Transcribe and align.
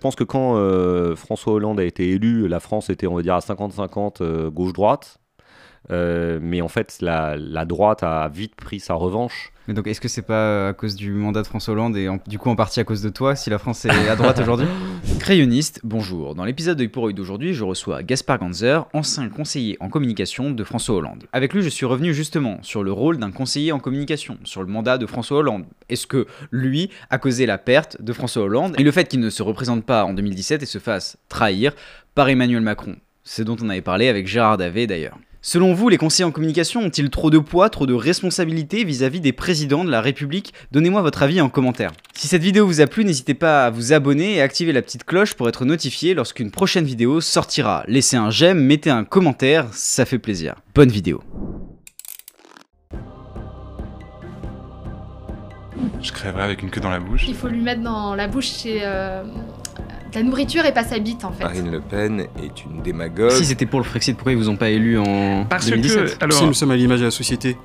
Je 0.00 0.02
pense 0.02 0.16
que 0.16 0.24
quand 0.24 0.56
François 1.14 1.52
Hollande 1.52 1.78
a 1.78 1.84
été 1.84 2.08
élu, 2.08 2.48
la 2.48 2.58
France 2.58 2.88
était, 2.88 3.06
on 3.06 3.16
va 3.16 3.20
dire, 3.20 3.34
à 3.34 3.40
50-50 3.40 4.48
gauche-droite. 4.48 5.20
mais 5.90 6.62
en 6.62 6.68
fait, 6.68 7.02
la, 7.02 7.64
droite 7.66 8.02
a 8.02 8.26
vite 8.30 8.54
pris 8.54 8.80
sa 8.80 8.94
revanche 8.94 9.52
mais 9.70 9.74
donc, 9.74 9.86
est-ce 9.86 10.00
que 10.00 10.08
c'est 10.08 10.22
pas 10.22 10.70
à 10.70 10.72
cause 10.72 10.96
du 10.96 11.12
mandat 11.12 11.42
de 11.42 11.46
François 11.46 11.74
Hollande 11.74 11.96
et 11.96 12.08
du 12.26 12.40
coup 12.40 12.50
en 12.50 12.56
partie 12.56 12.80
à 12.80 12.84
cause 12.84 13.02
de 13.02 13.08
toi 13.08 13.36
si 13.36 13.50
la 13.50 13.58
France 13.60 13.84
est 13.84 14.08
à 14.08 14.16
droite 14.16 14.40
aujourd'hui 14.40 14.66
Crayonniste, 15.20 15.78
bonjour. 15.84 16.34
Dans 16.34 16.44
l'épisode 16.44 16.76
de 16.76 16.86
pour 16.88 17.12
d'aujourd'hui, 17.12 17.54
je 17.54 17.62
reçois 17.62 18.02
Gaspard 18.02 18.40
Ganzer, 18.40 18.88
ancien 18.94 19.28
conseiller 19.28 19.76
en 19.78 19.88
communication 19.88 20.50
de 20.50 20.64
François 20.64 20.96
Hollande. 20.96 21.28
Avec 21.32 21.54
lui, 21.54 21.62
je 21.62 21.68
suis 21.68 21.86
revenu 21.86 22.12
justement 22.12 22.58
sur 22.62 22.82
le 22.82 22.90
rôle 22.90 23.18
d'un 23.18 23.30
conseiller 23.30 23.70
en 23.70 23.78
communication, 23.78 24.38
sur 24.42 24.62
le 24.62 24.66
mandat 24.66 24.98
de 24.98 25.06
François 25.06 25.38
Hollande. 25.38 25.66
Est-ce 25.88 26.08
que 26.08 26.26
lui 26.50 26.90
a 27.08 27.18
causé 27.18 27.46
la 27.46 27.56
perte 27.56 28.02
de 28.02 28.12
François 28.12 28.42
Hollande 28.42 28.74
et 28.76 28.82
le 28.82 28.90
fait 28.90 29.06
qu'il 29.06 29.20
ne 29.20 29.30
se 29.30 29.44
représente 29.44 29.86
pas 29.86 30.04
en 30.04 30.14
2017 30.14 30.64
et 30.64 30.66
se 30.66 30.78
fasse 30.78 31.16
trahir 31.28 31.76
par 32.16 32.28
Emmanuel 32.28 32.62
Macron? 32.62 32.96
C'est 33.22 33.44
dont 33.44 33.56
on 33.62 33.68
avait 33.68 33.82
parlé 33.82 34.08
avec 34.08 34.26
Gérard 34.26 34.58
Davé 34.58 34.88
d'ailleurs. 34.88 35.16
Selon 35.42 35.72
vous, 35.72 35.88
les 35.88 35.96
conseillers 35.96 36.26
en 36.26 36.32
communication 36.32 36.82
ont-ils 36.82 37.08
trop 37.08 37.30
de 37.30 37.38
poids, 37.38 37.70
trop 37.70 37.86
de 37.86 37.94
responsabilités 37.94 38.84
vis-à-vis 38.84 39.20
des 39.20 39.32
présidents 39.32 39.84
de 39.84 39.90
la 39.90 40.02
République? 40.02 40.52
Donnez-moi 40.70 41.00
votre 41.00 41.22
avis 41.22 41.40
en 41.40 41.48
commentaire. 41.48 41.92
Si 42.12 42.28
cette 42.28 42.42
vidéo 42.42 42.66
vous 42.66 42.82
a 42.82 42.86
plu, 42.86 43.06
n'hésitez 43.06 43.32
pas 43.32 43.64
à 43.64 43.70
vous 43.70 43.94
abonner 43.94 44.34
et 44.34 44.42
activer 44.42 44.72
la 44.72 44.82
petite 44.82 45.04
cloche 45.04 45.32
pour 45.32 45.48
être 45.48 45.64
notifié 45.64 46.12
lorsqu'une 46.12 46.50
prochaine 46.50 46.84
vidéo 46.84 47.22
sortira. 47.22 47.84
Laissez 47.88 48.18
un 48.18 48.28
j'aime, 48.28 48.60
mettez 48.60 48.90
un 48.90 49.04
commentaire, 49.04 49.66
ça 49.72 50.04
fait 50.04 50.18
plaisir. 50.18 50.56
Bonne 50.74 50.90
vidéo. 50.90 51.22
Je 56.02 56.12
crèverai 56.12 56.42
avec 56.42 56.62
une 56.62 56.68
queue 56.68 56.82
dans 56.82 56.90
la 56.90 57.00
bouche. 57.00 57.24
Il 57.26 57.34
faut 57.34 57.48
lui 57.48 57.62
mettre 57.62 57.80
dans 57.80 58.14
la 58.14 58.28
bouche 58.28 58.58
chez 58.58 58.80
euh, 58.82 59.22
la 60.14 60.22
nourriture 60.22 60.64
et 60.64 60.72
pas 60.72 60.84
sa 60.84 60.98
bite 60.98 61.24
en 61.24 61.32
fait. 61.32 61.44
Marine 61.44 61.70
Le 61.70 61.80
Pen 61.80 62.26
est 62.42 62.64
une 62.64 62.82
démagogue. 62.82 63.30
Si 63.30 63.44
c'était 63.44 63.66
pour 63.66 63.80
le 63.80 63.84
Frexit, 63.84 64.16
pourquoi 64.16 64.32
ils 64.32 64.38
vous 64.38 64.48
ont 64.48 64.56
pas 64.56 64.70
élu 64.70 64.98
en 64.98 65.44
Parce 65.48 65.66
2017 65.66 66.18
que 66.18 66.24
alors... 66.24 66.38
Si 66.38 66.44
nous 66.44 66.54
sommes 66.54 66.70
à 66.70 66.76
l'image 66.76 67.00
de 67.00 67.06
la 67.06 67.10
société. 67.10 67.56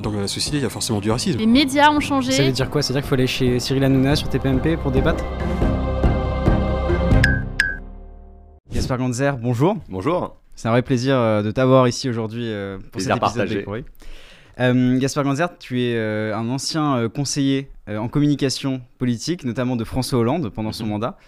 Dans 0.00 0.12
la 0.12 0.28
société, 0.28 0.58
il 0.58 0.62
y 0.62 0.66
a 0.66 0.70
forcément 0.70 1.00
du 1.00 1.10
racisme. 1.10 1.40
Les 1.40 1.46
médias 1.46 1.90
ont 1.90 1.98
changé. 1.98 2.30
Ça 2.30 2.44
veut 2.44 2.52
dire 2.52 2.70
quoi? 2.70 2.82
Ça 2.82 2.92
veut 2.92 3.00
dire 3.00 3.02
qu'il 3.02 3.08
faut 3.08 3.14
aller 3.14 3.26
chez 3.26 3.58
Cyril 3.58 3.82
Hanouna 3.82 4.14
sur 4.14 4.28
TPMP 4.28 4.76
pour 4.76 4.92
débattre? 4.92 5.24
Gaspard 8.72 8.98
Ganzer, 8.98 9.36
bonjour. 9.38 9.76
Bonjour. 9.88 10.36
C'est 10.54 10.68
un 10.68 10.70
vrai 10.70 10.82
plaisir 10.82 11.16
euh, 11.16 11.42
de 11.42 11.50
t'avoir 11.50 11.88
ici 11.88 12.08
aujourd'hui 12.08 12.44
euh, 12.46 12.78
pour 12.78 12.90
plaisir 12.92 13.14
cet 13.14 13.22
épisode 13.22 13.48
de 13.48 13.84
euh, 14.60 14.98
Gaspard 14.98 15.24
Ganzer, 15.24 15.46
tu 15.58 15.82
es 15.82 15.94
euh, 15.96 16.36
un 16.36 16.48
ancien 16.48 17.08
conseiller 17.08 17.70
en 17.88 18.08
communication 18.08 18.80
politique, 18.98 19.44
notamment 19.44 19.76
de 19.76 19.84
François 19.84 20.18
Hollande 20.18 20.48
pendant 20.48 20.72
son 20.72 20.84
mhm. 20.84 20.90
mandat. 20.90 21.18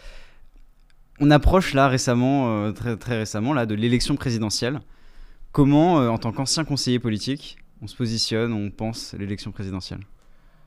On 1.23 1.31
approche 1.31 1.75
là 1.75 1.89
récemment, 1.89 2.65
euh, 2.65 2.73
très, 2.73 2.97
très 2.97 3.19
récemment, 3.19 3.53
là, 3.53 3.67
de 3.67 3.75
l'élection 3.75 4.17
présidentielle. 4.17 4.81
Comment, 5.53 6.01
euh, 6.01 6.09
en 6.09 6.17
tant 6.17 6.33
qu'ancien 6.33 6.65
conseiller 6.65 6.99
politique, 6.99 7.59
on 7.83 7.87
se 7.87 7.95
positionne, 7.95 8.55
on 8.55 8.71
pense 8.71 9.15
l'élection 9.19 9.53
présidentielle? 9.53 10.01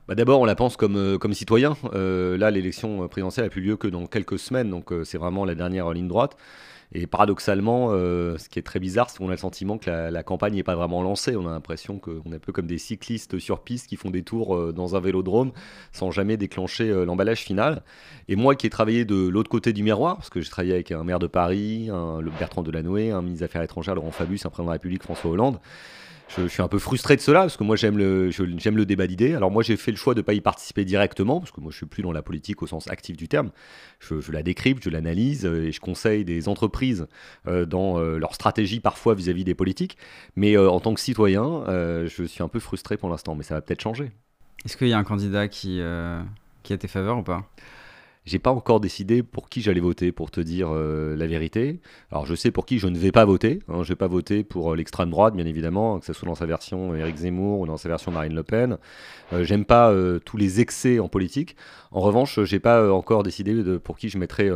Bah 0.06 0.14
D'abord, 0.14 0.40
on 0.40 0.44
la 0.44 0.54
pense 0.54 0.76
comme, 0.76 0.96
euh, 0.96 1.32
citoyen. 1.32 1.76
là, 1.92 2.52
l'élection 2.52 3.08
présidentielle 3.08 3.46
a 3.46 3.48
plus 3.48 3.62
lieu 3.62 3.76
que 3.76 3.88
dans 3.88 4.06
quelques 4.06 4.38
semaines, 4.38 4.70
donc 4.70 4.92
c'est 5.02 5.18
vraiment 5.18 5.44
la 5.44 5.56
dernière 5.56 5.92
ligne 5.92 6.06
droite. 6.06 6.36
Et 6.96 7.08
paradoxalement, 7.08 7.88
euh, 7.90 8.38
ce 8.38 8.48
qui 8.48 8.60
est 8.60 8.62
très 8.62 8.78
bizarre, 8.78 9.10
c'est 9.10 9.18
qu'on 9.18 9.26
a 9.26 9.32
le 9.32 9.36
sentiment 9.36 9.78
que 9.78 9.90
la, 9.90 10.22
campagne 10.22 10.54
n'est 10.54 10.62
pas 10.62 10.76
vraiment 10.76 11.02
lancée. 11.02 11.34
On 11.34 11.46
a 11.46 11.50
l'impression 11.50 11.98
qu'on 11.98 12.30
est 12.30 12.36
un 12.36 12.38
peu 12.38 12.52
comme 12.52 12.68
des 12.68 12.78
cyclistes 12.78 13.40
sur 13.40 13.64
piste 13.64 13.88
qui 13.88 13.96
font 13.96 14.10
des 14.10 14.22
tours 14.22 14.54
euh, 14.54 14.72
dans 14.72 14.94
un 14.94 15.00
vélodrome 15.00 15.50
sans 15.92 16.12
jamais 16.12 16.36
déclencher 16.36 16.88
euh, 16.88 17.04
l'emballage 17.04 17.40
final. 17.40 17.82
Et 18.28 18.36
moi 18.36 18.54
qui 18.54 18.68
ai 18.68 18.70
travaillé 18.70 19.04
de 19.04 19.26
l'autre 19.26 19.50
côté 19.50 19.72
du 19.72 19.82
miroir, 19.82 20.16
parce 20.16 20.30
que 20.30 20.40
j'ai 20.40 20.48
travaillé 20.48 20.72
avec 20.72 20.92
un 20.92 21.02
maire 21.02 21.18
de 21.18 21.26
Paris, 21.26 21.88
un, 21.90 22.20
Bertrand 22.38 22.62
Delanoë, 22.62 23.10
un 23.10 23.22
ministre 23.22 23.40
des 23.40 23.44
Affaires 23.44 23.62
étrangères, 23.62 23.96
Laurent 23.96 24.12
Fabius, 24.12 24.46
un 24.46 24.50
président 24.50 24.66
de 24.66 24.68
la 24.68 24.74
République, 24.74 25.02
François 25.02 25.32
Hollande, 25.32 25.58
je, 26.28 26.46
suis 26.46 26.62
un 26.62 26.68
peu 26.68 26.78
frustré 26.78 27.16
de 27.16 27.20
cela 27.20 27.40
parce 27.40 27.56
que 27.56 27.64
moi 27.64 27.76
j'aime 27.76 27.98
le, 27.98 28.30
j'aime 28.30 28.76
le 28.76 28.86
débat 28.86 29.06
d'idées. 29.06 29.34
Alors 29.34 29.50
moi 29.50 29.62
j'ai 29.62 29.76
fait 29.76 29.90
le 29.90 29.96
choix 29.96 30.14
de 30.14 30.20
ne 30.20 30.24
pas 30.24 30.34
y 30.34 30.40
participer 30.40 30.84
directement 30.84 31.40
parce 31.40 31.52
que 31.52 31.60
moi 31.60 31.70
je 31.70 31.76
suis 31.76 31.86
plus 31.86 32.02
dans 32.02 32.12
la 32.12 32.22
politique 32.22 32.62
au 32.62 32.66
sens 32.66 32.88
actif 32.88 33.16
du 33.16 33.28
terme. 33.28 33.50
Je, 34.00 34.32
la 34.32 34.42
décrypte, 34.42 34.82
je 34.84 34.90
l'analyse 34.90 35.46
euh, 35.46 35.66
et 35.66 35.72
je 35.72 35.80
conseille 35.80 36.24
des 36.24 36.48
entreprises 36.48 37.06
euh, 37.46 37.66
dans 37.66 37.98
euh, 37.98 38.18
leur 38.18 38.34
stratégie 38.34 38.80
parfois 38.80 39.14
vis-à-vis 39.14 39.44
des 39.44 39.54
politiques. 39.54 39.96
Mais 40.36 40.56
en 40.56 40.80
tant 40.80 40.94
que 40.94 41.00
citoyen, 41.00 41.64
je 41.68 42.24
suis 42.24 42.42
un 42.42 42.48
peu 42.48 42.60
frustré 42.60 42.96
pour 42.96 43.08
l'instant, 43.08 43.34
mais 43.34 43.44
ça 43.44 43.54
va 43.54 43.60
peut-être 43.60 43.80
changer. 43.80 44.10
Est-ce 44.64 44.76
qu'il 44.76 44.88
y 44.88 44.92
a 44.92 44.98
un 44.98 45.04
candidat 45.04 45.48
qui, 45.48 45.80
qui 46.62 46.72
a 46.72 46.78
tes 46.78 46.88
faveurs 46.88 47.18
ou 47.18 47.22
pas? 47.22 47.48
J'ai 48.26 48.38
pas 48.38 48.50
encore 48.50 48.80
décidé 48.80 49.22
pour 49.22 49.50
qui 49.50 49.60
j'allais 49.60 49.80
voter, 49.80 50.10
pour 50.10 50.30
te 50.30 50.40
dire 50.40 50.68
euh, 50.72 51.14
la 51.14 51.26
vérité. 51.26 51.80
Alors 52.10 52.24
je 52.24 52.34
sais 52.34 52.50
pour 52.50 52.64
qui 52.64 52.78
je 52.78 52.86
ne 52.86 52.96
vais 52.96 53.12
pas 53.12 53.26
voter. 53.26 53.60
Hein. 53.68 53.82
Je 53.82 53.90
vais 53.90 53.96
pas 53.96 54.06
voter 54.06 54.44
pour 54.44 54.72
euh, 54.72 54.76
l'extrême 54.76 55.10
droite, 55.10 55.34
bien 55.34 55.44
évidemment, 55.44 55.98
que 55.98 56.06
ce 56.06 56.14
soit 56.14 56.26
dans 56.26 56.34
sa 56.34 56.46
version 56.46 56.94
Éric 56.94 57.16
Zemmour 57.16 57.60
ou 57.60 57.66
dans 57.66 57.76
sa 57.76 57.88
version 57.90 58.10
Marine 58.12 58.34
Le 58.34 58.42
Pen. 58.42 58.78
Euh, 59.32 59.44
j'aime 59.44 59.66
pas 59.66 59.92
tous 60.24 60.36
les 60.36 60.60
excès 60.60 60.98
en 60.98 61.08
politique. 61.08 61.56
En 61.90 62.00
revanche, 62.00 62.42
j'ai 62.44 62.58
pas 62.58 62.92
encore 62.92 63.22
décidé 63.22 63.54
pour 63.78 63.98
qui 63.98 64.08
je 64.08 64.18
mettrais 64.18 64.50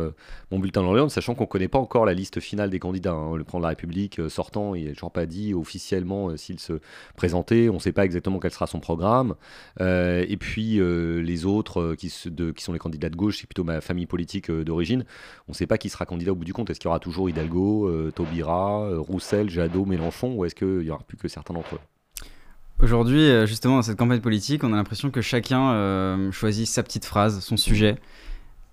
mon 0.51 0.59
bulletin 0.59 0.81
dans 0.81 0.93
l'urne, 0.93 1.09
sachant 1.09 1.35
qu'on 1.35 1.45
connaît 1.45 1.67
pas 1.67 1.79
encore 1.79 2.05
la 2.05 2.13
liste 2.13 2.39
finale 2.39 2.69
des 2.69 2.79
candidats. 2.79 3.13
Hein. 3.13 3.35
Le 3.35 3.43
président 3.43 3.59
de 3.59 3.63
la 3.63 3.69
République 3.69 4.19
sortant, 4.29 4.75
il 4.75 4.87
n'a 4.87 4.93
toujours 4.93 5.11
pas 5.11 5.25
dit 5.25 5.53
officiellement 5.53 6.35
s'il 6.37 6.59
se 6.59 6.73
présentait. 7.15 7.69
On 7.69 7.75
ne 7.75 7.79
sait 7.79 7.91
pas 7.91 8.03
exactement 8.03 8.39
quel 8.39 8.51
sera 8.51 8.67
son 8.67 8.79
programme. 8.79 9.35
et 9.79 10.37
puis 10.39 10.79
les 10.79 11.45
autres 11.45 11.95
qui, 11.95 12.07
qui, 12.07 12.63
sont 12.63 12.73
les 12.73 12.79
candidats 12.79 13.09
de 13.09 13.15
gauche, 13.15 13.39
c'est 13.39 13.47
ma 13.63 13.81
famille 13.81 14.05
politique 14.05 14.49
euh, 14.49 14.63
d'origine, 14.63 15.05
on 15.47 15.51
ne 15.51 15.55
sait 15.55 15.67
pas 15.67 15.77
qui 15.77 15.89
sera 15.89 16.05
candidat 16.05 16.31
au 16.31 16.35
bout 16.35 16.45
du 16.45 16.53
compte. 16.53 16.69
Est-ce 16.69 16.79
qu'il 16.79 16.87
y 16.87 16.89
aura 16.89 16.99
toujours 16.99 17.29
Hidalgo, 17.29 17.87
euh, 17.87 18.11
Taubira, 18.11 18.83
euh, 18.83 18.99
Roussel, 18.99 19.49
Jadot, 19.49 19.85
Mélenchon, 19.85 20.33
ou 20.35 20.45
est-ce 20.45 20.55
qu'il 20.55 20.79
n'y 20.79 20.89
aura 20.89 21.03
plus 21.07 21.17
que 21.17 21.27
certains 21.27 21.53
d'entre 21.53 21.75
eux? 21.75 21.79
Aujourd'hui, 22.81 23.45
justement, 23.45 23.75
dans 23.75 23.81
cette 23.81 23.97
campagne 23.97 24.21
politique, 24.21 24.63
on 24.63 24.71
a 24.71 24.77
l'impression 24.77 25.11
que 25.11 25.19
chacun 25.19 26.31
choisit 26.31 26.65
sa 26.65 26.81
petite 26.81 27.03
phrase, 27.03 27.41
son 27.41 27.57
sujet. 27.57 27.97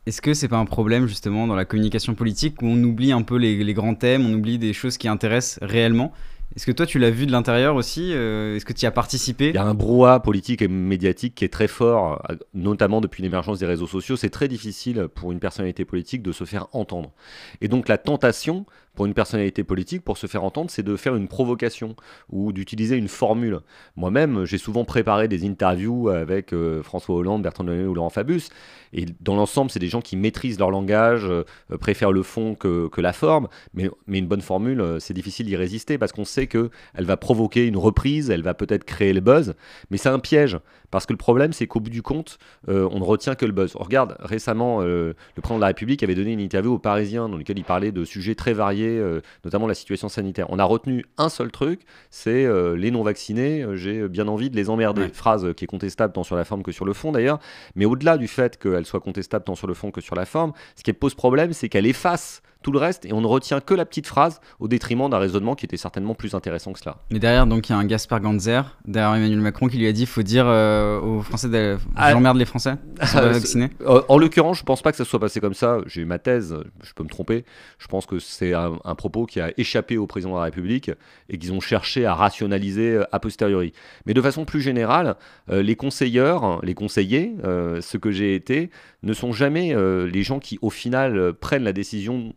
Est-ce 0.06 0.22
que 0.22 0.32
c'est 0.32 0.46
pas 0.46 0.58
un 0.58 0.64
problème 0.64 1.08
justement 1.08 1.48
dans 1.48 1.56
la 1.56 1.64
communication 1.64 2.14
politique 2.14 2.62
où 2.62 2.66
on 2.66 2.80
oublie 2.84 3.10
un 3.10 3.22
peu 3.22 3.34
les 3.36 3.74
grands 3.74 3.96
thèmes, 3.96 4.24
on 4.24 4.32
oublie 4.32 4.58
des 4.58 4.72
choses 4.72 4.96
qui 4.96 5.08
intéressent 5.08 5.58
réellement? 5.60 6.12
Est-ce 6.54 6.64
que 6.64 6.72
toi, 6.72 6.86
tu 6.86 6.98
l'as 6.98 7.10
vu 7.10 7.26
de 7.26 7.32
l'intérieur 7.32 7.74
aussi 7.74 8.12
euh, 8.14 8.56
Est-ce 8.56 8.64
que 8.64 8.72
tu 8.72 8.84
y 8.84 8.86
as 8.86 8.90
participé? 8.90 9.48
Il 9.48 9.54
y 9.54 9.58
a 9.58 9.64
un 9.64 9.74
brouhaha 9.74 10.20
politique 10.20 10.62
et 10.62 10.68
médiatique 10.68 11.34
qui 11.34 11.44
est 11.44 11.52
très 11.52 11.68
fort, 11.68 12.22
notamment 12.54 13.00
depuis 13.00 13.22
l'émergence 13.22 13.58
des 13.58 13.66
réseaux 13.66 13.86
sociaux. 13.86 14.16
C'est 14.16 14.30
très 14.30 14.48
difficile 14.48 15.08
pour 15.14 15.32
une 15.32 15.38
personnalité 15.38 15.84
politique 15.84 16.22
de 16.22 16.32
se 16.32 16.44
faire 16.44 16.68
entendre. 16.72 17.12
Et 17.60 17.68
donc 17.68 17.88
la 17.88 17.98
tentation, 17.98 18.64
pour 18.96 19.06
une 19.06 19.14
personnalité 19.14 19.62
politique, 19.62 20.02
pour 20.02 20.16
se 20.16 20.26
faire 20.26 20.42
entendre, 20.42 20.70
c'est 20.70 20.82
de 20.82 20.96
faire 20.96 21.14
une 21.14 21.28
provocation 21.28 21.94
ou 22.30 22.52
d'utiliser 22.52 22.96
une 22.96 23.08
formule. 23.08 23.60
Moi-même, 23.94 24.46
j'ai 24.46 24.58
souvent 24.58 24.84
préparé 24.84 25.28
des 25.28 25.46
interviews 25.46 26.08
avec 26.08 26.52
euh, 26.52 26.82
François 26.82 27.14
Hollande, 27.14 27.42
Bertrand 27.42 27.62
Delanoë 27.62 27.86
ou 27.86 27.94
Laurent 27.94 28.10
Fabius. 28.10 28.48
Et 28.94 29.04
dans 29.20 29.36
l'ensemble, 29.36 29.70
c'est 29.70 29.78
des 29.78 29.88
gens 29.88 30.00
qui 30.00 30.16
maîtrisent 30.16 30.58
leur 30.58 30.70
langage, 30.70 31.26
euh, 31.26 31.44
préfèrent 31.78 32.12
le 32.12 32.22
fond 32.22 32.54
que, 32.54 32.88
que, 32.88 33.00
la 33.02 33.12
forme. 33.12 33.48
Mais, 33.74 33.90
mais 34.06 34.18
une 34.18 34.26
bonne 34.26 34.40
formule, 34.40 34.80
euh, 34.80 34.98
c'est 34.98 35.14
difficile 35.14 35.46
d'y 35.46 35.56
résister 35.56 35.98
parce 35.98 36.12
qu'on 36.12 36.24
sait 36.24 36.46
qu'elle 36.46 36.70
va 37.00 37.18
provoquer 37.18 37.66
une 37.66 37.76
reprise, 37.76 38.30
elle 38.30 38.42
va 38.42 38.54
peut-être 38.54 38.84
créer 38.84 39.12
le 39.12 39.20
buzz. 39.20 39.54
Mais 39.90 39.98
c'est 39.98 40.08
un 40.08 40.18
piège. 40.18 40.58
Parce 40.90 41.04
que 41.04 41.12
le 41.12 41.18
problème, 41.18 41.52
c'est 41.52 41.66
qu'au 41.66 41.80
bout 41.80 41.90
du 41.90 42.00
compte, 42.00 42.38
on 42.68 43.00
ne 43.00 43.04
retient 43.04 43.34
que 43.34 43.44
le 43.44 43.50
buzz. 43.50 43.72
On 43.74 43.82
regarde, 43.82 44.16
récemment, 44.20 44.82
le 44.82 45.16
président 45.34 45.56
de 45.56 45.60
la 45.60 45.66
République 45.66 46.04
avait 46.04 46.14
donné 46.14 46.32
une 46.32 46.40
interview 46.40 46.74
aux 46.74 46.78
Parisiens 46.78 47.28
dans 47.28 47.36
laquelle 47.36 47.58
il 47.58 47.64
parlait 47.64 47.90
de 47.90 48.04
sujets 48.04 48.36
très 48.36 48.52
variés 48.52 48.85
euh, 48.86 49.20
notamment 49.44 49.66
la 49.66 49.74
situation 49.74 50.08
sanitaire. 50.08 50.46
On 50.50 50.58
a 50.58 50.64
retenu 50.64 51.04
un 51.18 51.28
seul 51.28 51.50
truc, 51.50 51.80
c'est 52.10 52.44
euh, 52.44 52.76
les 52.76 52.90
non-vaccinés, 52.90 53.62
euh, 53.62 53.76
j'ai 53.76 54.08
bien 54.08 54.28
envie 54.28 54.50
de 54.50 54.56
les 54.56 54.70
emmerder. 54.70 55.08
Phrase 55.12 55.52
qui 55.56 55.64
est 55.64 55.68
contestable 55.68 56.12
tant 56.12 56.24
sur 56.24 56.36
la 56.36 56.44
forme 56.44 56.62
que 56.62 56.72
sur 56.72 56.84
le 56.84 56.92
fond 56.92 57.12
d'ailleurs, 57.12 57.38
mais 57.74 57.84
au-delà 57.84 58.18
du 58.18 58.28
fait 58.28 58.58
qu'elle 58.58 58.86
soit 58.86 59.00
contestable 59.00 59.44
tant 59.44 59.54
sur 59.54 59.66
le 59.66 59.74
fond 59.74 59.90
que 59.90 60.00
sur 60.00 60.14
la 60.14 60.24
forme, 60.24 60.52
ce 60.74 60.82
qui 60.82 60.92
pose 60.92 61.14
problème, 61.14 61.52
c'est 61.52 61.68
qu'elle 61.68 61.86
efface 61.86 62.42
tout 62.66 62.72
le 62.72 62.80
reste 62.80 63.04
et 63.04 63.12
on 63.12 63.20
ne 63.20 63.28
retient 63.28 63.60
que 63.60 63.74
la 63.74 63.84
petite 63.84 64.08
phrase 64.08 64.40
au 64.58 64.66
détriment 64.66 65.08
d'un 65.08 65.18
raisonnement 65.18 65.54
qui 65.54 65.64
était 65.66 65.76
certainement 65.76 66.16
plus 66.16 66.34
intéressant 66.34 66.72
que 66.72 66.80
cela. 66.80 66.96
Mais 67.12 67.20
derrière, 67.20 67.46
donc, 67.46 67.68
il 67.68 67.72
y 67.72 67.74
a 67.76 67.78
un 67.78 67.84
Gaspard 67.84 68.20
Ganzer, 68.20 68.76
derrière 68.84 69.14
Emmanuel 69.14 69.38
Macron, 69.38 69.68
qui 69.68 69.78
lui 69.78 69.86
a 69.86 69.92
dit 69.92 70.04
faut 70.04 70.24
dire 70.24 70.46
euh, 70.48 70.98
aux 71.00 71.22
Français, 71.22 71.48
de... 71.48 71.78
Ah, 71.94 72.10
j'emmerde 72.10 72.38
les 72.38 72.44
Français, 72.44 72.74
sont 73.04 73.18
pas 73.18 73.28
vaccinés. 73.28 73.70
Euh, 73.82 74.02
en 74.08 74.18
l'occurrence, 74.18 74.58
je 74.58 74.64
pense 74.64 74.82
pas 74.82 74.90
que 74.90 74.96
ça 74.96 75.04
soit 75.04 75.20
passé 75.20 75.38
comme 75.38 75.54
ça. 75.54 75.78
J'ai 75.86 76.00
eu 76.00 76.06
ma 76.06 76.18
thèse, 76.18 76.56
je 76.82 76.92
peux 76.92 77.04
me 77.04 77.08
tromper. 77.08 77.44
Je 77.78 77.86
pense 77.86 78.04
que 78.04 78.18
c'est 78.18 78.52
un, 78.52 78.72
propos 78.96 79.26
qui 79.26 79.40
a 79.40 79.52
échappé 79.58 79.96
au 79.96 80.08
président 80.08 80.32
de 80.32 80.38
la 80.38 80.44
République 80.44 80.90
et 81.28 81.38
qu'ils 81.38 81.52
ont 81.52 81.60
cherché 81.60 82.04
à 82.04 82.16
rationaliser 82.16 82.96
euh, 82.96 83.04
a 83.12 83.20
posteriori. 83.20 83.74
Mais 84.06 84.14
de 84.14 84.20
façon 84.20 84.44
plus 84.44 84.60
générale, 84.60 85.14
les 85.48 85.76
conseilleurs, 85.76 86.60
les 86.64 86.74
conseillers, 86.74 87.32
ce 87.44 87.96
que 87.96 88.10
j'ai 88.10 88.34
été, 88.34 88.70
ne 89.04 89.12
sont 89.12 89.30
jamais 89.30 89.72
les 90.06 90.22
gens 90.24 90.40
qui, 90.40 90.58
au 90.62 90.70
final, 90.70 91.32
prennent 91.34 91.62
la 91.62 91.72
décision 91.72 92.34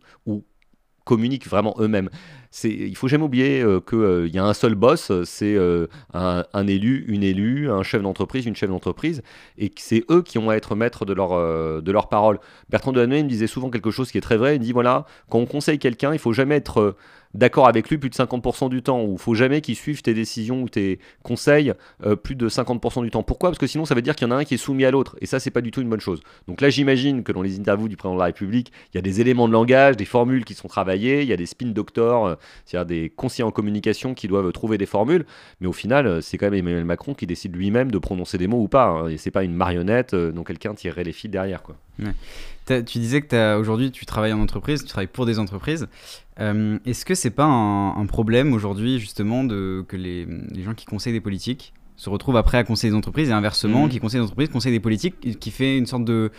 communiquent 1.04 1.48
vraiment 1.48 1.74
eux-mêmes. 1.78 2.10
C'est, 2.52 2.70
il 2.70 2.96
faut 2.96 3.06
jamais 3.06 3.24
oublier 3.24 3.62
euh, 3.62 3.80
qu'il 3.80 4.34
y 4.34 4.38
a 4.38 4.44
un 4.44 4.54
seul 4.54 4.74
boss, 4.74 5.12
c'est 5.24 5.54
euh, 5.54 5.86
un, 6.14 6.44
un 6.52 6.66
élu, 6.66 7.04
une 7.06 7.22
élue, 7.22 7.70
un 7.70 7.84
chef 7.84 8.02
d'entreprise, 8.02 8.44
une 8.44 8.56
chef 8.56 8.68
d'entreprise, 8.68 9.22
et 9.56 9.70
c'est 9.76 10.04
eux 10.10 10.22
qui 10.22 10.38
ont 10.38 10.50
à 10.50 10.56
être 10.56 10.74
maîtres 10.74 11.04
de 11.04 11.12
leur, 11.12 11.32
euh, 11.32 11.80
de 11.80 11.92
leur 11.92 12.08
parole. 12.08 12.40
Bertrand 12.68 12.90
Delanoë 12.90 13.22
me 13.22 13.28
disait 13.28 13.46
souvent 13.46 13.70
quelque 13.70 13.92
chose 13.92 14.10
qui 14.10 14.18
est 14.18 14.20
très 14.20 14.36
vrai, 14.36 14.56
il 14.56 14.58
dit 14.58 14.72
voilà, 14.72 15.06
quand 15.28 15.38
on 15.38 15.46
conseille 15.46 15.78
quelqu'un, 15.78 16.12
il 16.12 16.18
faut 16.18 16.32
jamais 16.32 16.56
être 16.56 16.80
euh, 16.80 16.96
d'accord 17.34 17.68
avec 17.68 17.88
lui 17.88 17.98
plus 17.98 18.10
de 18.10 18.14
50% 18.14 18.68
du 18.68 18.82
temps, 18.82 19.02
ou 19.02 19.16
faut 19.16 19.34
jamais 19.34 19.60
qu'il 19.60 19.76
suive 19.76 20.02
tes 20.02 20.14
décisions 20.14 20.62
ou 20.62 20.68
tes 20.68 20.98
conseils 21.22 21.72
euh, 22.04 22.16
plus 22.16 22.34
de 22.34 22.48
50% 22.48 23.02
du 23.02 23.10
temps. 23.10 23.22
Pourquoi? 23.22 23.50
Parce 23.50 23.58
que 23.58 23.66
sinon 23.66 23.84
ça 23.84 23.94
veut 23.94 24.02
dire 24.02 24.16
qu'il 24.16 24.26
y 24.26 24.30
en 24.30 24.34
a 24.34 24.38
un 24.38 24.44
qui 24.44 24.54
est 24.54 24.58
soumis 24.58 24.84
à 24.84 24.90
l'autre, 24.90 25.16
et 25.20 25.26
ça 25.26 25.40
c'est 25.40 25.50
pas 25.50 25.60
du 25.60 25.70
tout 25.70 25.80
une 25.80 25.88
bonne 25.88 26.00
chose. 26.00 26.20
Donc 26.48 26.60
là 26.60 26.70
j'imagine 26.70 27.22
que 27.22 27.32
dans 27.32 27.42
les 27.42 27.58
interviews 27.58 27.88
du 27.88 27.96
président 27.96 28.14
de 28.14 28.20
la 28.20 28.26
République, 28.26 28.72
il 28.92 28.96
y 28.96 28.98
a 28.98 29.02
des 29.02 29.20
éléments 29.20 29.48
de 29.48 29.52
langage, 29.52 29.96
des 29.96 30.04
formules 30.04 30.44
qui 30.44 30.54
sont 30.54 30.68
travaillées, 30.68 31.22
il 31.22 31.28
y 31.28 31.32
a 31.32 31.36
des 31.36 31.46
spin 31.46 31.68
doctors, 31.68 32.26
euh, 32.26 32.34
c'est-à-dire 32.64 32.86
des 32.86 33.10
conseillers 33.10 33.44
en 33.44 33.50
communication 33.50 34.14
qui 34.14 34.28
doivent 34.28 34.52
trouver 34.52 34.78
des 34.78 34.86
formules, 34.86 35.24
mais 35.60 35.66
au 35.66 35.72
final 35.72 36.06
euh, 36.06 36.20
c'est 36.20 36.38
quand 36.38 36.46
même 36.46 36.54
Emmanuel 36.54 36.84
Macron 36.84 37.14
qui 37.14 37.26
décide 37.26 37.54
lui-même 37.54 37.90
de 37.90 37.98
prononcer 37.98 38.38
des 38.38 38.46
mots 38.46 38.60
ou 38.60 38.68
pas, 38.68 38.86
hein, 38.86 39.08
et 39.08 39.16
c'est 39.16 39.30
pas 39.30 39.44
une 39.44 39.54
marionnette 39.54 40.14
dont 40.14 40.44
quelqu'un 40.44 40.74
tirerait 40.74 41.04
les 41.04 41.12
fils 41.12 41.30
derrière. 41.30 41.62
Quoi. 41.62 41.76
Tu 42.66 42.98
disais 43.00 43.20
que 43.20 43.58
aujourd'hui 43.58 43.90
tu 43.90 44.06
travailles 44.06 44.32
en 44.32 44.40
entreprise, 44.40 44.82
tu 44.84 44.88
travailles 44.88 45.08
pour 45.08 45.26
des 45.26 45.38
entreprises. 45.40 45.88
Euh, 46.38 46.78
Est-ce 46.86 47.04
que 47.04 47.14
c'est 47.16 47.30
pas 47.30 47.44
un, 47.44 47.96
un 48.00 48.06
problème 48.06 48.52
aujourd'hui 48.52 49.00
justement 49.00 49.42
de, 49.42 49.84
que 49.88 49.96
les, 49.96 50.24
les 50.52 50.62
gens 50.62 50.74
qui 50.74 50.86
conseillent 50.86 51.12
des 51.12 51.20
politiques 51.20 51.72
se 51.96 52.08
retrouvent 52.08 52.36
après 52.36 52.58
à 52.58 52.64
conseiller 52.64 52.92
des 52.92 52.96
entreprises 52.96 53.28
et 53.28 53.32
inversement, 53.32 53.84
Mhm. 53.84 53.88
qui 53.90 53.98
conseillent 53.98 54.20
des 54.20 54.24
entreprises 54.24 54.48
conseillent 54.50 54.72
des 54.72 54.80
politiques, 54.80 55.38
qui 55.38 55.50
fait 55.50 55.76
une 55.76 55.86
sorte 55.86 56.04
de, 56.04 56.30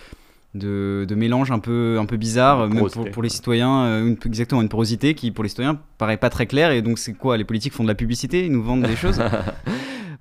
de, 0.55 1.05
de 1.07 1.15
mélange 1.15 1.51
un 1.51 1.59
peu, 1.59 1.97
un 1.99 2.05
peu 2.05 2.17
bizarre, 2.17 2.67
même 2.67 2.87
pour, 2.89 3.09
pour 3.11 3.21
les 3.23 3.29
citoyens, 3.29 3.81
euh, 3.83 4.07
une- 4.07 4.17
exactement 4.25 4.61
une 4.61 4.69
porosité 4.69 5.13
qui 5.15 5.31
pour 5.31 5.43
les 5.43 5.49
citoyens 5.49 5.79
paraît 5.97 6.17
pas 6.17 6.29
très 6.29 6.45
claire. 6.47 6.71
Et 6.71 6.81
donc 6.81 6.97
c'est 6.97 7.13
quoi? 7.13 7.37
Les 7.37 7.43
politiques 7.43 7.73
font 7.73 7.83
de 7.83 7.89
la 7.89 7.95
publicité, 7.95 8.45
ils 8.45 8.51
nous 8.51 8.63
vendent 8.63 8.83
des 8.87 8.95
choses? 8.95 9.21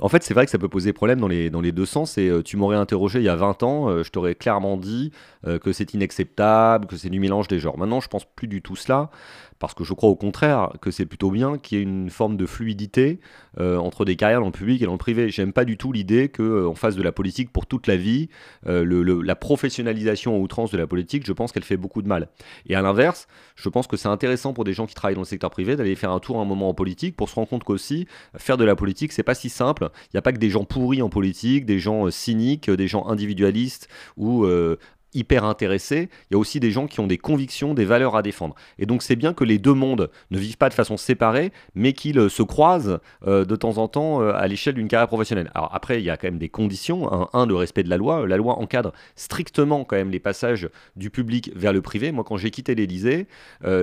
En 0.00 0.08
fait, 0.08 0.23
c'est 0.23 0.35
vrai 0.35 0.47
que 0.47 0.50
ça 0.50 0.58
peut 0.58 0.69
poser 0.69 0.93
problème 0.93 1.20
dans 1.20 1.29
les, 1.29 1.73
deux 1.73 1.87
sens. 1.87 2.19
Et 2.19 2.29
euh, 2.29 2.43
tu 2.43 2.56
m'aurais 2.56 2.76
interrogé 2.76 3.19
il 3.20 3.25
y 3.25 3.29
a 3.29 3.37
20 3.37 3.62
ans, 3.62 3.88
euh, 3.88 4.02
je 4.02 4.11
t'aurais 4.11 4.35
clairement 4.35 4.76
dit 4.76 5.12
euh, 5.47 5.58
que 5.58 5.73
c'est 5.73 5.94
inacceptable, 5.94 6.87
que 6.87 6.97
c'est 6.97 7.11
du 7.11 7.20
mélange 7.20 7.49
des 7.49 7.58
genres. 7.58 7.79
Maintenant, 7.79 8.00
je 8.00 8.08
pense 8.08 8.25
plus 8.25 8.49
du 8.49 8.62
tout 8.62 8.76
cela, 8.76 9.11
parce 9.60 9.74
que 9.74 9.84
je 9.84 9.92
crois 9.92 10.10
au 10.10 10.16
contraire 10.16 10.72
que 10.80 10.90
c'est 10.90 11.06
plutôt 11.06 11.30
bien 11.30 11.58
qu'il 11.58 11.78
y 11.78 11.80
ait 11.80 11.84
une 11.84 12.10
forme 12.10 12.36
de 12.36 12.46
fluidité 12.46 13.20
euh, 13.58 13.76
entre 13.76 14.04
des 14.04 14.16
carrières 14.16 14.40
dans 14.40 14.46
le 14.46 14.52
public 14.52 14.82
et 14.82 14.86
dans 14.86 14.92
le 14.92 14.98
privé. 14.98 15.28
J'aime 15.28 15.52
pas 15.52 15.64
du 15.64 15.76
tout 15.76 15.92
l'idée 15.92 16.28
qu'on 16.28 16.74
fasse 16.74 16.96
de 16.96 17.02
la 17.02 17.12
politique 17.12 17.52
pour 17.52 17.66
toute 17.66 17.86
la 17.86 17.96
vie. 17.96 18.28
Euh, 18.66 19.22
la 19.22 19.36
professionnalisation 19.36 20.34
à 20.34 20.38
outrance 20.38 20.72
de 20.72 20.78
la 20.78 20.86
politique, 20.86 21.24
je 21.26 21.32
pense 21.32 21.52
qu'elle 21.52 21.62
fait 21.62 21.76
beaucoup 21.76 22.02
de 22.02 22.08
mal. 22.08 22.28
Et 22.66 22.74
à 22.74 22.82
l'inverse, 22.82 23.28
je 23.54 23.68
pense 23.68 23.86
que 23.86 23.96
c'est 23.96 24.08
intéressant 24.08 24.52
pour 24.52 24.64
des 24.64 24.72
gens 24.72 24.86
qui 24.86 24.94
travaillent 24.94 25.14
dans 25.14 25.20
le 25.20 25.26
secteur 25.26 25.50
privé 25.50 25.76
d'aller 25.76 25.94
faire 25.94 26.10
un 26.10 26.20
tour 26.20 26.40
un 26.40 26.44
moment 26.44 26.70
en 26.70 26.74
politique 26.74 27.14
pour 27.14 27.28
se 27.28 27.34
rendre 27.34 27.48
compte 27.48 27.64
qu'aussi 27.64 28.06
faire 28.36 28.56
de 28.56 28.64
la 28.64 28.76
politique, 28.76 29.12
c'est 29.12 29.22
pas 29.22 29.34
si 29.34 29.50
simple. 29.50 29.90
Il 30.06 30.16
n'y 30.16 30.18
a 30.18 30.22
pas 30.22 30.32
que 30.32 30.38
des 30.38 30.50
gens 30.50 30.64
pourris 30.64 31.02
en 31.02 31.10
politique, 31.10 31.66
des 31.66 31.78
gens 31.78 32.06
euh, 32.06 32.10
cyniques, 32.10 32.70
euh, 32.70 32.76
des 32.76 32.88
gens 32.88 33.06
individualistes 33.06 33.88
ou 34.16 34.44
euh, 34.44 34.78
hyper 35.14 35.44
intéressés. 35.44 36.08
Il 36.30 36.34
y 36.34 36.36
a 36.36 36.38
aussi 36.38 36.60
des 36.60 36.70
gens 36.70 36.86
qui 36.86 37.00
ont 37.00 37.06
des 37.06 37.18
convictions, 37.18 37.74
des 37.74 37.84
valeurs 37.84 38.16
à 38.16 38.22
défendre. 38.22 38.54
Et 38.78 38.86
donc 38.86 39.02
c'est 39.02 39.16
bien 39.16 39.32
que 39.32 39.44
les 39.44 39.58
deux 39.58 39.74
mondes 39.74 40.10
ne 40.30 40.38
vivent 40.38 40.56
pas 40.56 40.68
de 40.68 40.74
façon 40.74 40.96
séparée, 40.96 41.52
mais 41.74 41.92
qu'ils 41.92 42.18
euh, 42.18 42.28
se 42.28 42.42
croisent 42.42 42.98
euh, 43.26 43.44
de 43.44 43.56
temps 43.56 43.78
en 43.78 43.88
temps 43.88 44.22
euh, 44.22 44.32
à 44.34 44.46
l'échelle 44.46 44.74
d'une 44.74 44.88
carrière 44.88 45.08
professionnelle. 45.08 45.50
Alors 45.54 45.70
après, 45.74 46.00
il 46.00 46.04
y 46.04 46.10
a 46.10 46.16
quand 46.16 46.28
même 46.28 46.38
des 46.38 46.48
conditions. 46.48 47.12
Un, 47.12 47.28
un, 47.32 47.46
le 47.46 47.54
respect 47.54 47.82
de 47.82 47.90
la 47.90 47.96
loi. 47.96 48.26
La 48.26 48.36
loi 48.36 48.58
encadre 48.58 48.92
strictement 49.16 49.84
quand 49.84 49.96
même 49.96 50.10
les 50.10 50.20
passages 50.20 50.68
du 50.96 51.10
public 51.10 51.50
vers 51.54 51.72
le 51.72 51.82
privé. 51.82 52.12
Moi, 52.12 52.24
quand 52.24 52.36
j'ai 52.36 52.50
quitté 52.50 52.74
l'Élysée, 52.74 53.26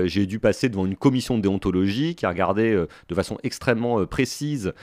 j'ai 0.06 0.26
dû 0.26 0.40
passer 0.40 0.70
devant 0.70 0.86
une 0.86 0.96
commission 0.96 1.38
de 1.38 1.42
déontologie 1.42 2.16
qui 2.16 2.26
a 2.26 2.30
regardé 2.30 2.86
de 3.10 3.16
façon 3.16 3.38
extrêmement 3.44 4.06
précise 4.06 4.74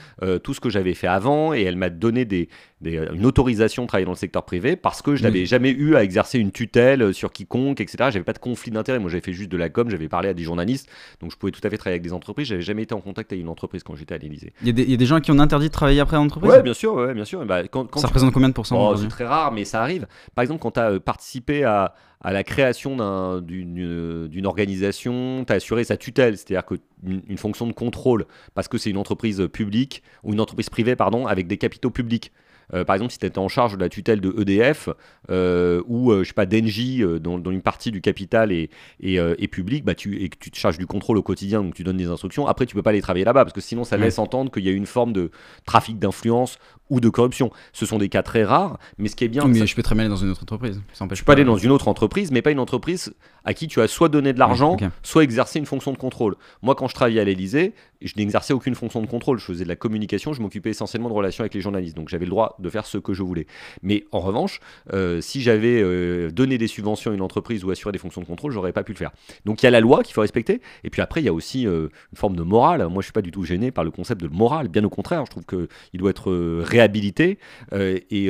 tout 0.43 0.53
ce 0.53 0.59
que 0.59 0.69
j'avais 0.69 0.93
fait 0.93 1.07
avant 1.07 1.53
et 1.53 1.61
elle 1.63 1.75
m'a 1.75 1.89
donné 1.89 2.25
des, 2.25 2.49
des- 2.85 3.07
une 3.13 3.25
autorisation 3.25 3.83
de 3.83 3.87
travailler 3.87 4.05
dans 4.05 4.11
le 4.13 4.17
secteur 4.17 4.43
privé 4.45 4.75
parce 4.75 5.01
que 5.01 5.15
je 5.15 5.23
n'avais 5.23 5.45
jamais 5.45 5.71
eu 5.71 5.95
à 5.95 6.03
exercer 6.03 6.39
une 6.39 6.51
tutelle 6.51 7.01
euh, 7.01 7.13
sur 7.13 7.31
quiconque, 7.31 7.81
etc. 7.81 7.97
J'avais 8.11 8.23
pas 8.23 8.33
de 8.33 8.39
conflit 8.39 8.71
d'intérêt. 8.71 8.99
Moi, 8.99 9.09
j'avais 9.09 9.21
fait 9.21 9.33
juste 9.33 9.51
de 9.51 9.57
la 9.57 9.69
com, 9.69 9.89
j'avais 9.89 10.07
parlé 10.07 10.29
à 10.29 10.33
des 10.33 10.43
journalistes, 10.43 10.89
donc 11.19 11.31
je 11.31 11.37
pouvais 11.37 11.51
tout 11.51 11.61
à 11.63 11.69
fait 11.69 11.77
travailler 11.77 11.95
avec 11.95 12.03
des 12.03 12.13
entreprises. 12.13 12.47
J'avais 12.47 12.61
jamais 12.61 12.83
été 12.83 12.93
en 12.93 13.01
contact 13.01 13.31
avec 13.31 13.41
une 13.41 13.49
entreprise 13.49 13.83
quand 13.83 13.95
j'étais 13.95 14.15
à 14.15 14.17
l'Élysée. 14.17 14.53
Il 14.61 14.67
y, 14.67 14.69
a 14.69 14.73
des- 14.73 14.83
il 14.83 14.91
y 14.91 14.93
a 14.93 14.97
des 14.97 15.05
gens 15.05 15.19
qui 15.19 15.31
ont 15.31 15.39
interdit 15.39 15.67
de 15.67 15.73
travailler 15.73 15.99
après 15.99 16.17
en 16.17 16.25
entreprise 16.25 16.51
Ouais, 16.51 16.61
bien 16.63 16.73
sûr, 16.73 16.93
ouais, 16.95 17.13
bien 17.13 17.25
sûr. 17.25 17.41
Et 17.43 17.45
bah, 17.45 17.63
quand, 17.67 17.85
quand 17.85 17.99
Ça 17.99 18.07
tu- 18.07 18.11
représente 18.13 18.33
combien 18.33 18.49
de 18.49 18.53
pourcents 18.53 18.91
Oh, 18.91 18.95
c'est 18.95 19.07
très 19.07 19.25
rare, 19.25 19.51
mais 19.51 19.65
ça 19.65 19.81
arrive. 19.81 20.07
Par 20.35 20.43
exemple, 20.43 20.61
quand 20.61 20.71
tu 20.71 20.79
as 20.79 20.99
participé 20.99 21.63
à, 21.63 21.93
à 22.21 22.33
la 22.33 22.43
création 22.43 22.95
d'un- 22.95 23.41
d'une 23.41 23.79
euh, 23.79 24.27
organisation, 24.45 25.43
tu 25.45 25.53
as 25.53 25.57
assuré 25.57 25.83
sa 25.83 25.97
tutelle, 25.97 26.37
c'est-à-dire 26.37 26.65
que 26.65 26.75
une, 27.05 27.21
une 27.27 27.37
fonction 27.37 27.67
de 27.67 27.73
contrôle, 27.73 28.25
parce 28.55 28.67
que 28.67 28.77
c'est 28.77 28.89
une 28.89 28.97
entreprise 28.97 29.47
publique 29.51 30.01
ou 30.23 30.33
une 30.33 30.39
entreprise 30.41 30.69
privée, 30.69 30.95
pardon, 30.95 31.27
avec 31.27 31.47
des 31.47 31.57
capitaux 31.57 31.91
publics. 31.91 32.31
Euh, 32.73 32.83
par 32.83 32.95
exemple, 32.95 33.11
si 33.11 33.19
tu 33.19 33.25
étais 33.25 33.37
en 33.39 33.47
charge 33.47 33.73
de 33.75 33.79
la 33.79 33.89
tutelle 33.89 34.21
de 34.21 34.33
EDF 34.41 34.89
euh, 35.29 35.81
ou 35.87 36.11
euh, 36.11 36.23
je 36.23 36.29
sais 36.29 36.33
pas 36.33 36.45
d'Engie, 36.45 37.03
dont, 37.21 37.37
dont 37.37 37.51
une 37.51 37.61
partie 37.61 37.91
du 37.91 38.01
capital 38.01 38.51
est, 38.51 38.69
est, 39.01 39.15
est 39.15 39.47
publique, 39.47 39.85
bah, 39.85 39.95
tu, 39.95 40.21
et 40.23 40.29
que 40.29 40.37
tu 40.39 40.51
te 40.51 40.57
charges 40.57 40.77
du 40.77 40.87
contrôle 40.87 41.17
au 41.17 41.23
quotidien, 41.23 41.61
donc 41.63 41.73
tu 41.75 41.83
donnes 41.83 41.97
des 41.97 42.07
instructions. 42.07 42.47
Après, 42.47 42.65
tu 42.65 42.75
peux 42.75 42.81
pas 42.83 42.89
aller 42.91 43.01
travailler 43.01 43.25
là-bas 43.25 43.43
parce 43.45 43.53
que 43.53 43.61
sinon, 43.61 43.83
ça 43.83 43.95
Ouais. 43.97 44.01
laisse 44.03 44.19
entendre 44.19 44.51
qu'il 44.51 44.63
y 44.63 44.69
a 44.69 44.71
une 44.71 44.85
forme 44.85 45.13
de 45.13 45.31
trafic 45.65 45.99
d'influence 45.99 46.57
ou 46.89 46.99
de 46.99 47.09
corruption. 47.09 47.49
Ce 47.73 47.85
sont 47.85 47.97
des 47.97 48.09
cas 48.09 48.21
très 48.23 48.43
rares, 48.43 48.77
mais 48.97 49.07
ce 49.09 49.15
qui 49.15 49.23
est 49.23 49.27
bien, 49.27 49.47
mais 49.47 49.59
ça- 49.59 49.65
je 49.65 49.75
peux 49.75 49.81
très 49.83 49.95
bien 49.95 50.03
aller 50.03 50.09
dans 50.09 50.17
une 50.17 50.29
autre 50.29 50.43
entreprise. 50.43 50.81
Ça 50.93 51.07
tu 51.13 51.23
peux 51.23 51.31
aller 51.31 51.43
dans 51.45 51.57
une 51.57 51.71
autre 51.71 51.87
entreprise, 51.87 52.29
mais 52.31 52.41
pas 52.41 52.51
une 52.51 52.59
entreprise 52.59 53.13
à 53.43 53.53
qui 53.53 53.67
tu 53.67 53.79
as 53.81 53.87
soit 53.87 54.09
donné 54.09 54.33
de 54.33 54.39
l'argent, 54.39 54.75
soit 55.01 55.23
exercé 55.23 55.59
une 55.59 55.65
fonction 55.65 55.91
de 55.91 55.97
contrôle. 55.97 56.35
Moi, 56.61 56.75
quand 56.75 56.87
je 56.87 56.93
travaillais 56.93 57.19
à 57.21 57.23
l'Elysée, 57.23 57.73
je 58.01 58.13
n'exerçais 58.17 58.53
aucune 58.53 58.75
fonction 58.75 59.01
de 59.01 59.07
contrôle. 59.07 59.39
Je 59.39 59.45
faisais 59.45 59.63
de 59.63 59.69
la 59.69 59.75
communication, 59.75 60.33
je 60.33 60.41
m'occupais 60.41 60.71
essentiellement 60.71 61.09
de 61.09 61.13
relations 61.13 61.41
avec 61.41 61.53
les 61.53 61.61
journalistes. 61.61 61.95
Donc 61.95 62.09
j'avais 62.09 62.25
le 62.25 62.29
droit 62.29 62.55
de 62.59 62.69
faire 62.69 62.85
ce 62.85 62.97
que 62.97 63.13
je 63.13 63.23
voulais. 63.23 63.47
Mais 63.81 64.05
en 64.11 64.19
revanche, 64.19 64.59
euh, 64.93 65.21
si 65.21 65.41
j'avais 65.41 65.81
euh, 65.81 66.29
donné 66.31 66.57
des 66.57 66.67
subventions 66.67 67.11
à 67.11 67.13
une 67.13 67.21
entreprise 67.21 67.63
ou 67.63 67.71
assuré 67.71 67.91
des 67.91 67.97
fonctions 67.97 68.21
de 68.21 68.27
contrôle, 68.27 68.51
j'aurais 68.51 68.73
pas 68.73 68.83
pu 68.83 68.93
le 68.93 68.97
faire. 68.97 69.11
Donc 69.45 69.61
il 69.61 69.65
y 69.65 69.67
a 69.67 69.71
la 69.71 69.79
loi 69.79 70.03
qu'il 70.03 70.13
faut 70.13 70.21
respecter. 70.21 70.61
Et 70.83 70.89
puis 70.89 71.01
après, 71.01 71.21
il 71.21 71.25
y 71.25 71.29
a 71.29 71.33
aussi 71.33 71.67
euh, 71.67 71.89
une 72.11 72.17
forme 72.17 72.35
de 72.35 72.43
morale. 72.43 72.87
Moi, 72.87 73.01
je 73.01 73.05
suis 73.05 73.13
pas 73.13 73.21
du 73.21 73.31
tout 73.31 73.43
gêné 73.43 73.71
par 73.71 73.83
le 73.83 73.91
concept 73.91 74.21
de 74.21 74.27
morale. 74.27 74.67
Bien 74.67 74.83
au 74.83 74.89
contraire, 74.89 75.25
je 75.25 75.31
trouve 75.31 75.45
qu'il 75.45 75.99
doit 75.99 76.09
être 76.09 76.31
réhabilité. 76.61 77.39
Et 77.71 78.29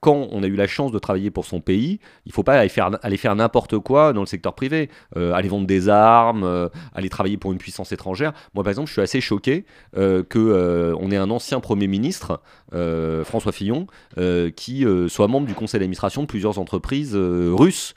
quand 0.00 0.28
on 0.30 0.42
a 0.42 0.46
eu 0.46 0.56
la 0.56 0.66
chance 0.66 0.92
de 0.92 0.98
travailler 0.98 1.30
pour 1.30 1.44
son 1.44 1.60
pays, 1.60 1.98
il 2.26 2.32
faut 2.32 2.42
pas 2.42 2.58
aller 2.58 2.68
faire, 2.68 2.90
aller 3.02 3.16
faire 3.16 3.34
n'importe 3.34 3.78
quoi 3.78 4.12
dans 4.12 4.20
le 4.20 4.26
secteur 4.26 4.54
privé, 4.54 4.90
Euh, 5.16 5.32
aller 5.34 5.48
vendre 5.48 5.66
des 5.66 5.88
armes, 5.88 6.44
euh, 6.44 6.68
aller 6.94 7.08
travailler 7.08 7.36
pour 7.36 7.52
une 7.52 7.58
puissance 7.58 7.92
étrangère. 7.92 8.32
Moi, 8.54 8.64
par 8.64 8.70
exemple, 8.70 8.88
je 8.88 8.92
suis 8.92 9.02
assez 9.02 9.20
choqué 9.20 9.64
euh, 9.96 10.22
que 10.22 10.38
euh, 10.38 11.10
ait 11.10 11.16
un 11.16 11.30
ancien 11.30 11.60
Premier 11.60 11.86
ministre, 11.86 12.40
François 13.24 13.52
Fillon, 13.52 13.86
qui 14.56 14.86
soit 15.08 15.28
membre 15.28 15.46
du 15.46 15.54
conseil 15.54 15.78
d'administration 15.78 16.22
de 16.22 16.26
plusieurs 16.26 16.58
entreprises 16.58 17.14
russes 17.14 17.94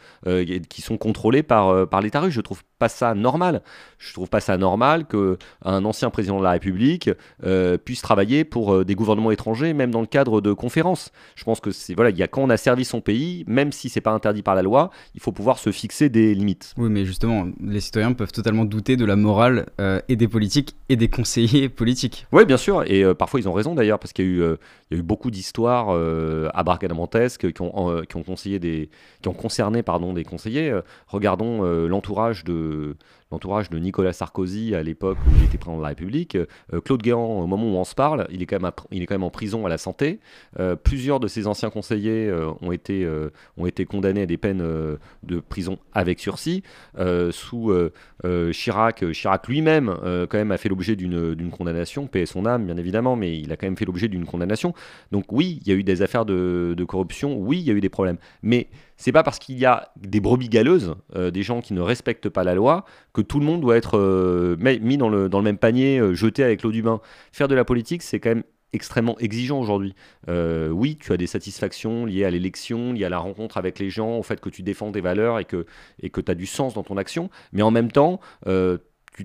qui 0.70 0.82
sont 0.82 0.98
contrôlées 0.98 1.44
par, 1.44 1.88
par 1.88 2.02
l'État 2.02 2.20
russe. 2.20 2.34
Je 2.34 2.42
trouve 2.42 2.62
pas 2.78 2.90
ça 2.90 3.14
normal. 3.14 3.62
Je 3.98 4.14
trouve 4.14 4.30
pas 4.30 4.40
ça 4.40 4.58
normal 4.58 5.06
que 5.06 5.38
un 5.64 5.86
ancien 5.86 6.10
président 6.10 6.38
de 6.40 6.44
la 6.44 6.52
République 6.52 7.10
euh, 7.44 7.78
puisse 7.78 8.02
travailler 8.02 8.44
pour 8.44 8.74
euh, 8.74 8.86
des 8.86 8.96
gouvernements 8.96 9.32
étrangers, 9.32 9.74
même 9.74 9.92
dans 9.92 10.02
le 10.02 10.08
cadre 10.08 10.42
de 10.42 10.54
conférences. 10.54 11.12
Je 11.36 11.44
pense 11.44 11.60
que 11.60 11.72
c'est 11.72 11.94
voilà, 11.94 12.10
il 12.10 12.18
y 12.18 12.24
a 12.24 12.28
quand 12.28 12.42
on 12.42 12.50
a 12.50 12.58
servi 12.58 12.86
son 12.86 13.02
pays, 13.02 13.44
même 13.48 13.72
si 13.72 13.90
c'est 13.90 14.02
pas 14.02 14.12
interdit 14.12 14.42
par 14.42 14.56
la 14.56 14.62
loi, 14.62 14.90
il 15.14 15.22
faut 15.22 15.32
pouvoir 15.32 15.58
se 15.58 15.72
fixer 15.72 16.10
des 16.10 16.36
limites. 16.36 16.74
Oui, 16.78 16.90
mais 16.90 17.06
justement, 17.06 17.48
les 17.64 17.80
citoyens 17.80 18.14
peuvent 18.14 18.32
totalement 18.32 18.66
douter 18.66 18.98
de 18.98 19.06
la 19.06 19.16
morale 19.16 19.68
euh, 19.80 20.02
et 20.10 20.16
des 20.16 20.28
politiques 20.28 20.76
et 20.90 20.96
des 20.96 21.08
conseillers 21.08 21.70
politiques. 21.70 22.28
Oui, 22.32 22.46
bien 22.46 22.58
sûr, 22.58 22.84
et 22.86 23.04
parfois 23.16 23.40
ils 23.40 23.48
ont 23.48 23.54
raison 23.54 23.76
d'ailleurs, 23.76 24.00
parce 24.00 24.14
qu'il 24.14 24.26
y 24.26 24.28
a 24.28 24.32
eu, 24.32 24.56
il 24.92 24.96
y 24.96 24.98
a 24.98 25.00
eu 25.00 25.04
beaucoup 25.04 25.32
d'histoires 25.32 25.88
euh, 25.90 26.50
abracadabrantesques 26.54 27.52
qui 27.52 27.62
ont, 27.62 28.04
qui 28.08 28.18
ont 28.18 28.24
conseillé 28.24 28.60
des, 28.60 28.90
qui 29.22 29.30
ont 29.30 29.34
concerné 29.34 29.84
pardon 29.84 30.14
des 30.14 30.24
conseillers. 30.24 30.80
Regardons 31.08 31.64
l'entourage 31.88 32.44
de 32.44 32.65
le, 32.66 32.98
l'entourage 33.32 33.70
de 33.70 33.80
Nicolas 33.80 34.14
Sarkozy 34.14 34.76
à 34.76 34.84
l'époque 34.84 35.18
où 35.28 35.32
il 35.38 35.44
était 35.46 35.58
président 35.58 35.78
de 35.78 35.82
la 35.82 35.90
République. 35.90 36.36
Euh, 36.36 36.82
Claude 36.84 37.02
Guéant, 37.02 37.40
au 37.40 37.48
moment 37.48 37.66
où 37.66 37.76
on 37.76 37.84
se 37.84 37.96
parle, 37.96 38.28
il 38.30 38.42
est 38.42 38.46
quand 38.46 38.62
même, 38.62 38.72
il 38.92 39.02
est 39.02 39.06
quand 39.06 39.16
même 39.16 39.24
en 39.24 39.30
prison 39.30 39.66
à 39.66 39.70
la 39.70 39.78
santé. 39.78 40.20
Euh, 40.60 40.76
plusieurs 40.76 41.20
de 41.20 41.28
ses 41.28 41.48
anciens 41.48 41.70
conseillers 41.70 42.28
euh, 42.28 42.52
ont 42.62 42.72
été 42.72 43.08
ont 43.58 43.66
été 43.66 43.86
condamnés 43.86 44.24
à 44.24 44.26
des 44.26 44.38
peines 44.38 44.64
de 45.24 45.40
prison 45.40 45.78
avec 45.94 46.20
sursis. 46.20 46.64
Sous 47.32 47.74
Chirac, 48.52 49.12
Chirac 49.12 49.48
lui-même, 49.48 49.96
quand 50.30 50.38
même, 50.38 50.52
a 50.52 50.58
fait 50.58 50.70
l'objet 50.70 50.96
d'une 50.96 51.52
condamnation, 51.52 52.08
paix 52.08 52.26
son 52.26 52.46
âme, 52.46 52.66
bien 52.66 52.78
évidemment, 52.78 53.16
mais 53.16 53.38
il 53.38 53.52
a 53.52 53.58
quand 53.58 53.68
même 53.68 53.78
fait 53.78 53.86
l'objet 53.86 54.08
d'une 54.08 54.26
condamnation. 54.26 54.74
Donc 55.12 55.32
oui, 55.32 55.60
il 55.62 55.68
y 55.68 55.72
a 55.72 55.76
eu 55.76 55.84
des 55.84 56.02
affaires 56.02 56.26
de, 56.26 56.76
corruption, 56.88 57.38
oui, 57.38 57.60
il 57.60 57.66
y 57.66 57.72
a 57.72 57.74
eu 57.74 57.82
des 57.82 57.90
problèmes. 57.90 58.18
Mais 58.44 58.68
c'est 58.98 59.12
pas 59.12 59.24
parce 59.24 59.40
qu'il 59.40 59.58
y 59.58 59.66
a 59.66 59.90
des 59.98 60.20
brebis 60.20 60.50
galeuses, 60.50 60.96
des 61.16 61.44
gens 61.44 61.62
qui 61.62 61.74
ne 61.74 61.82
respectent 61.82 62.30
pas 62.30 62.44
la 62.44 62.56
loi, 62.56 62.86
que 63.16 63.22
tout 63.22 63.40
le 63.40 63.46
monde 63.46 63.62
doit 63.62 63.78
être 63.78 63.98
euh, 63.98 64.58
mis 64.60 64.98
dans 64.98 65.08
le, 65.08 65.30
même 65.42 65.58
panier, 65.58 66.00
euh, 66.00 66.14
jeté 66.14 66.44
avec 66.44 66.64
l'eau 66.64 66.72
du 66.72 66.82
bain. 66.82 67.00
Faire 67.32 67.48
de 67.48 67.56
la 67.56 67.64
politique, 67.64 68.04
c'est 68.04 68.20
quand 68.20 68.30
même 68.30 68.44
extrêmement 68.74 69.18
exigeant 69.20 69.58
aujourd'hui. 69.58 69.96
Euh, 70.28 70.68
oui, 70.68 70.98
tu 71.00 71.14
as 71.14 71.18
des 71.18 71.26
satisfactions 71.26 72.06
liées 72.06 72.26
à 72.26 72.30
l'élection, 72.30 72.92
liées 72.92 73.06
à 73.06 73.10
la 73.10 73.20
rencontre 73.20 73.56
avec 73.56 73.80
les 73.80 73.90
gens, 73.90 74.18
au 74.18 74.24
fait 74.24 74.42
que 74.42 74.50
tu 74.50 74.64
défends 74.64 74.92
des 74.92 75.00
valeurs 75.00 75.40
et 75.40 75.46
que 75.46 75.66
et 76.02 76.10
que 76.10 76.20
tu 76.20 76.30
as 76.30 76.36
du 76.36 76.46
sens 76.46 76.74
dans 76.74 76.84
ton 76.84 76.98
action, 76.98 77.30
mais 77.54 77.62
en 77.62 77.72
même 77.72 77.90
temps, 77.90 78.20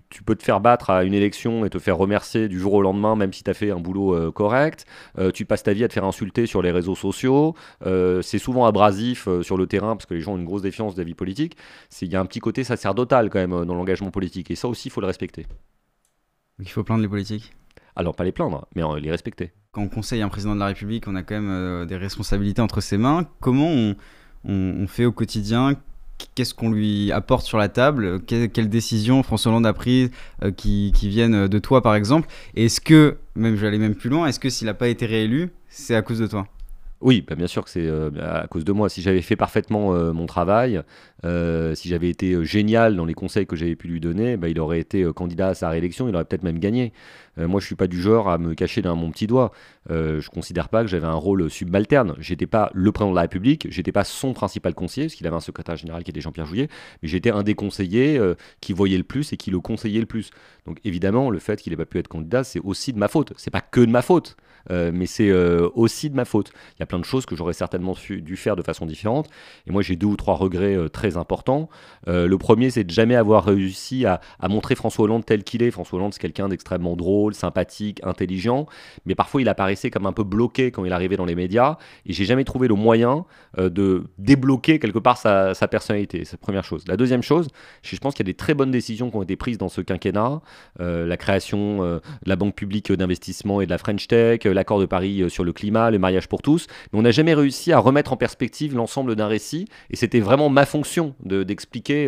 tu, 0.09 0.23
peux 0.23 0.37
te 0.37 0.43
faire 0.43 0.61
battre 0.61 0.91
à 0.91 1.05
une 1.05 1.15
élection 1.15 1.65
et 1.65 1.71
te 1.71 1.79
faire 1.79 1.97
remercier 1.97 2.49
du 2.49 2.59
jour 2.59 2.75
au 2.75 2.83
lendemain, 2.83 3.17
même 3.17 3.33
si 3.33 3.43
tu 3.43 3.51
as 3.51 3.55
fait 3.55 3.71
un 3.71 3.81
boulot 3.81 4.15
euh, 4.15 4.31
correct. 4.31 4.87
Euh, 5.19 5.31
tu 5.31 5.45
passes 5.45 5.63
ta 5.63 5.73
vie 5.73 5.85
à 5.85 5.89
te 5.89 5.93
faire 5.93 6.05
insulter 6.05 6.47
sur 6.47 6.63
les 6.63 6.71
réseaux 6.71 6.95
sociaux. 6.95 7.55
Euh, 7.87 8.23
c'est 8.23 8.39
souvent 8.39 8.67
abrasif 8.67 9.29
sur 9.43 9.57
le 9.57 9.67
terrain 9.67 9.97
parce 9.97 10.07
que 10.07 10.15
les 10.15 10.21
gens 10.21 10.35
ont 10.35 10.39
une 10.39 10.45
grosse 10.45 10.63
défiance 10.63 10.95
de 10.95 11.01
la 11.01 11.07
vie 11.07 11.15
politique. 11.15 11.57
Il 12.03 12.09
y 12.09 12.17
a 12.17 12.21
un 12.21 12.27
petit 12.27 12.41
côté 12.41 12.65
sacerdotal 12.65 13.31
quand 13.31 13.41
même 13.41 13.65
dans 13.65 13.75
l'engagement 13.75 14.11
politique. 14.11 14.51
Et 14.51 14.55
ça 14.55 14.69
aussi, 14.69 14.89
il 14.89 14.91
faut 14.91 15.01
le 15.01 15.07
respecter. 15.07 15.47
il 16.59 16.69
faut 16.69 16.85
plaindre 16.85 17.03
les 17.03 17.09
politiques? 17.09 17.53
Alors, 17.97 18.15
pas 18.15 18.25
les 18.25 18.33
plaindre, 18.33 18.67
mais 18.75 18.83
les 19.01 19.11
respecter. 19.11 19.53
Quand 19.73 19.83
on 19.83 19.89
conseille 19.89 20.23
un 20.23 20.29
président 20.29 20.55
de 20.55 20.61
la 20.61 20.67
République, 20.67 21.09
on 21.09 21.17
a 21.17 21.23
quand 21.23 21.41
même 21.41 21.87
des 21.87 21.97
responsabilités 21.97 22.63
entre 22.63 22.81
ses 22.81 22.97
mains. 22.97 23.27
Comment 23.41 23.69
on, 23.69 23.97
on 24.45 24.87
fait 24.87 25.05
au 25.05 25.13
quotidien? 25.13 25.75
Qu'est-ce 26.35 26.55
qu'on 26.55 26.71
lui 26.71 27.13
apporte 27.13 27.45
sur 27.45 27.59
la 27.59 27.69
table 27.69 28.21
Quelles 28.23 28.69
décisions 28.69 29.23
François 29.23 29.51
Hollande 29.53 29.67
a 29.67 29.73
prises 29.73 30.11
euh, 30.43 30.51
qui, 30.51 30.93
viennent 31.03 31.49
de 31.49 31.59
toi, 31.59 31.83
par 31.83 31.95
exemple. 31.95 32.29
Est-ce 32.55 32.81
que, 32.81 33.19
même 33.35 33.63
aller 33.65 33.79
même 33.79 33.95
plus 33.95 34.11
loin, 34.11 34.27
est-ce 34.27 34.41
que 34.41 34.51
s'il 34.51 34.67
n'a 34.67 34.75
pas 34.75 34.89
été 34.89 35.07
réélu, 35.07 35.51
c'est 35.69 35.95
à 35.95 36.03
cause 36.03 36.19
de 36.19 36.27
toi? 36.27 36.47
Oui, 37.01 37.25
bah, 37.27 37.35
bien 37.35 37.47
sûr 37.47 37.65
que 37.65 37.71
c'est 37.71 37.87
euh, 37.87 38.11
à 38.21 38.47
cause 38.47 38.65
de 38.65 38.73
moi. 38.73 38.89
Si 38.89 39.03
j'avais 39.03 39.23
fait 39.23 39.37
parfaitement 39.37 39.95
euh, 39.95 40.13
mon 40.13 40.27
travail, 40.27 40.83
si 41.23 41.89
j'avais 41.89 42.09
été 42.09 42.45
génial 42.45 42.97
dans 42.97 43.05
les 43.05 43.15
conseils 43.15 43.47
que 43.47 43.57
j'avais 43.57 43.77
pu 43.77 43.89
lui 43.89 44.01
donner, 44.01 44.37
bah, 44.37 44.49
il 44.49 44.59
aurait 44.59 44.81
été 44.81 45.05
candidat 45.15 45.49
à 45.49 45.55
sa 45.55 45.69
réélection, 45.69 46.09
il 46.09 46.15
aurait 46.15 46.25
peut-être 46.25 46.43
même 46.43 46.59
gagné. 46.59 46.93
Euh, 47.41 47.49
moi, 47.49 47.61
je 47.61 47.67
suis 47.67 47.75
pas 47.75 47.87
du 47.87 48.01
genre 48.01 48.29
à 48.29 48.39
me 48.39 48.55
cacher 48.55 48.83
dans 48.83 48.97
mon 48.97 49.11
petit 49.11 49.27
doigt. 49.27 49.53
Euh, 49.91 50.21
je 50.21 50.31
considère 50.31 50.69
pas 50.69 50.83
que 50.83 50.89
j'avais 50.89 51.07
un 51.07 51.15
rôle 51.15 51.51
subalterne. 51.51 52.15
J'étais 52.19 52.47
pas 52.47 52.71
le 52.75 52.93
président 52.93 53.13
de 53.13 53.17
la 53.17 53.23
République, 53.23 53.67
j'étais 53.71 53.93
pas 53.93 54.05
son 54.05 54.33
principal 54.33 54.75
conseiller, 54.75 55.07
parce 55.07 55.15
qu'il 55.15 55.27
avait 55.27 55.37
un 55.37 55.41
secrétaire 55.41 55.77
général 55.77 56.05
qui 56.05 56.11
était 56.11 56.21
Jean-Pierre 56.21 56.47
Jouyet, 56.47 56.69
mais 57.03 57.09
j'étais 57.09 57.31
un 57.31 57.43
des 57.43 57.55
conseillers 57.55 58.19
euh, 58.19 58.35
qui 58.61 58.73
voyait 58.73 58.99
le 58.99 59.05
plus 59.05 59.33
et 59.33 59.37
qui 59.37 59.51
le 59.51 59.61
conseillait 59.61 60.01
le 60.01 60.07
plus. 60.07 60.31
Donc 60.67 60.79
évidemment, 60.85 61.31
le 61.31 61.39
fait 61.39 61.61
qu'il 61.61 61.73
ait 61.73 61.77
pas 61.77 61.87
pu 61.87 61.99
être 61.99 62.09
candidat, 62.09 62.45
c'est 62.45 62.61
aussi 62.61 62.93
de 62.93 62.99
ma 62.99 63.09
faute. 63.09 63.33
C'est 63.37 63.51
pas 63.51 63.63
que 63.63 63.81
de 63.81 63.91
ma 63.91 64.03
faute. 64.03 64.37
Mais 64.69 65.07
c'est 65.07 65.33
aussi 65.33 66.11
de 66.11 66.17
ma 66.17 66.25
faute. 66.25 66.53
Il 66.77 66.81
y 66.81 66.83
a 66.83 66.87
plein 66.87 66.99
de 66.99 67.05
choses 67.05 67.27
que 67.27 67.37
j'aurais 67.37 67.53
certainement 67.53 67.95
dû 68.09 68.37
faire 68.37 68.57
de 68.57 68.63
façon 68.63 68.87
différente. 68.87 69.29
Et 69.67 69.73
moi, 69.73 69.83
j'ai 69.83 69.97
deux 69.97 70.07
ou 70.07 70.17
trois 70.17 70.35
regrets 70.35 70.77
très 70.93 71.17
importants. 71.17 71.69
le 72.07 72.37
premier, 72.37 72.71
c'est 72.71 72.85
de 72.85 72.91
jamais 72.91 73.17
avoir 73.17 73.45
réussi 73.45 74.07
à, 74.07 74.21
montrer 74.49 74.75
François 74.75 75.05
Hollande 75.05 75.25
tel 75.25 75.45
qu'il 75.45 75.63
est. 75.63 75.71
François 75.71 75.99
Hollande, 75.99 76.13
c'est 76.13 76.21
quelqu'un 76.21 76.49
d'extrêmement 76.49 76.97
drôle, 76.97 77.35
sympathique, 77.35 78.01
intelligent, 78.03 78.67
mais 79.07 79.15
parfois 79.15 79.41
il 79.41 79.49
apparaissait 79.49 79.91
comme 79.91 80.07
un 80.07 80.13
peu 80.13 80.25
bloqué 80.25 80.71
quand 80.71 80.85
il 80.85 80.93
arrivait 80.93 81.17
dans 81.17 81.25
les 81.25 81.35
médias, 81.35 81.79
et 82.07 82.13
j'ai 82.13 82.25
jamais 82.25 82.45
trouvé 82.45 82.69
le 82.69 82.75
moyen 82.75 83.25
euh, 83.59 83.69
de 83.71 84.05
débloquer 84.19 84.79
quelque 84.79 84.99
part 84.99 85.17
sa, 85.17 85.55
personnalité. 85.69 86.25
C'est 86.25 86.33
la 86.33 86.39
première 86.39 86.65
chose. 86.65 86.85
La 86.89 86.97
deuxième 86.97 87.23
chose, 87.23 87.49
je 87.83 87.97
pense 87.99 88.15
qu'il 88.15 88.27
y 88.27 88.29
a 88.29 88.33
des 88.33 88.37
très 88.37 88.55
bonnes 88.55 88.71
décisions 88.71 89.11
qui 89.11 89.17
ont 89.17 89.23
été 89.23 89.37
prises 89.37 89.59
dans 89.59 89.69
ce 89.69 89.81
quinquennat, 89.81 90.41
euh, 90.81 91.07
la 91.07 91.17
création 91.17 91.83
euh, 91.83 91.99
de 92.25 92.29
la 92.29 92.37
Banque 92.37 92.55
publique 92.55 92.93
d'investissement 92.93 93.61
et 93.61 93.67
de 93.67 93.71
la 93.71 93.79
French 93.79 94.09
Tech, 94.09 94.41
l'accord 94.53 94.81
de 94.81 94.87
Paris 94.87 95.25
sur 95.29 95.45
le 95.45 95.53
climat, 95.53 95.91
le 95.91 95.99
mariage 95.99 96.29
pour 96.29 96.43
tous, 96.43 96.67
mais 96.93 96.99
on 96.99 97.03
n'a 97.03 97.11
jamais 97.11 97.35
réussi 97.35 97.73
à 97.73 97.79
remettre 97.79 98.13
en 98.13 98.17
perspective 98.17 98.75
l'ensemble 98.75 99.17
d'un 99.17 99.27
récit, 99.27 99.67
et 99.91 99.97
c'était 99.97 100.21
vraiment 100.21 100.49
ma 100.49 100.67
fonction 100.67 101.15
d'expliquer 101.25 102.07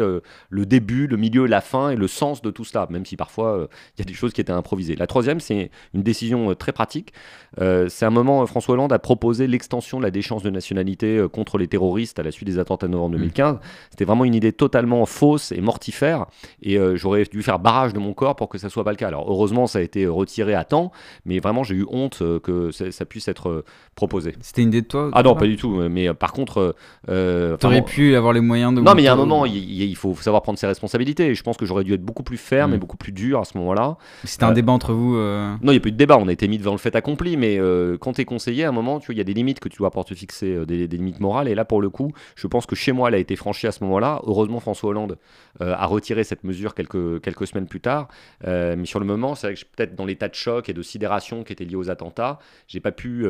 le 0.51 0.67
début, 0.67 1.07
le 1.07 1.17
milieu, 1.17 1.47
la 1.47 1.61
fin 1.61 1.91
et 1.91 1.97
le 1.97 2.09
sens 2.09 2.43
de 2.43 2.51
tout 2.51 2.65
cela, 2.65 2.87
même 2.91 3.07
si 3.07 3.17
parfois 3.17 3.69
il 3.97 4.01
y 4.01 4.03
a 4.03 4.05
des 4.05 4.15
choses 4.15 4.33
qui 4.33 4.41
étaient 4.41 4.53
improvisées. 4.53 4.97
La 4.97 5.07
troisième, 5.07 5.41
c'est 5.41 5.71
une 5.95 6.03
décision 6.03 6.51
euh, 6.51 6.55
très 6.55 6.73
pratique. 6.73 7.13
Euh, 7.61 7.89
c'est 7.89 8.07
un 8.07 8.11
moment, 8.11 8.43
euh, 8.43 8.47
François 8.47 8.75
Hollande 8.75 8.93
a 8.93 8.99
proposé 8.99 9.47
l'extension 9.47 9.99
de 9.99 10.05
la 10.05 10.11
déchéance 10.11 10.43
de 10.43 10.51
nationalité 10.51 11.27
contre 11.33 11.59
les 11.59 11.69
terroristes 11.69 12.19
à 12.19 12.23
la 12.23 12.31
suite 12.31 12.49
des 12.49 12.59
attentats 12.59 12.87
de 12.87 12.93
novembre 12.93 13.17
2015. 13.17 13.57
Mmh. 13.57 13.61
C'était 13.91 14.05
vraiment 14.05 14.25
une 14.25 14.35
idée 14.35 14.53
totalement 14.53 15.05
fausse 15.07 15.53
et 15.53 15.61
mortifère. 15.61 16.27
Et 16.63 16.79
j'aurais 16.95 17.25
dû 17.25 17.43
faire 17.43 17.59
barrage 17.59 17.93
de 17.93 17.99
mon 17.99 18.15
corps 18.15 18.37
pour 18.37 18.49
que 18.49 18.59
ça 18.59 18.69
soit 18.69 18.85
pas 18.85 18.91
le 18.91 18.97
cas. 18.97 19.09
Alors 19.09 19.31
heureusement, 19.31 19.67
ça 19.67 19.79
a 19.79 19.83
été 19.83 20.07
retiré 20.07 20.55
à 20.55 20.65
temps, 20.65 20.93
mais 21.25 21.39
vraiment, 21.39 21.63
j'ai 21.65 21.75
eu 21.75 21.87
honte 21.91 22.23
que 22.39 22.71
ça, 22.71 23.05
puisse 23.05 23.29
être 23.29 23.65
proposé. 23.95 24.35
C'était 24.41 24.63
une 24.63 24.69
idée 24.69 24.83
de 24.83 24.87
toi 24.87 25.11
Ah 25.13 25.23
non, 25.23 25.35
pas 25.35 25.47
du 25.47 25.57
tout. 25.57 25.71
Mais 25.91 26.13
par 26.15 26.33
contre, 26.33 26.75
euh, 27.09 27.57
t'aurais 27.57 27.83
pu 27.83 28.15
avoir 28.15 28.33
les 28.33 28.41
moyens 28.41 28.75
de. 28.75 28.81
Non, 28.81 28.95
mais 28.95 29.03
il 29.03 29.07
y 29.07 29.09
a 29.09 29.13
un 29.13 29.17
moment, 29.17 29.47
il, 29.47 29.97
faut 29.97 30.15
savoir 30.15 30.43
prendre 30.43 30.59
ses 30.59 30.67
responsabilités. 30.67 31.29
Et 31.29 31.35
je 31.35 31.43
pense 31.43 31.57
que 31.57 31.67
j'aurais 31.67 31.85
dû 31.85 31.93
être 31.95 32.05
beaucoup 32.05 32.23
plus 32.23 32.37
ferme 32.37 32.73
et 32.73 32.77
mmh. 32.77 32.81
beaucoup 32.81 32.97
plus 32.97 33.13
dur 33.13 33.41
à 33.41 33.45
ce 33.45 33.57
moment-là. 33.59 33.97
C'était 34.25 34.45
un 34.45 34.53
débat 34.53 34.73
entre 34.73 34.93
vous. 34.93 35.17
Non, 35.17 35.59
il 35.73 35.79
n'y 35.79 35.83
a 35.83 35.89
eu 35.89 35.93
de 35.93 35.97
débat. 35.97 36.19
On 36.19 36.29
a 36.29 36.33
été 36.33 36.49
mis 36.49 36.59
devant 36.59 36.73
le 36.73 36.79
fait 36.79 36.95
accompli. 36.97 37.37
Mais 37.37 37.59
euh, 37.59 37.97
quand 37.99 38.15
tu 38.15 38.21
es 38.21 38.25
conseiller, 38.25 38.65
à 38.65 38.69
un 38.69 38.73
moment, 38.73 39.01
tu 39.01 39.07
vois, 39.07 39.15
il 39.15 39.19
y 39.19 39.21
a 39.21 39.25
des 39.25 39.35
limites 39.35 39.61
que 39.61 39.69
tu 39.69 39.79
dois 39.79 39.91
pouvoir 39.91 40.05
te 40.05 40.15
fixer, 40.15 40.55
euh, 40.55 40.67
des, 40.67 40.87
limites 40.87 41.21
morales. 41.21 41.49
Et 41.49 41.55
là, 41.55 41.65
pour 41.65 41.81
le 41.81 41.91
coup, 41.91 42.13
je 42.37 42.47
pense 42.47 42.67
que 42.67 42.75
chez 42.75 42.93
moi, 42.93 43.09
elle 43.09 43.15
a 43.15 43.19
été 43.19 43.37
franchie 43.37 43.67
à 43.67 43.73
ce 43.73 43.83
moment-là. 43.85 44.21
Heureusement, 44.27 44.61
François 44.61 44.91
Hollande 44.91 45.19
euh, 45.61 45.75
a 45.77 45.87
retiré 45.87 46.25
cette 46.25 46.45
mesure 46.45 46.75
quelques, 46.75 47.21
quelques 47.21 47.47
semaines 47.47 47.67
plus 47.67 47.81
tard. 47.81 48.09
mais 48.45 48.85
sur 48.85 49.01
le 49.01 49.07
moment, 49.07 49.35
c'est 49.35 49.49
vrai 49.49 49.57
que 49.57 49.61
peut-être 49.77 49.95
dans 49.95 50.05
l'état 50.05 50.29
de 50.29 50.35
choc 50.35 50.69
et 50.69 50.73
de 50.73 50.83
sidération 50.83 51.45
qui 51.45 51.53
était 51.53 51.65
lié 51.65 51.77
aux 51.77 51.91
attentats, 51.91 52.22
j'ai 52.69 52.81
pas 52.81 52.93
pu 52.93 53.27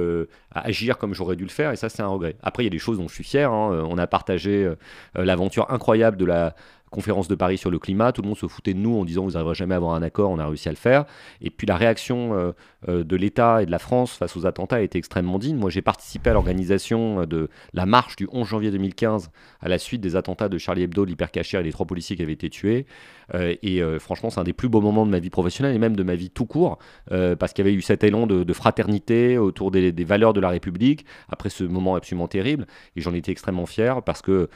agir 0.53 0.99
comme 0.99 1.15
j'aurais 1.15 1.37
dû 1.37 1.45
le 1.45 1.51
faire. 1.51 1.73
Et 1.73 1.77
ça, 1.77 1.89
c'est 1.89 2.03
un 2.03 2.09
regret. 2.09 2.37
Après, 2.43 2.63
il 2.63 2.67
y 2.67 2.69
a 2.69 2.71
des 2.71 2.79
choses 2.79 2.99
dont 2.99 3.09
je 3.09 3.15
suis 3.15 3.25
fier. 3.25 3.51
Hein. 3.51 3.85
On 3.89 3.99
a 3.99 4.07
partagé 4.07 4.71
l'aventure 5.15 5.71
incroyable 5.71 6.17
de 6.17 6.25
la 6.25 6.55
conférence 6.93 7.27
de 7.27 7.35
Paris 7.35 7.59
sur 7.59 7.71
le 7.71 7.81
climat, 7.81 8.13
tout 8.13 8.23
le 8.23 8.29
monde 8.29 8.39
se 8.39 8.47
foutait 8.47 8.75
de 8.75 8.79
nous 8.79 8.97
en 8.97 9.05
disant 9.05 9.25
vous 9.25 9.33
n'arriverez 9.33 9.57
jamais 9.57 9.75
à 9.75 9.79
avoir 9.79 9.95
un 9.95 10.03
accord, 10.03 10.31
on 10.31 10.39
a 10.39 10.47
réussi 10.47 10.69
à 10.69 10.73
le 10.73 10.77
faire. 10.77 11.05
Et 11.41 11.51
puis 11.51 11.67
la 11.67 11.77
réaction 11.77 12.35
euh, 12.35 12.53
euh, 12.89 13.03
de 13.03 13.17
l'État 13.17 13.63
et 13.63 13.67
de 13.67 13.71
la 13.73 13.81
France 13.81 14.13
face 14.13 14.37
aux 14.37 14.47
attentats 14.47 14.77
a 14.77 14.81
été 14.81 14.99
extrêmement 14.99 15.39
digne. 15.39 15.57
Moi 15.57 15.71
j'ai 15.71 15.83
participé 15.83 16.31
à 16.31 16.35
l'organisation 16.35 17.27
de 17.27 17.49
la 17.73 17.87
marche 17.87 18.15
du 18.15 18.29
11 18.31 18.47
janvier 18.47 18.71
2015 18.71 19.31
à 19.61 19.69
la 19.69 19.79
suite 19.79 20.01
des 20.01 20.15
attentats 20.15 20.49
de 20.49 20.59
Charlie 20.59 20.83
Hebdo, 20.83 21.05
l'hypercachère 21.05 21.61
et 21.61 21.65
les 21.65 21.73
trois 21.73 21.87
policiers 21.87 22.15
qui 22.15 22.23
avaient 22.23 22.33
été 22.33 22.51
tués. 22.51 22.87
Euh, 23.35 23.55
et 23.63 23.83
franchement 23.99 24.31
c'est 24.31 24.41
un 24.41 24.45
des 24.45 24.53
plus 24.53 24.69
beaux 24.69 24.81
moments 24.81 25.07
de 25.07 25.11
ma 25.11 25.19
vie 25.19 25.31
professionnelle 25.31 25.75
et 25.75 25.79
même 25.79 25.97
de 25.97 26.03
ma 26.03 26.15
vie 26.15 26.31
tout 26.31 26.47
court, 26.47 26.79
parce 27.09 27.53
qu'il 27.53 27.65
y 27.65 27.69
avait 27.69 27.77
eu 27.77 27.83
cet 27.83 28.05
élan 28.05 28.27
de, 28.27 28.53
fraternité 28.53 29.39
autour 29.39 29.71
des, 29.71 29.93
des, 29.93 30.05
valeurs 30.05 30.35
de 30.35 30.41
la 30.41 30.51
République, 30.51 31.07
après 31.29 31.49
ce 31.49 31.65
moment 31.65 31.95
absolument 31.95 32.29
terrible. 32.29 32.67
Et 32.97 33.01
j'en 33.01 33.15
étais 33.15 33.33
extrêmement 33.33 33.67
fier 33.67 34.03
parce 34.03 34.21
que 34.21 34.49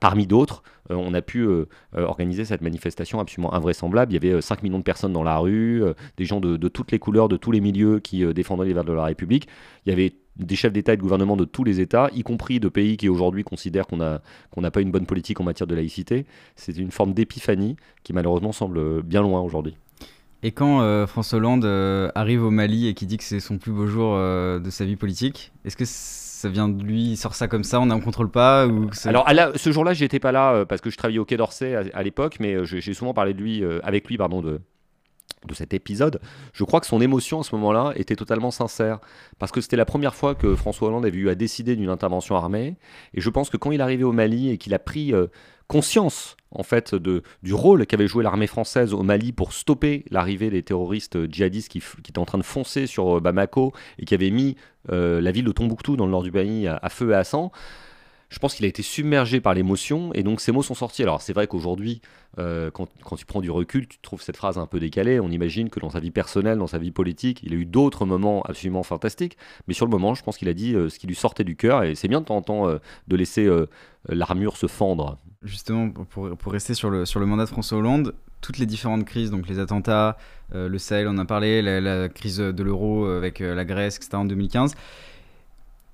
parmi 0.00 0.26
d'autres, 0.26 0.62
on 0.90 1.14
a 1.14 1.22
pu 1.22 1.40
euh, 1.40 1.68
organiser 1.94 2.44
cette 2.44 2.62
manifestation 2.62 3.20
absolument 3.20 3.54
invraisemblable. 3.54 4.12
Il 4.12 4.22
y 4.22 4.28
avait 4.28 4.40
5 4.40 4.58
euh, 4.58 4.62
millions 4.62 4.78
de 4.78 4.84
personnes 4.84 5.12
dans 5.12 5.22
la 5.22 5.38
rue, 5.38 5.82
euh, 5.82 5.94
des 6.16 6.24
gens 6.24 6.40
de, 6.40 6.68
toutes 6.68 6.92
les 6.92 6.98
couleurs, 6.98 7.28
de 7.28 7.36
tous 7.36 7.52
les 7.52 7.60
milieux 7.60 8.00
qui 8.00 8.24
défendaient 8.34 8.64
les 8.64 8.72
valeurs 8.72 8.84
de 8.84 8.92
la 8.92 9.04
République. 9.04 9.48
Il 9.84 9.90
y 9.90 9.92
avait 9.92 10.14
des 10.36 10.56
chefs 10.56 10.72
d'État 10.72 10.92
et 10.92 10.96
de 10.96 11.02
gouvernement 11.02 11.36
de 11.36 11.44
tous 11.44 11.64
les 11.64 11.80
États, 11.80 12.10
y 12.14 12.22
compris 12.22 12.60
de 12.60 12.68
pays 12.68 12.96
qui 12.96 13.08
aujourd'hui 13.08 13.42
considèrent 13.42 13.86
qu'on 13.86 13.96
n'a 13.96 14.70
pas 14.70 14.80
une 14.80 14.90
bonne 14.90 15.06
politique 15.06 15.40
en 15.40 15.44
matière 15.44 15.66
de 15.66 15.74
laïcité. 15.74 16.26
C'est 16.56 16.76
une 16.76 16.90
forme 16.90 17.14
d'épiphanie 17.14 17.76
qui 18.02 18.12
malheureusement 18.12 18.52
semble 18.52 19.02
bien 19.02 19.22
loin 19.22 19.40
aujourd'hui. 19.40 19.76
Et 20.42 20.52
quand 20.52 21.06
François 21.06 21.38
Hollande 21.38 21.64
arrive 22.14 22.44
au 22.44 22.50
Mali 22.50 22.86
et 22.86 22.94
qui 22.94 23.06
dit 23.06 23.16
que 23.16 23.24
c'est 23.24 23.40
son 23.40 23.56
plus 23.56 23.72
beau 23.72 23.86
jour 23.86 24.14
de 24.14 24.68
sa 24.68 24.84
vie 24.84 24.96
politique, 24.96 25.52
est-ce 25.64 25.76
que 25.76 25.86
ça 26.46 26.52
vient 26.52 26.68
de 26.68 26.82
lui, 26.82 27.10
il 27.10 27.16
sort 27.16 27.34
ça 27.34 27.48
comme 27.48 27.64
ça, 27.64 27.80
on 27.80 27.86
ne 27.86 28.00
contrôle 28.00 28.30
pas 28.30 28.68
ou 28.68 28.88
Alors 29.04 29.26
ce 29.56 29.72
jour-là, 29.72 29.94
j'étais 29.94 30.20
pas 30.20 30.30
là 30.30 30.52
euh, 30.52 30.64
parce 30.64 30.80
que 30.80 30.90
je 30.90 30.96
travaillais 30.96 31.18
au 31.18 31.24
Quai 31.24 31.36
d'Orsay 31.36 31.74
à, 31.92 32.02
l'époque, 32.04 32.36
mais 32.38 32.54
euh, 32.54 32.64
j'ai 32.64 32.94
souvent 32.94 33.14
parlé 33.14 33.34
de 33.34 33.40
lui, 33.40 33.64
euh, 33.64 33.80
avec 33.82 34.06
lui, 34.06 34.16
pardon, 34.16 34.42
de, 34.42 34.60
de 35.46 35.54
cet 35.54 35.74
épisode, 35.74 36.20
je 36.52 36.62
crois 36.62 36.80
que 36.80 36.86
son 36.86 37.00
émotion 37.00 37.40
à 37.40 37.42
ce 37.42 37.52
moment-là 37.56 37.92
était 37.96 38.14
totalement 38.14 38.52
sincère. 38.52 39.00
Parce 39.40 39.50
que 39.50 39.60
c'était 39.60 39.76
la 39.76 39.84
première 39.84 40.14
fois 40.14 40.36
que 40.36 40.54
François 40.54 40.88
Hollande 40.88 41.04
avait 41.04 41.18
eu 41.18 41.28
à 41.28 41.34
décider 41.34 41.74
d'une 41.74 41.90
intervention 41.90 42.36
armée. 42.36 42.76
Et 43.12 43.20
je 43.20 43.30
pense 43.30 43.50
que 43.50 43.56
quand 43.56 43.72
il 43.72 43.80
est 43.80 43.82
arrivé 43.82 44.04
au 44.04 44.12
Mali 44.12 44.50
et 44.50 44.58
qu'il 44.58 44.74
a 44.74 44.78
pris 44.78 45.12
conscience 45.66 46.36
en 46.58 46.62
fait 46.62 46.94
du 46.94 47.54
rôle 47.54 47.86
qu'avait 47.86 48.08
joué 48.08 48.24
l'armée 48.24 48.46
française 48.46 48.92
au 48.92 49.02
Mali 49.02 49.32
pour 49.32 49.52
stopper 49.52 50.04
l'arrivée 50.10 50.50
des 50.50 50.62
terroristes 50.62 51.30
djihadistes 51.30 51.70
qui, 51.70 51.80
qui, 51.80 52.10
étaient 52.10 52.18
en 52.18 52.24
train 52.24 52.38
de 52.38 52.42
foncer 52.42 52.86
sur 52.86 53.20
Bamako 53.20 53.72
et 53.98 54.04
qui 54.04 54.14
avaient 54.14 54.30
mis 54.30 54.56
la 54.88 55.30
ville 55.30 55.44
de 55.44 55.52
Tombouctou 55.52 55.96
dans 55.96 56.06
le 56.06 56.12
nord 56.12 56.22
du 56.22 56.32
pays 56.32 56.68
à 56.68 56.88
feu 56.88 57.10
et 57.10 57.14
à 57.14 57.24
sang 57.24 57.52
je 58.28 58.38
pense 58.38 58.54
qu'il 58.54 58.64
a 58.64 58.68
été 58.68 58.82
submergé 58.82 59.40
par 59.40 59.54
l'émotion 59.54 60.12
et 60.14 60.22
donc 60.22 60.40
ces 60.40 60.50
mots 60.50 60.62
sont 60.62 60.74
sortis. 60.74 61.02
Alors 61.02 61.22
c'est 61.22 61.32
vrai 61.32 61.46
qu'aujourd'hui, 61.46 62.00
euh, 62.38 62.70
quand, 62.70 62.88
tu 63.16 63.24
prends 63.24 63.40
du 63.40 63.50
recul, 63.50 63.86
tu 63.86 63.98
trouves 64.00 64.20
cette 64.20 64.36
phrase 64.36 64.58
un 64.58 64.66
peu 64.66 64.80
décalée. 64.80 65.20
On 65.20 65.30
imagine 65.30 65.70
que 65.70 65.78
dans 65.78 65.90
sa 65.90 66.00
vie 66.00 66.10
personnelle, 66.10 66.58
dans 66.58 66.66
sa 66.66 66.78
vie 66.78 66.90
politique, 66.90 67.40
il 67.44 67.52
a 67.52 67.56
eu 67.56 67.66
d'autres 67.66 68.04
moments 68.04 68.42
absolument 68.42 68.82
fantastiques. 68.82 69.36
Mais 69.68 69.74
sur 69.74 69.86
le 69.86 69.90
moment, 69.90 70.14
je 70.14 70.24
pense 70.24 70.36
qu'il 70.38 70.48
a 70.48 70.54
dit 70.54 70.74
euh, 70.74 70.88
ce 70.88 70.98
qui 70.98 71.06
lui 71.06 71.14
sortait 71.14 71.44
du 71.44 71.56
cœur 71.56 71.84
et 71.84 71.94
c'est 71.94 72.08
bien 72.08 72.20
de 72.20 72.26
temps 72.26 72.36
en 72.36 72.42
temps 72.42 72.68
euh, 72.68 72.78
de 73.06 73.16
laisser 73.16 73.48
l'armure 74.08 74.56
se 74.56 74.66
fendre. 74.66 75.18
Justement, 75.42 75.90
pour, 75.90 76.52
rester 76.52 76.74
sur 76.74 76.90
le, 76.90 77.26
mandat 77.26 77.44
de 77.44 77.48
François 77.48 77.78
Hollande, 77.78 78.14
toutes 78.40 78.58
les 78.58 78.66
différentes 78.66 79.04
crises, 79.04 79.30
donc 79.30 79.48
les 79.48 79.58
attentats, 79.58 80.16
le 80.52 80.78
Sahel, 80.78 81.06
on 81.08 81.18
a 81.18 81.24
parlé, 81.24 81.62
la, 81.62 81.80
la 81.80 82.08
crise 82.08 82.38
de 82.38 82.62
l'euro 82.62 83.06
avec 83.06 83.38
la 83.38 83.64
Grèce, 83.64 83.96
etc. 83.96 84.16
en 84.16 84.24
2015 84.24 84.74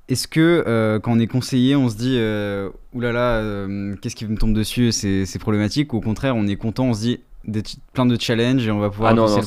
est-ce 0.09 0.29
que 0.29 0.65
euh, 0.67 0.99
quand 0.99 1.13
on 1.13 1.19
est 1.19 1.27
conseiller, 1.27 1.77
on 1.77 1.89
se 1.89 1.97
dit 1.97 2.17
euh, 2.19 2.71
oulala, 2.93 3.37
euh, 3.39 3.95
qu'est-ce 4.01 4.17
qui 4.17 4.27
me 4.27 4.37
tombe 4.37 4.53
dessus, 4.53 4.93
c'est 4.93 5.39
problématique 5.39 5.93
Ou 5.93 5.99
au 5.99 6.01
contraire, 6.01 6.37
on 6.37 6.47
est 6.47 6.57
content, 6.57 6.87
on 6.87 6.95
se 6.95 7.01
dit 7.01 7.21
des 7.45 7.63
plein 7.93 8.07
de 8.07 8.19
challenges 8.21 8.67
et 8.67 8.71
on 8.71 8.79
va 8.79 8.89
pouvoir 8.91 9.11
Ah 9.11 9.15
non, 9.15 9.27
non, 9.27 9.43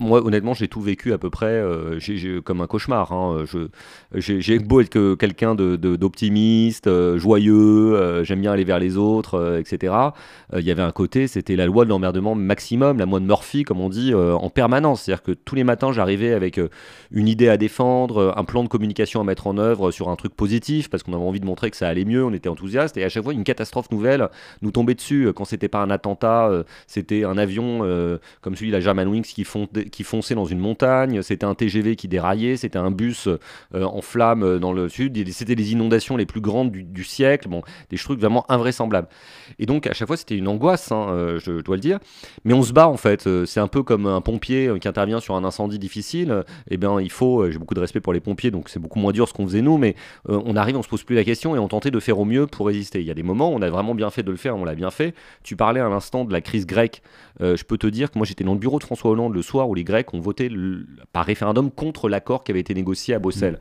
on- 0.00 0.04
moi 0.04 0.24
honnêtement 0.24 0.52
j'ai 0.54 0.68
tout 0.68 0.80
vécu 0.80 1.12
à 1.12 1.18
peu 1.18 1.30
près 1.30 1.46
euh, 1.46 1.98
comme 2.44 2.60
un 2.60 2.66
cauchemar. 2.66 3.12
hein. 3.12 3.44
J'ai 4.14 4.58
beau 4.58 4.80
être 4.80 4.88
que 4.88 5.14
quelqu'un 5.14 5.54
de- 5.54 5.76
de- 5.76 5.96
d'optimiste, 5.96 6.86
euh, 6.86 7.18
joyeux, 7.18 7.94
euh, 7.94 8.24
j'aime 8.24 8.40
bien 8.40 8.52
aller 8.52 8.64
vers 8.64 8.78
les 8.78 8.96
autres, 8.96 9.58
etc. 9.58 9.92
Il 10.56 10.60
y 10.64 10.70
avait 10.70 10.82
un 10.82 10.92
côté, 10.92 11.26
c'était 11.26 11.56
la 11.56 11.66
loi 11.66 11.84
de 11.84 11.90
l'emmerdement 11.90 12.34
maximum, 12.34 12.98
la 12.98 13.04
loi 13.06 13.20
de 13.20 13.24
Murphy 13.26 13.62
comme 13.64 13.80
on 13.80 13.88
dit, 13.88 14.12
en 14.14 14.50
permanence. 14.50 15.02
C'est-à-dire 15.02 15.22
que 15.22 15.32
tous 15.32 15.54
les 15.54 15.64
matins 15.64 15.92
j'arrivais 15.92 16.32
avec 16.32 16.60
une 17.10 17.28
idée 17.28 17.48
à 17.48 17.56
défendre, 17.56 18.34
un 18.36 18.44
plan 18.44 18.62
de 18.62 18.68
communication 18.68 19.20
à 19.20 19.24
mettre 19.24 19.46
en 19.46 19.58
œuvre 19.58 19.90
sur 19.90 20.08
un 20.08 20.16
truc 20.16 20.34
positif 20.34 20.88
parce 20.90 21.02
qu'on 21.02 21.12
avait 21.12 21.22
envie 21.22 21.40
de 21.40 21.46
montrer 21.46 21.70
que 21.70 21.76
ça 21.76 21.88
allait 21.88 22.04
mieux, 22.04 22.24
on 22.24 22.32
était 22.32 22.48
enthousiaste 22.48 22.96
et 22.96 23.04
à 23.04 23.08
chaque 23.08 23.24
fois 23.24 23.32
une 23.32 23.44
catastrophe 23.44 23.90
nouvelle 23.90 24.28
nous 24.62 24.70
tombait 24.70 24.94
dessus. 24.94 25.30
Quand 25.34 25.44
c'était 25.44 25.68
pas 25.68 25.82
un 25.82 25.90
attentat, 25.90 26.50
c'était 26.86 27.24
un 27.24 27.35
avion 27.38 27.80
euh, 27.82 28.18
comme 28.40 28.56
celui 28.56 28.70
de 28.70 28.76
la 28.76 28.80
Germanwings 28.80 29.22
qui, 29.22 29.46
qui 29.90 30.02
fonçait 30.04 30.34
dans 30.34 30.44
une 30.44 30.58
montagne, 30.58 31.22
c'était 31.22 31.46
un 31.46 31.54
TGV 31.54 31.96
qui 31.96 32.08
déraillait, 32.08 32.56
c'était 32.56 32.78
un 32.78 32.90
bus 32.90 33.28
euh, 33.28 33.38
en 33.84 34.00
flammes 34.00 34.42
euh, 34.42 34.58
dans 34.58 34.72
le 34.72 34.88
sud, 34.88 35.16
Et 35.16 35.30
c'était 35.32 35.54
les 35.54 35.72
inondations 35.72 36.16
les 36.16 36.26
plus 36.26 36.40
grandes 36.40 36.70
du, 36.70 37.04
siècle, 37.04 37.48
bon, 37.48 37.62
des 37.90 37.96
trucs 37.96 38.20
vraiment 38.20 38.44
invraisemblables. 38.50 39.08
Et 39.58 39.66
donc 39.66 39.86
à 39.86 39.92
chaque 39.92 40.08
fois 40.08 40.16
c'était 40.16 40.36
une 40.36 40.48
angoisse, 40.48 40.90
hein, 40.92 41.36
je 41.38 41.60
dois 41.60 41.76
le 41.76 41.80
dire, 41.80 41.98
mais 42.44 42.54
on 42.54 42.62
se 42.62 42.72
bat 42.72 42.88
en 42.88 42.96
fait, 42.96 43.28
c'est 43.46 43.60
un 43.60 43.68
peu 43.68 43.82
comme 43.82 44.06
un 44.06 44.20
pompier 44.20 44.72
qui 44.80 44.88
intervient 44.88 45.20
sur 45.20 45.34
un 45.34 45.44
incendie 45.44 45.78
difficile, 45.78 46.30
Euh, 46.30 46.42
eh 46.70 46.76
bien 46.76 47.00
il 47.00 47.10
faut, 47.10 47.50
j'ai 47.50 47.58
beaucoup 47.58 47.74
de 47.74 47.80
respect 47.80 48.00
pour 48.00 48.12
les 48.12 48.20
pompiers, 48.20 48.50
donc 48.50 48.68
c'est 48.68 48.78
beaucoup 48.78 48.98
moins 48.98 49.12
dur 49.12 49.28
ce 49.28 49.34
qu'on 49.34 49.46
faisait 49.46 49.62
nous, 49.62 49.78
mais 49.78 49.94
on 50.28 50.56
arrive, 50.56 50.76
on 50.76 50.82
se 50.82 50.88
pose 50.88 51.04
plus 51.04 51.16
la 51.16 51.24
question 51.24 51.56
et 51.56 51.58
on 51.58 51.68
tentait 51.68 51.90
de 51.90 52.00
faire 52.00 52.18
au 52.18 52.24
mieux 52.24 52.46
pour 52.46 52.66
résister. 52.66 53.00
Il 53.00 53.06
y 53.06 53.10
a 53.10 53.14
des 53.14 53.22
moments 53.22 53.50
où 53.50 53.54
on 53.54 53.62
a 53.62 53.70
vraiment 53.70 53.94
bien 53.94 54.10
fait 54.10 54.22
de 54.22 54.30
le 54.30 54.36
faire, 54.36 54.56
on 54.56 54.64
l'a 54.64 54.74
bien 54.74 54.90
fait. 54.90 55.14
Tu 55.42 55.56
parlais 55.56 55.80
à 55.80 55.88
l'instant 55.88 56.24
de 56.24 56.32
la 56.32 56.40
crise 56.40 56.66
grecque. 56.66 57.02
Euh, 57.40 57.56
je 57.56 57.64
peux 57.64 57.78
te 57.78 57.86
dire 57.86 58.10
que 58.10 58.18
moi 58.18 58.26
j'étais 58.26 58.44
dans 58.44 58.54
le 58.54 58.58
bureau 58.58 58.78
de 58.78 58.84
François 58.84 59.10
Hollande 59.10 59.34
le 59.34 59.42
soir 59.42 59.68
où 59.68 59.74
les 59.74 59.84
Grecs 59.84 60.12
ont 60.14 60.20
voté 60.20 60.48
le- 60.48 60.86
par 61.12 61.24
référendum 61.24 61.70
contre 61.70 62.08
l'accord 62.08 62.44
qui 62.44 62.52
avait 62.52 62.60
été 62.60 62.74
négocié 62.74 63.14
à 63.14 63.18
Bruxelles. 63.18 63.58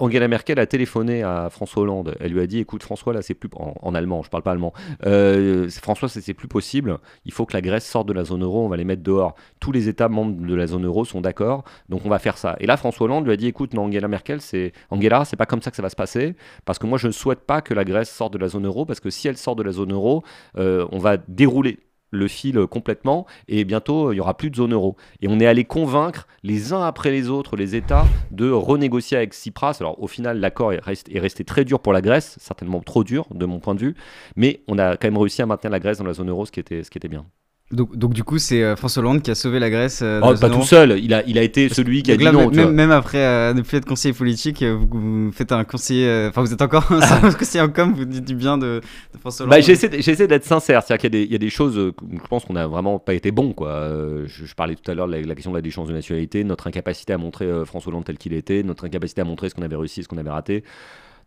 Angela 0.00 0.28
Merkel 0.28 0.58
a 0.58 0.66
téléphoné 0.66 1.22
à 1.22 1.48
François 1.50 1.82
Hollande. 1.82 2.16
Elle 2.20 2.32
lui 2.32 2.40
a 2.40 2.46
dit 2.46 2.58
"Écoute 2.58 2.82
François, 2.82 3.12
là 3.12 3.22
c'est 3.22 3.34
plus 3.34 3.48
en, 3.56 3.74
en 3.80 3.94
allemand, 3.94 4.22
je 4.22 4.30
parle 4.30 4.42
pas 4.42 4.52
allemand. 4.52 4.72
Euh, 5.06 5.68
François, 5.70 6.08
c'est 6.08 6.20
c'est 6.20 6.34
plus 6.34 6.48
possible. 6.48 6.98
Il 7.24 7.32
faut 7.32 7.46
que 7.46 7.54
la 7.54 7.60
Grèce 7.60 7.86
sorte 7.86 8.08
de 8.08 8.12
la 8.12 8.24
zone 8.24 8.42
euro. 8.42 8.64
On 8.64 8.68
va 8.68 8.76
les 8.76 8.84
mettre 8.84 9.02
dehors. 9.02 9.34
Tous 9.60 9.72
les 9.72 9.88
États 9.88 10.08
membres 10.08 10.40
de 10.40 10.54
la 10.54 10.66
zone 10.66 10.84
euro 10.84 11.04
sont 11.04 11.20
d'accord, 11.20 11.64
donc 11.88 12.04
on 12.04 12.08
va 12.08 12.18
faire 12.18 12.38
ça." 12.38 12.56
Et 12.60 12.66
là, 12.66 12.76
François 12.76 13.04
Hollande 13.06 13.24
lui 13.24 13.32
a 13.32 13.36
dit 13.36 13.46
"Écoute, 13.46 13.74
non, 13.74 13.84
Angela 13.84 14.08
Merkel, 14.08 14.40
c'est 14.40 14.72
Angela, 14.90 15.24
c'est 15.24 15.36
pas 15.36 15.46
comme 15.46 15.62
ça 15.62 15.70
que 15.70 15.76
ça 15.76 15.82
va 15.82 15.90
se 15.90 15.96
passer, 15.96 16.34
parce 16.64 16.78
que 16.78 16.86
moi 16.86 16.98
je 16.98 17.06
ne 17.06 17.12
souhaite 17.12 17.40
pas 17.40 17.60
que 17.60 17.74
la 17.74 17.84
Grèce 17.84 18.10
sorte 18.10 18.32
de 18.32 18.38
la 18.38 18.48
zone 18.48 18.66
euro, 18.66 18.84
parce 18.84 19.00
que 19.00 19.10
si 19.10 19.28
elle 19.28 19.36
sort 19.36 19.56
de 19.56 19.62
la 19.62 19.72
zone 19.72 19.92
euro, 19.92 20.22
euh, 20.58 20.86
on 20.92 20.98
va 20.98 21.16
dérouler." 21.16 21.78
Le 22.10 22.28
fil 22.28 22.58
euh, 22.58 22.66
complètement 22.66 23.26
et 23.48 23.64
bientôt 23.64 24.12
il 24.12 24.16
y 24.16 24.20
aura 24.20 24.36
plus 24.36 24.50
de 24.50 24.56
zone 24.56 24.72
euro. 24.72 24.96
Et 25.20 25.28
on 25.28 25.38
est 25.40 25.46
allé 25.46 25.64
convaincre 25.64 26.26
les 26.42 26.72
uns 26.72 26.82
après 26.82 27.10
les 27.10 27.28
autres 27.28 27.56
les 27.56 27.74
États 27.74 28.06
de 28.30 28.50
renégocier 28.50 29.16
avec 29.16 29.32
Tsipras. 29.32 29.76
Alors 29.80 30.02
au 30.02 30.06
final 30.06 30.40
l'accord 30.40 30.72
est, 30.72 30.80
rest- 30.80 31.08
est 31.14 31.20
resté 31.20 31.44
très 31.44 31.64
dur 31.64 31.80
pour 31.80 31.92
la 31.92 32.00
Grèce, 32.00 32.36
certainement 32.40 32.80
trop 32.80 33.04
dur 33.04 33.26
de 33.32 33.46
mon 33.46 33.60
point 33.60 33.74
de 33.74 33.80
vue, 33.80 33.94
mais 34.36 34.60
on 34.68 34.78
a 34.78 34.96
quand 34.96 35.08
même 35.08 35.18
réussi 35.18 35.42
à 35.42 35.46
maintenir 35.46 35.70
la 35.70 35.80
Grèce 35.80 35.98
dans 35.98 36.04
la 36.04 36.14
zone 36.14 36.30
euro, 36.30 36.46
ce 36.46 36.52
qui 36.52 36.60
était, 36.60 36.82
ce 36.82 36.90
qui 36.90 36.98
était 36.98 37.08
bien. 37.08 37.26
Donc, 37.70 37.94
donc 37.96 38.14
du 38.14 38.24
coup, 38.24 38.38
c'est 38.38 38.62
euh, 38.62 38.76
François 38.76 39.00
Hollande 39.02 39.20
qui 39.20 39.30
a 39.30 39.34
sauvé 39.34 39.58
la 39.58 39.68
Grèce. 39.68 40.00
euh, 40.02 40.20
Oh, 40.22 40.32
pas 40.40 40.48
tout 40.48 40.62
seul, 40.62 40.98
il 40.98 41.12
a, 41.12 41.22
il 41.26 41.36
a 41.36 41.42
été 41.42 41.68
celui 41.68 42.02
qui 42.02 42.12
a 42.12 42.16
dit 42.16 42.24
là, 42.24 42.32
non. 42.32 42.40
même, 42.40 42.50
tu 42.50 42.62
vois. 42.62 42.70
même 42.70 42.90
après 42.90 43.18
euh, 43.18 43.52
ne 43.52 43.60
plus 43.60 43.76
être 43.76 43.84
conseiller 43.84 44.14
politique, 44.14 44.62
euh, 44.62 44.74
vous, 44.74 45.26
vous 45.26 45.32
faites 45.32 45.52
un 45.52 45.64
conseiller. 45.64 46.28
Enfin, 46.30 46.40
vous 46.40 46.52
êtes 46.54 46.62
encore 46.62 46.90
un 46.90 47.30
conseiller 47.38 47.60
en 47.60 47.68
com. 47.68 47.92
Vous 47.94 48.06
dites 48.06 48.24
du 48.24 48.34
bien 48.34 48.56
de, 48.56 48.80
de 49.12 49.18
François 49.20 49.44
Hollande. 49.44 49.58
Bah, 49.58 49.60
j'essaie, 49.60 50.26
d'être 50.26 50.44
sincère, 50.46 50.82
c'est-à-dire 50.82 51.00
qu'il 51.02 51.14
y 51.14 51.16
a 51.16 51.20
des, 51.20 51.26
il 51.26 51.32
y 51.32 51.34
a 51.34 51.38
des 51.38 51.50
choses, 51.50 51.74
que 51.74 52.04
je 52.22 52.26
pense 52.28 52.46
qu'on 52.46 52.54
n'a 52.54 52.66
vraiment 52.66 52.98
pas 52.98 53.12
été 53.12 53.32
bon. 53.32 53.52
Quoi. 53.52 53.90
Je, 54.24 54.46
je 54.46 54.54
parlais 54.54 54.74
tout 54.74 54.90
à 54.90 54.94
l'heure 54.94 55.06
de 55.06 55.12
la, 55.12 55.20
la 55.20 55.34
question 55.34 55.50
de 55.50 55.56
la 55.56 55.62
déchéance 55.62 55.88
de 55.88 55.92
nationalité, 55.92 56.44
notre 56.44 56.68
incapacité 56.68 57.12
à 57.12 57.18
montrer 57.18 57.46
François 57.66 57.90
Hollande 57.92 58.04
tel 58.06 58.16
qu'il 58.16 58.32
était, 58.32 58.62
notre 58.62 58.86
incapacité 58.86 59.20
à 59.20 59.24
montrer 59.24 59.50
ce 59.50 59.54
qu'on 59.54 59.62
avait 59.62 59.76
réussi 59.76 60.00
et 60.00 60.02
ce 60.02 60.08
qu'on 60.08 60.16
avait 60.16 60.30
raté, 60.30 60.64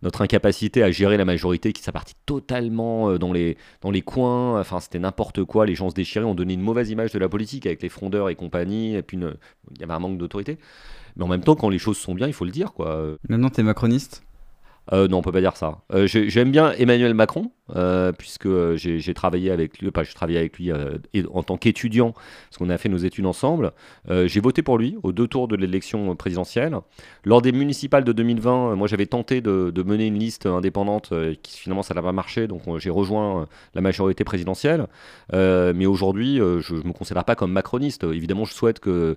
notre 0.01 0.21
incapacité 0.21 0.83
à 0.83 0.91
gérer 0.91 1.17
la 1.17 1.25
majorité 1.25 1.73
qui 1.73 1.81
s'est 1.81 1.91
partie 1.91 2.15
totalement 2.25 3.09
euh, 3.09 3.17
dans, 3.17 3.33
les, 3.33 3.57
dans 3.81 3.91
les 3.91 4.01
coins, 4.01 4.59
enfin 4.59 4.79
c'était 4.79 4.99
n'importe 4.99 5.43
quoi, 5.43 5.65
les 5.65 5.75
gens 5.75 5.89
se 5.89 5.95
déchiraient, 5.95 6.25
on 6.25 6.35
donnait 6.35 6.53
une 6.55 6.61
mauvaise 6.61 6.89
image 6.89 7.11
de 7.11 7.19
la 7.19 7.29
politique 7.29 7.65
avec 7.65 7.81
les 7.81 7.89
frondeurs 7.89 8.29
et 8.29 8.35
compagnie, 8.35 8.95
et 8.95 9.01
puis 9.01 9.17
il 9.17 9.79
y 9.79 9.83
avait 9.83 9.93
un 9.93 9.99
manque 9.99 10.17
d'autorité. 10.17 10.57
Mais 11.15 11.23
en 11.23 11.27
même 11.27 11.43
temps, 11.43 11.55
quand 11.55 11.69
les 11.69 11.79
choses 11.79 11.97
sont 11.97 12.15
bien, 12.15 12.27
il 12.27 12.33
faut 12.33 12.45
le 12.45 12.51
dire. 12.51 12.73
quoi. 12.73 13.17
Maintenant, 13.27 13.49
t'es 13.49 13.63
macroniste. 13.63 14.23
Euh, 14.93 15.07
non, 15.07 15.17
on 15.19 15.21
peut 15.21 15.31
pas 15.31 15.41
dire 15.41 15.55
ça. 15.55 15.79
Euh, 15.93 16.07
j'ai- 16.07 16.29
J'aime 16.29 16.51
bien 16.51 16.71
Emmanuel 16.73 17.13
Macron, 17.13 17.51
euh, 17.75 18.11
puisque 18.11 18.47
j'ai 18.75 19.13
travaillé 19.13 19.51
avec 19.51 19.79
lui, 19.79 19.91
pas 19.91 20.03
j'ai 20.03 20.13
travaillé 20.13 20.39
avec 20.39 20.57
lui 20.57 20.71
en 20.73 21.43
tant 21.43 21.57
qu'étudiant, 21.57 22.11
parce 22.13 22.57
qu'on 22.57 22.69
a 22.69 22.77
fait 22.77 22.89
nos 22.89 22.97
études 22.97 23.25
ensemble. 23.25 23.71
J'ai 24.09 24.39
voté 24.39 24.61
pour 24.63 24.77
lui 24.77 24.97
aux 25.03 25.11
deux 25.11 25.27
tours 25.27 25.47
de 25.47 25.55
l'élection 25.55 26.15
présidentielle. 26.15 26.75
Lors 27.23 27.41
des 27.41 27.51
municipales 27.51 28.03
de 28.03 28.11
2020, 28.11 28.71
euh, 28.71 28.75
moi 28.75 28.87
j'avais 28.87 29.05
tenté 29.05 29.41
de, 29.41 29.71
mener 29.83 30.07
une 30.07 30.19
liste 30.19 30.45
indépendante, 30.45 31.13
qui 31.43 31.59
finalement 31.59 31.83
ça 31.83 31.93
n'a 31.93 32.01
pas 32.01 32.11
marché, 32.11 32.47
donc 32.47 32.61
j'ai 32.77 32.89
rejoint 32.89 33.47
la 33.73 33.81
majorité 33.81 34.23
présidentielle. 34.23 34.87
Mais 35.31 35.85
aujourd'hui, 35.85 36.37
je 36.37 36.73
ne 36.75 36.87
me 36.87 36.93
considère 36.93 37.23
pas 37.23 37.35
comme 37.35 37.51
macroniste. 37.51 38.03
Évidemment, 38.03 38.45
je 38.45 38.53
souhaite 38.53 38.79
que 38.79 39.15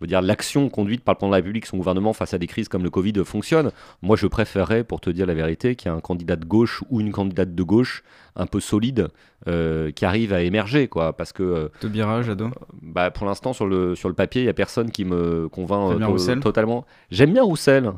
on 0.00 0.04
va 0.04 0.06
dire 0.08 0.20
l'action 0.22 0.68
conduite 0.68 1.02
par 1.02 1.14
le 1.14 1.16
président 1.16 1.28
de 1.28 1.32
la 1.32 1.36
République, 1.36 1.66
son 1.66 1.76
gouvernement 1.78 2.12
face 2.12 2.34
à 2.34 2.38
des 2.38 2.46
crises 2.46 2.68
comme 2.68 2.82
le 2.82 2.90
Covid 2.90 3.12
euh, 3.16 3.24
fonctionne. 3.24 3.70
Moi, 4.02 4.16
je 4.16 4.26
préférerais, 4.26 4.84
pour 4.84 5.00
te 5.00 5.08
dire 5.10 5.26
la 5.26 5.34
vérité, 5.34 5.74
qu'il 5.74 5.90
y 5.90 5.94
ait 5.94 5.96
un 5.96 6.00
candidat 6.00 6.36
de 6.36 6.44
gauche 6.44 6.82
ou 6.90 7.00
une 7.00 7.12
candidate 7.12 7.54
de 7.54 7.62
gauche 7.62 8.02
un 8.36 8.46
peu 8.46 8.60
solide 8.60 9.08
euh, 9.48 9.90
qui 9.92 10.04
arrive 10.04 10.32
à 10.34 10.42
émerger, 10.42 10.88
quoi. 10.88 11.14
Parce 11.16 11.32
que 11.32 11.42
euh, 11.42 11.68
Taubira, 11.80 12.20
Jadot. 12.22 12.50
bah, 12.82 13.10
pour 13.10 13.26
l'instant, 13.26 13.52
sur 13.54 13.66
le, 13.66 13.94
sur 13.94 14.08
le 14.10 14.14
papier, 14.14 14.42
il 14.42 14.44
n'y 14.44 14.50
a 14.50 14.54
personne 14.54 14.90
qui 14.90 15.04
me 15.06 15.48
convainc 15.48 15.88
euh, 15.88 15.92
Fabien 15.92 16.06
to- 16.06 16.12
Roussel 16.12 16.40
totalement. 16.40 16.84
J'aime 17.10 17.32
bien 17.32 17.42
Roussel. 17.44 17.92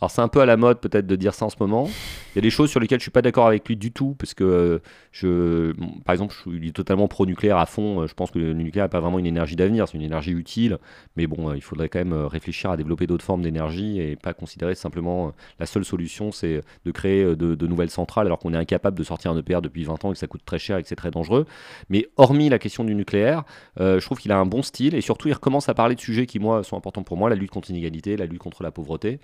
Alors, 0.00 0.12
c'est 0.12 0.20
un 0.20 0.28
peu 0.28 0.40
à 0.40 0.46
la 0.46 0.56
mode, 0.56 0.80
peut-être, 0.80 1.06
de 1.06 1.16
dire 1.16 1.34
ça 1.34 1.44
en 1.46 1.50
ce 1.50 1.56
moment. 1.58 1.88
Il 2.34 2.36
y 2.36 2.38
a 2.38 2.42
des 2.42 2.50
choses 2.50 2.70
sur 2.70 2.78
lesquelles 2.78 3.00
je 3.00 3.04
suis 3.04 3.10
pas 3.10 3.22
d'accord 3.22 3.48
avec 3.48 3.66
lui 3.66 3.76
du 3.76 3.90
tout, 3.90 4.14
parce 4.16 4.32
que, 4.32 4.44
euh, 4.44 4.78
je, 5.10 5.72
par 6.04 6.12
exemple, 6.12 6.32
je 6.34 6.50
suis 6.50 6.72
totalement 6.72 7.08
pro-nucléaire 7.08 7.56
à 7.56 7.66
fond. 7.66 8.02
Euh, 8.02 8.06
Je 8.06 8.14
pense 8.14 8.30
que 8.30 8.38
le 8.38 8.52
nucléaire 8.52 8.84
n'est 8.84 8.90
pas 8.90 9.00
vraiment 9.00 9.18
une 9.18 9.26
énergie 9.26 9.56
d'avenir, 9.56 9.88
c'est 9.88 9.96
une 9.96 10.04
énergie 10.04 10.30
utile. 10.30 10.78
Mais 11.16 11.26
bon, 11.26 11.50
euh, 11.50 11.56
il 11.56 11.62
faudrait 11.62 11.88
quand 11.88 11.98
même 11.98 12.12
réfléchir 12.12 12.70
à 12.70 12.76
développer 12.76 13.08
d'autres 13.08 13.24
formes 13.24 13.42
d'énergie 13.42 14.00
et 14.00 14.14
pas 14.14 14.34
considérer 14.34 14.76
simplement 14.76 15.32
la 15.58 15.66
seule 15.66 15.84
solution, 15.84 16.30
c'est 16.30 16.62
de 16.84 16.90
créer 16.92 17.24
de, 17.34 17.66
nouvelles 17.66 17.90
centrales 17.90 18.26
alors 18.26 18.38
qu'on 18.38 18.54
est 18.54 18.56
incapable 18.56 18.96
de 18.96 19.02
sortir 19.02 19.32
un 19.32 19.38
EPR 19.38 19.60
depuis 19.60 19.84
20 19.84 20.04
ans 20.04 20.10
et 20.10 20.12
que 20.14 20.18
ça 20.18 20.26
coûte 20.26 20.42
très 20.44 20.58
cher 20.58 20.78
et 20.78 20.82
que 20.82 20.88
c'est 20.88 20.96
très 20.96 21.10
dangereux. 21.10 21.44
Mais 21.90 22.06
hormis 22.16 22.48
la 22.48 22.58
question 22.58 22.84
du 22.84 22.94
nucléaire, 22.94 23.42
je 23.78 24.04
trouve 24.04 24.18
qu'il 24.18 24.32
a 24.32 24.38
un 24.38 24.46
bon 24.46 24.62
style 24.62 24.94
et 24.94 25.00
surtout 25.00 25.28
il 25.28 25.34
recommence 25.34 25.68
à 25.68 25.74
parler 25.74 25.96
de 25.96 26.00
sujets 26.00 26.26
qui, 26.26 26.38
moi, 26.38 26.62
sont 26.62 26.76
importants 26.76 27.02
pour 27.02 27.16
moi 27.16 27.28
la 27.28 27.36
lutte 27.36 27.50
contre 27.50 27.68
l'inégalité, 27.68 28.16
la 28.16 28.26
lutte 28.26 28.38
contre 28.38 28.62
la 28.62 28.70
pauvreté. 28.70 29.18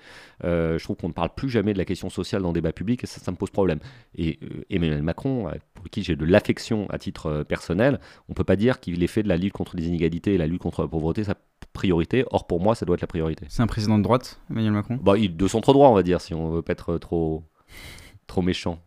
Je 0.79 0.85
trouve 0.85 0.97
qu'on 0.97 1.09
ne 1.09 1.13
parle 1.13 1.31
plus 1.35 1.49
jamais 1.49 1.73
de 1.73 1.79
la 1.79 1.85
question 1.85 2.11
sociale 2.11 2.43
dans 2.43 2.49
le 2.49 2.55
débat 2.55 2.73
public 2.73 3.05
et 3.05 3.07
ça, 3.07 3.21
ça 3.21 3.31
me 3.31 3.37
pose 3.37 3.51
problème. 3.51 3.79
Et 4.17 4.39
euh, 4.43 4.65
Emmanuel 4.71 5.03
Macron, 5.03 5.49
euh, 5.49 5.53
pour 5.75 5.89
qui 5.91 6.03
j'ai 6.03 6.17
de 6.17 6.25
l'affection 6.25 6.89
à 6.91 6.99
titre 6.99 7.27
euh, 7.27 7.45
personnel, 7.45 8.01
on 8.29 8.33
ne 8.33 8.35
peut 8.35 8.45
pas 8.45 8.57
dire 8.57 8.81
qu'il 8.81 9.03
ait 9.03 9.07
fait 9.07 9.23
de 9.23 9.29
la 9.29 9.37
lutte 9.37 9.53
contre 9.53 9.77
les 9.77 9.87
inégalités 9.87 10.35
et 10.35 10.39
la 10.39 10.47
lutte 10.47 10.63
contre 10.63 10.83
la 10.83 10.89
pauvreté 10.89 11.25
sa 11.25 11.35
priorité. 11.73 12.25
Or, 12.31 12.47
pour 12.47 12.61
moi, 12.61 12.75
ça 12.75 12.87
doit 12.87 12.95
être 12.95 13.03
la 13.03 13.07
priorité. 13.07 13.47
C'est 13.49 13.63
un 13.63 13.67
président 13.67 13.99
de 13.99 14.03
droite, 14.03 14.41
Emmanuel 14.51 14.73
Macron? 14.73 14.99
Bah, 15.01 15.19
il, 15.19 15.37
de 15.37 15.49
centre 15.49 15.73
droit, 15.73 15.89
on 15.89 15.95
va 15.95 16.03
dire, 16.03 16.21
si 16.21 16.35
on 16.35 16.51
veut 16.51 16.63
pas 16.63 16.73
être 16.73 16.99
trop, 16.99 17.43
trop 18.27 18.43
méchant. 18.43 18.81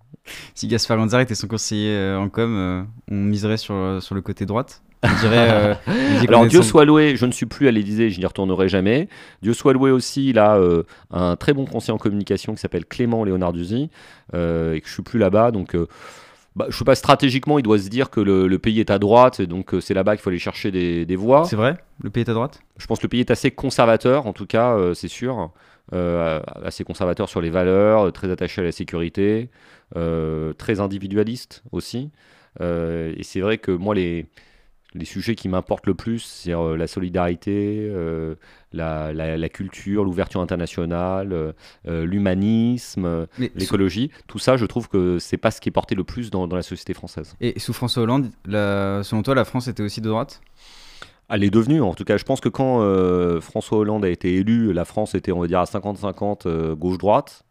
Si 0.56 0.68
Gaspard 0.68 0.98
Ganzard 0.98 1.22
était 1.22 1.36
son 1.36 1.48
conseiller 1.48 1.92
euh, 1.92 2.20
en 2.20 2.30
com, 2.30 2.56
euh, 2.56 2.84
on 3.10 3.16
miserait 3.16 3.58
sur, 3.58 3.76
euh, 3.76 4.00
sur 4.00 4.16
le 4.16 4.22
côté 4.22 4.46
droite. 4.46 4.84
On 5.10 5.20
dirait. 5.20 5.50
euh, 5.52 5.74
Alors 6.28 6.46
Dieu 6.46 6.62
son- 6.62 6.67
soit 6.70 6.86
loué, 6.86 7.15
je 7.15 7.26
ne 7.26 7.32
suis 7.32 7.46
plus 7.46 7.67
à 7.67 7.72
l'Élysée, 7.72 8.10
je 8.10 8.20
n'y 8.20 8.26
retournerai 8.26 8.70
jamais. 8.70 9.08
Dieu 9.41 9.54
soit 9.54 9.74
loué 9.74 9.91
aussi, 9.91 10.30
il 10.30 10.39
a 10.39 10.56
euh, 10.58 10.84
un 11.12 11.36
très 11.36 11.54
bon 11.54 11.65
conseiller 11.65 11.93
en 11.93 11.98
communication 11.98 12.54
qui 12.54 12.60
s'appelle 12.62 12.86
Clément 12.86 13.24
Léonarduzzi, 13.24 13.89
euh, 14.34 14.74
et 14.74 14.82
que 14.82 14.88
je 14.88 14.93
suis 14.93 15.04
plus 15.04 15.20
là-bas, 15.20 15.52
donc 15.52 15.76
euh, 15.76 15.88
bah, 16.56 16.65
je 16.70 16.78
sais 16.78 16.84
pas, 16.86 16.96
stratégiquement, 16.96 17.60
il 17.60 17.63
doit 17.63 17.78
se 17.78 17.88
dire 17.88 18.10
que 18.10 18.20
le, 18.20 18.48
le 18.48 18.60
pays 18.60 18.80
est 18.80 18.89
à 18.89 18.98
droite, 19.00 19.39
et 19.39 19.48
donc 19.48 19.74
euh, 19.74 19.80
c'est 19.82 19.93
là-bas 19.93 20.15
qu'il 20.15 20.24
faut 20.24 20.30
aller 20.32 20.39
chercher 20.39 20.72
des, 20.72 21.06
des 21.06 21.15
voix. 21.15 21.43
C'est 21.46 21.56
vrai? 21.56 21.78
Le 22.02 22.10
pays 22.10 22.24
est 22.24 22.30
à 22.30 22.34
droite? 22.34 22.62
Je 22.78 22.88
pense 22.88 22.98
que 23.00 23.04
le 23.06 23.10
pays 23.10 23.20
est 23.20 23.32
assez 23.32 23.52
conservateur, 23.52 24.26
en 24.28 24.34
tout 24.34 24.46
cas, 24.48 24.76
euh, 24.76 24.93
c'est 24.93 25.08
sûr. 25.08 25.52
Euh, 25.93 26.41
assez 26.65 26.84
conservateur 26.84 27.30
sur 27.30 27.39
les 27.39 27.50
valeurs, 27.50 28.12
très 28.12 28.30
attaché 28.30 28.60
à 28.60 28.63
la 28.65 28.74
sécurité, 28.74 29.50
euh, 29.96 30.52
très 30.52 30.82
individualiste 30.82 31.63
aussi. 31.72 32.10
Euh, 32.60 33.13
et 33.15 33.24
c'est 33.24 33.39
vrai 33.39 33.58
que 33.58 33.72
moi, 33.72 33.96
les, 33.96 34.26
les 34.93 35.06
sujets 35.06 35.36
qui 35.36 35.50
m'importent 35.50 35.86
le 35.86 35.93
plus, 35.93 36.19
c'est 36.19 36.54
euh, 36.54 36.76
la 36.78 36.88
solidarité, 36.88 37.88
euh, 37.91 38.36
la, 38.73 39.13
la- 39.13 39.38
la 39.38 39.50
culture, 39.50 40.04
l'ouverture 40.04 40.41
internationale, 40.41 41.34
euh, 41.34 41.52
euh, 41.88 42.06
l'humanisme, 42.06 43.28
sous- 43.38 43.50
l'écologie. 43.56 44.12
Tout 44.28 44.39
ça, 44.39 44.58
je 44.58 44.65
trouve 44.65 44.88
que 44.89 45.19
c'est 45.19 45.38
pas 45.38 45.52
ce 45.52 45.62
qui 45.62 45.69
est 45.69 45.71
porté 45.71 45.93
le 45.95 46.04
plus 46.04 46.30
dans, 46.32 46.47
dans 46.47 46.56
la 46.56 46.62
société 46.63 46.93
française. 46.93 47.36
Et 47.41 47.60
sous 47.60 47.73
François 47.73 48.04
Hollande, 48.04 48.30
la- 48.45 49.02
selon 49.04 49.23
toi, 49.23 49.36
la 49.36 49.45
France 49.45 49.67
était 49.67 49.84
aussi 49.84 50.02
de 50.02 50.10
droite? 50.10 50.41
Elle 51.30 51.43
est 51.43 51.50
devenue, 51.50 51.82
en 51.82 51.93
tout 51.93 52.06
cas, 52.06 52.15
je 52.17 52.23
pense 52.23 52.39
que 52.39 52.47
quand 52.50 52.80
François 53.41 53.80
Hollande 53.80 54.06
a 54.06 54.10
été 54.10 54.36
élu, 54.36 54.71
la 54.71 54.86
France 54.86 55.13
était, 55.13 55.34
on 55.34 55.41
va 55.41 55.47
dire, 55.47 55.60
à 55.60 55.65
50-50 55.65 56.43
euh, 56.47 56.73
gauche-droite. 56.76 57.43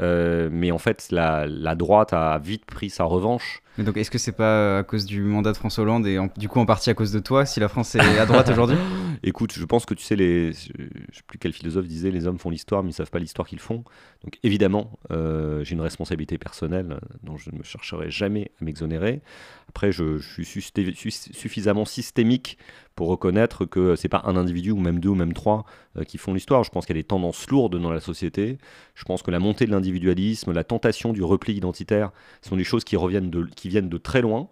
Mais 0.00 0.70
en 0.70 0.78
fait, 0.78 1.08
la, 1.10 1.46
la 1.46 1.74
droite 1.74 2.12
a 2.12 2.38
vite 2.38 2.64
pris 2.64 2.88
sa 2.90 3.04
revanche 3.04 3.61
Mais 3.78 3.84
donc, 3.84 3.96
est-ce 3.96 4.10
que 4.10 4.18
c'est 4.18 4.32
pas 4.32 4.78
à 4.78 4.82
cause 4.82 5.06
du 5.06 5.22
mandat 5.22 5.52
de 5.52 5.56
François 5.56 5.82
Hollande 5.82 6.06
et 6.06 6.18
du 6.36 6.48
coup 6.48 6.60
en 6.60 6.66
partie 6.66 6.90
à 6.90 6.94
cause 6.94 7.12
de 7.12 7.20
toi 7.20 7.46
si 7.46 7.58
la 7.58 7.68
France 7.68 7.94
est 7.94 8.18
à 8.18 8.26
droite 8.26 8.48
aujourd'hui 8.50 8.76
Écoute, 9.24 9.52
je 9.56 9.64
pense 9.64 9.86
que 9.86 9.94
tu 9.94 10.02
sais, 10.02 10.16
les, 10.16 10.52
je 10.52 10.58
sais 10.58 11.22
plus 11.26 11.38
quel 11.38 11.52
philosophe 11.52 11.86
disait, 11.86 12.10
les 12.10 12.26
hommes 12.26 12.38
font 12.38 12.50
l'histoire, 12.50 12.82
mais 12.82 12.90
ils 12.90 12.94
savent 12.94 13.10
pas 13.10 13.20
l'histoire 13.20 13.46
qu'ils 13.46 13.60
font. 13.60 13.84
Donc 14.24 14.38
évidemment, 14.42 14.98
euh, 15.12 15.62
j'ai 15.62 15.74
une 15.74 15.80
responsabilité 15.80 16.38
personnelle 16.38 16.92
euh, 16.92 17.16
dont 17.22 17.36
je 17.36 17.50
ne 17.50 17.58
me 17.58 17.62
chercherai 17.62 18.10
jamais 18.10 18.50
à 18.60 18.64
m'exonérer. 18.64 19.22
Après, 19.68 19.92
je, 19.92 20.18
suis 20.18 21.12
suffisamment 21.12 21.84
systémique 21.84 22.58
pour 22.94 23.08
reconnaître 23.08 23.64
que 23.64 23.96
c'est 23.96 24.08
pas 24.08 24.22
un 24.26 24.36
individu 24.36 24.70
ou 24.70 24.78
même 24.78 25.00
deux 25.00 25.08
ou 25.08 25.14
même 25.14 25.32
trois 25.32 25.64
euh, 25.96 26.04
qui 26.04 26.18
font 26.18 26.34
l'histoire. 26.34 26.62
Je 26.64 26.70
pense 26.70 26.84
qu'il 26.84 26.96
y 26.96 26.98
a 26.98 27.02
des 27.02 27.06
tendances 27.06 27.48
lourdes 27.48 27.80
dans 27.80 27.90
la 27.90 28.00
société. 28.00 28.58
Je 28.94 29.04
pense 29.04 29.22
que 29.22 29.30
la 29.30 29.38
montée 29.38 29.66
de 29.66 29.70
l'individualisme, 29.70 30.52
la 30.52 30.64
tentation 30.64 31.12
du 31.12 31.22
repli 31.22 31.54
identitaire 31.54 32.10
sont 32.42 32.56
des 32.56 32.64
choses 32.64 32.84
qui 32.84 32.96
reviennent 32.96 33.30
de, 33.30 33.46
viennent 33.68 33.88
de 33.88 33.98
très 33.98 34.22
loin. 34.22 34.48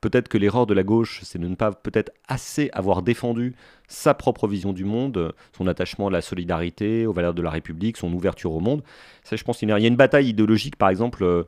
Peut-être 0.00 0.28
que 0.28 0.38
l'erreur 0.38 0.66
de 0.66 0.74
la 0.74 0.84
gauche, 0.84 1.20
c'est 1.24 1.40
de 1.40 1.48
ne 1.48 1.56
pas 1.56 1.72
peut-être 1.72 2.12
assez 2.28 2.70
avoir 2.72 3.02
défendu 3.02 3.56
sa 3.88 4.14
propre 4.14 4.46
vision 4.46 4.72
du 4.72 4.84
monde, 4.84 5.34
son 5.56 5.66
attachement 5.66 6.06
à 6.06 6.10
la 6.10 6.20
solidarité, 6.20 7.04
aux 7.04 7.12
valeurs 7.12 7.34
de 7.34 7.42
la 7.42 7.50
République, 7.50 7.96
son 7.96 8.12
ouverture 8.12 8.52
au 8.52 8.60
monde. 8.60 8.82
Ça, 9.24 9.34
je 9.34 9.42
pense 9.42 9.58
qu'il 9.58 9.68
y 9.68 9.72
a 9.72 9.78
une 9.78 9.96
bataille 9.96 10.28
idéologique, 10.28 10.76
par 10.76 10.90
exemple, 10.90 11.24
euh, 11.24 11.44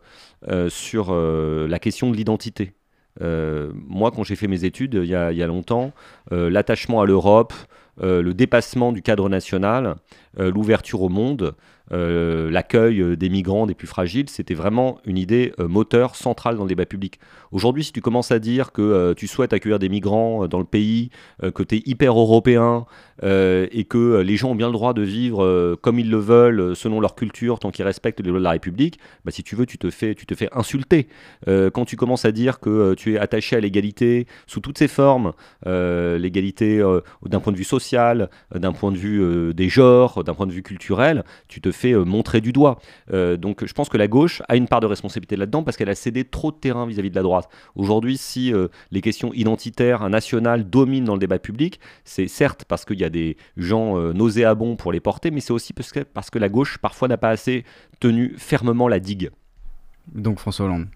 euh, 0.49 0.68
sur 0.68 1.09
euh, 1.11 1.68
la 1.68 1.79
question 1.79 2.11
de 2.11 2.16
l'identité. 2.16 2.73
Moi, 3.20 4.11
quand 4.12 4.25
j'ai 4.25 4.37
fait 4.37 4.49
mes 4.49 4.64
études 4.64 4.94
il 4.94 5.09
y 5.11 5.14
a, 5.14 5.46
longtemps, 5.46 5.92
l'attachement 6.31 7.03
à 7.03 7.07
l'Europe, 7.07 7.53
euh, 8.03 8.23
le 8.23 8.35
dépassement 8.35 8.93
du 8.93 9.03
cadre 9.03 9.29
national, 9.29 9.97
euh, 10.39 10.51
l'ouverture 10.51 11.03
au 11.03 11.09
monde, 11.09 11.55
euh, 11.93 12.51
l'accueil 12.51 13.17
des 13.17 13.29
migrants, 13.29 13.67
des 13.67 13.75
plus 13.75 13.89
fragiles, 13.89 14.31
c'était 14.31 14.55
vraiment 14.55 14.99
une 15.05 15.19
idée 15.19 15.53
moteur 15.59 16.15
centrale 16.15 16.57
dans 16.57 16.63
le 16.63 16.69
débat 16.69 16.87
public. 16.87 17.19
Aujourd'hui, 17.51 17.83
si 17.83 17.93
tu 17.93 18.01
commences 18.01 18.31
à 18.31 18.39
dire 18.39 18.71
que 18.71 19.13
tu 19.15 19.27
souhaites 19.27 19.53
accueillir 19.53 19.81
des 19.81 19.89
migrants 19.89 20.47
dans 20.47 20.61
le 20.61 20.65
pays, 20.65 21.11
que 21.43 21.65
tu 21.65 21.77
es 21.77 21.83
hyper 21.87 22.17
européen 22.17 22.87
et 23.25 23.87
que 23.89 24.21
les 24.21 24.37
gens 24.37 24.51
ont 24.51 24.55
bien 24.55 24.69
le 24.69 24.73
droit 24.73 24.95
de 24.95 25.03
vivre 25.03 25.75
comme 25.83 25.99
ils 25.99 26.09
le 26.09 26.19
veulent, 26.19 26.77
selon 26.77 27.01
leur 27.01 27.17
culture, 27.17 27.59
tant 27.59 27.73
qu'ils 27.73 27.85
respectent 27.85 28.21
les 28.21 28.31
lois 28.31 28.39
de 28.39 28.45
la 28.45 28.51
République, 28.51 29.01
bah, 29.25 29.33
si 29.33 29.43
tu 29.43 29.57
veux, 29.57 29.67
tu 29.67 29.79
te 29.79 29.91
fais, 29.91 30.15
tu 30.15 30.27
te 30.27 30.37
fais 30.37 30.49
insulter. 30.53 31.09
Quand 31.49 31.85
tu 31.85 31.97
commences 31.97 32.25
à 32.25 32.31
dire 32.31 32.61
que 32.61 32.95
tu 32.95 33.15
es 33.15 33.19
attaché 33.19 33.57
à 33.57 33.61
l'égalité 33.61 34.29
sous 34.47 34.61
toutes 34.61 34.79
ses 34.79 34.87
formes, 34.87 35.33
l'égalité 35.67 36.81
d'un 37.27 37.41
point 37.41 37.53
de 37.53 37.59
vue 37.59 37.65
social, 37.65 37.89
euh, 37.98 38.26
d'un 38.55 38.72
point 38.72 38.92
de 38.92 38.96
vue 38.96 39.20
euh, 39.22 39.53
des 39.53 39.68
genres, 39.68 40.22
d'un 40.24 40.35
point 40.35 40.46
de 40.46 40.53
vue 40.53 40.62
culturel, 40.62 41.24
tu 41.48 41.61
te 41.61 41.72
fais 41.72 41.92
euh, 41.92 42.05
montrer 42.05 42.40
du 42.40 42.53
doigt. 42.53 42.79
Donc 43.11 43.64
je 43.64 43.72
pense 43.72 43.88
que 43.88 43.96
la 43.96 44.09
gauche 44.09 44.42
a 44.48 44.57
une 44.57 44.68
part 44.68 44.81
de 44.81 44.87
responsabilité 44.87 45.37
là-dedans 45.37 45.62
parce 45.62 45.76
qu'elle 45.76 45.88
a 45.88 45.94
cédé 45.94 46.24
trop 46.24 46.53
de 46.53 46.57
terrain 46.57 46.87
vis-à-vis 46.87 47.11
de 47.11 47.14
la 47.14 47.22
droite. 47.22 47.48
Aujourd'hui, 47.74 48.16
si 48.16 48.53
les 48.90 49.00
questions 49.00 49.33
identitaires, 49.35 50.09
nationales 50.09 50.68
dominent 50.68 51.05
dans 51.05 51.14
le 51.14 51.18
débat 51.18 51.38
public, 51.38 51.81
c'est 52.05 52.29
certes 52.29 52.64
parce 52.66 52.85
qu'il 52.85 53.00
y 53.00 53.05
a 53.05 53.11
des 53.11 53.37
gens 53.57 53.96
nauséabonds 54.12 54.76
pour 54.76 54.92
les 54.92 55.00
porter, 55.00 55.31
mais 55.31 55.40
c'est 55.40 55.53
aussi 55.53 55.72
parce 55.72 55.92
que, 55.92 56.00
parce 56.00 56.31
que 56.31 56.38
la 56.38 56.48
gauche 56.48 56.79
parfois 56.79 57.09
n'a 57.09 57.18
pas 57.18 57.31
assez 57.31 57.64
tenu 58.00 58.35
fermement 58.37 58.88
la 58.88 59.00
digue. 59.00 59.31
Donc 60.14 60.38
François 60.38 60.66
Hollande. 60.66 60.87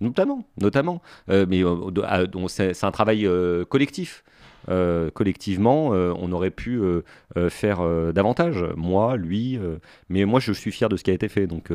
Notamment, 0.00 0.44
notamment. 0.60 1.00
Euh, 1.30 1.46
mais 1.48 1.64
euh, 1.64 2.46
c'est 2.48 2.74
c'est 2.74 2.86
un 2.86 2.90
travail 2.90 3.26
euh, 3.26 3.64
collectif. 3.64 4.24
Euh, 4.68 5.10
collectivement, 5.12 5.90
euh, 5.92 6.12
on 6.18 6.32
aurait 6.32 6.50
pu 6.50 6.80
euh, 6.80 7.02
faire 7.50 7.80
davantage. 8.12 8.64
Moi, 8.76 9.16
lui, 9.16 9.58
mais 10.08 10.24
moi, 10.24 10.40
je 10.40 10.52
suis 10.52 10.72
fier 10.72 10.88
de 10.88 10.96
ce 10.96 11.04
qui 11.04 11.10
a 11.10 11.14
été 11.14 11.28
fait. 11.28 11.46
Donc, 11.46 11.70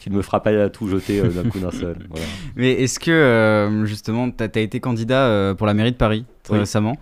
tu 0.00 0.10
ne 0.10 0.16
me 0.16 0.22
feras 0.22 0.40
pas 0.40 0.68
tout 0.68 0.88
jeter 0.88 1.22
d'un 1.22 1.44
coup 1.44 1.58
d'un 1.58 1.70
seul. 1.70 1.96
Voilà. 2.08 2.26
Mais 2.54 2.72
est-ce 2.72 2.98
que 2.98 3.82
justement, 3.84 4.30
tu 4.30 4.44
as, 4.44 4.60
été 4.60 4.80
candidat 4.80 5.54
pour 5.56 5.66
la 5.66 5.74
mairie 5.74 5.92
de 5.92 5.96
Paris 5.96 6.24
très 6.42 6.54
Oui. 6.54 6.60
récemment? 6.60 6.96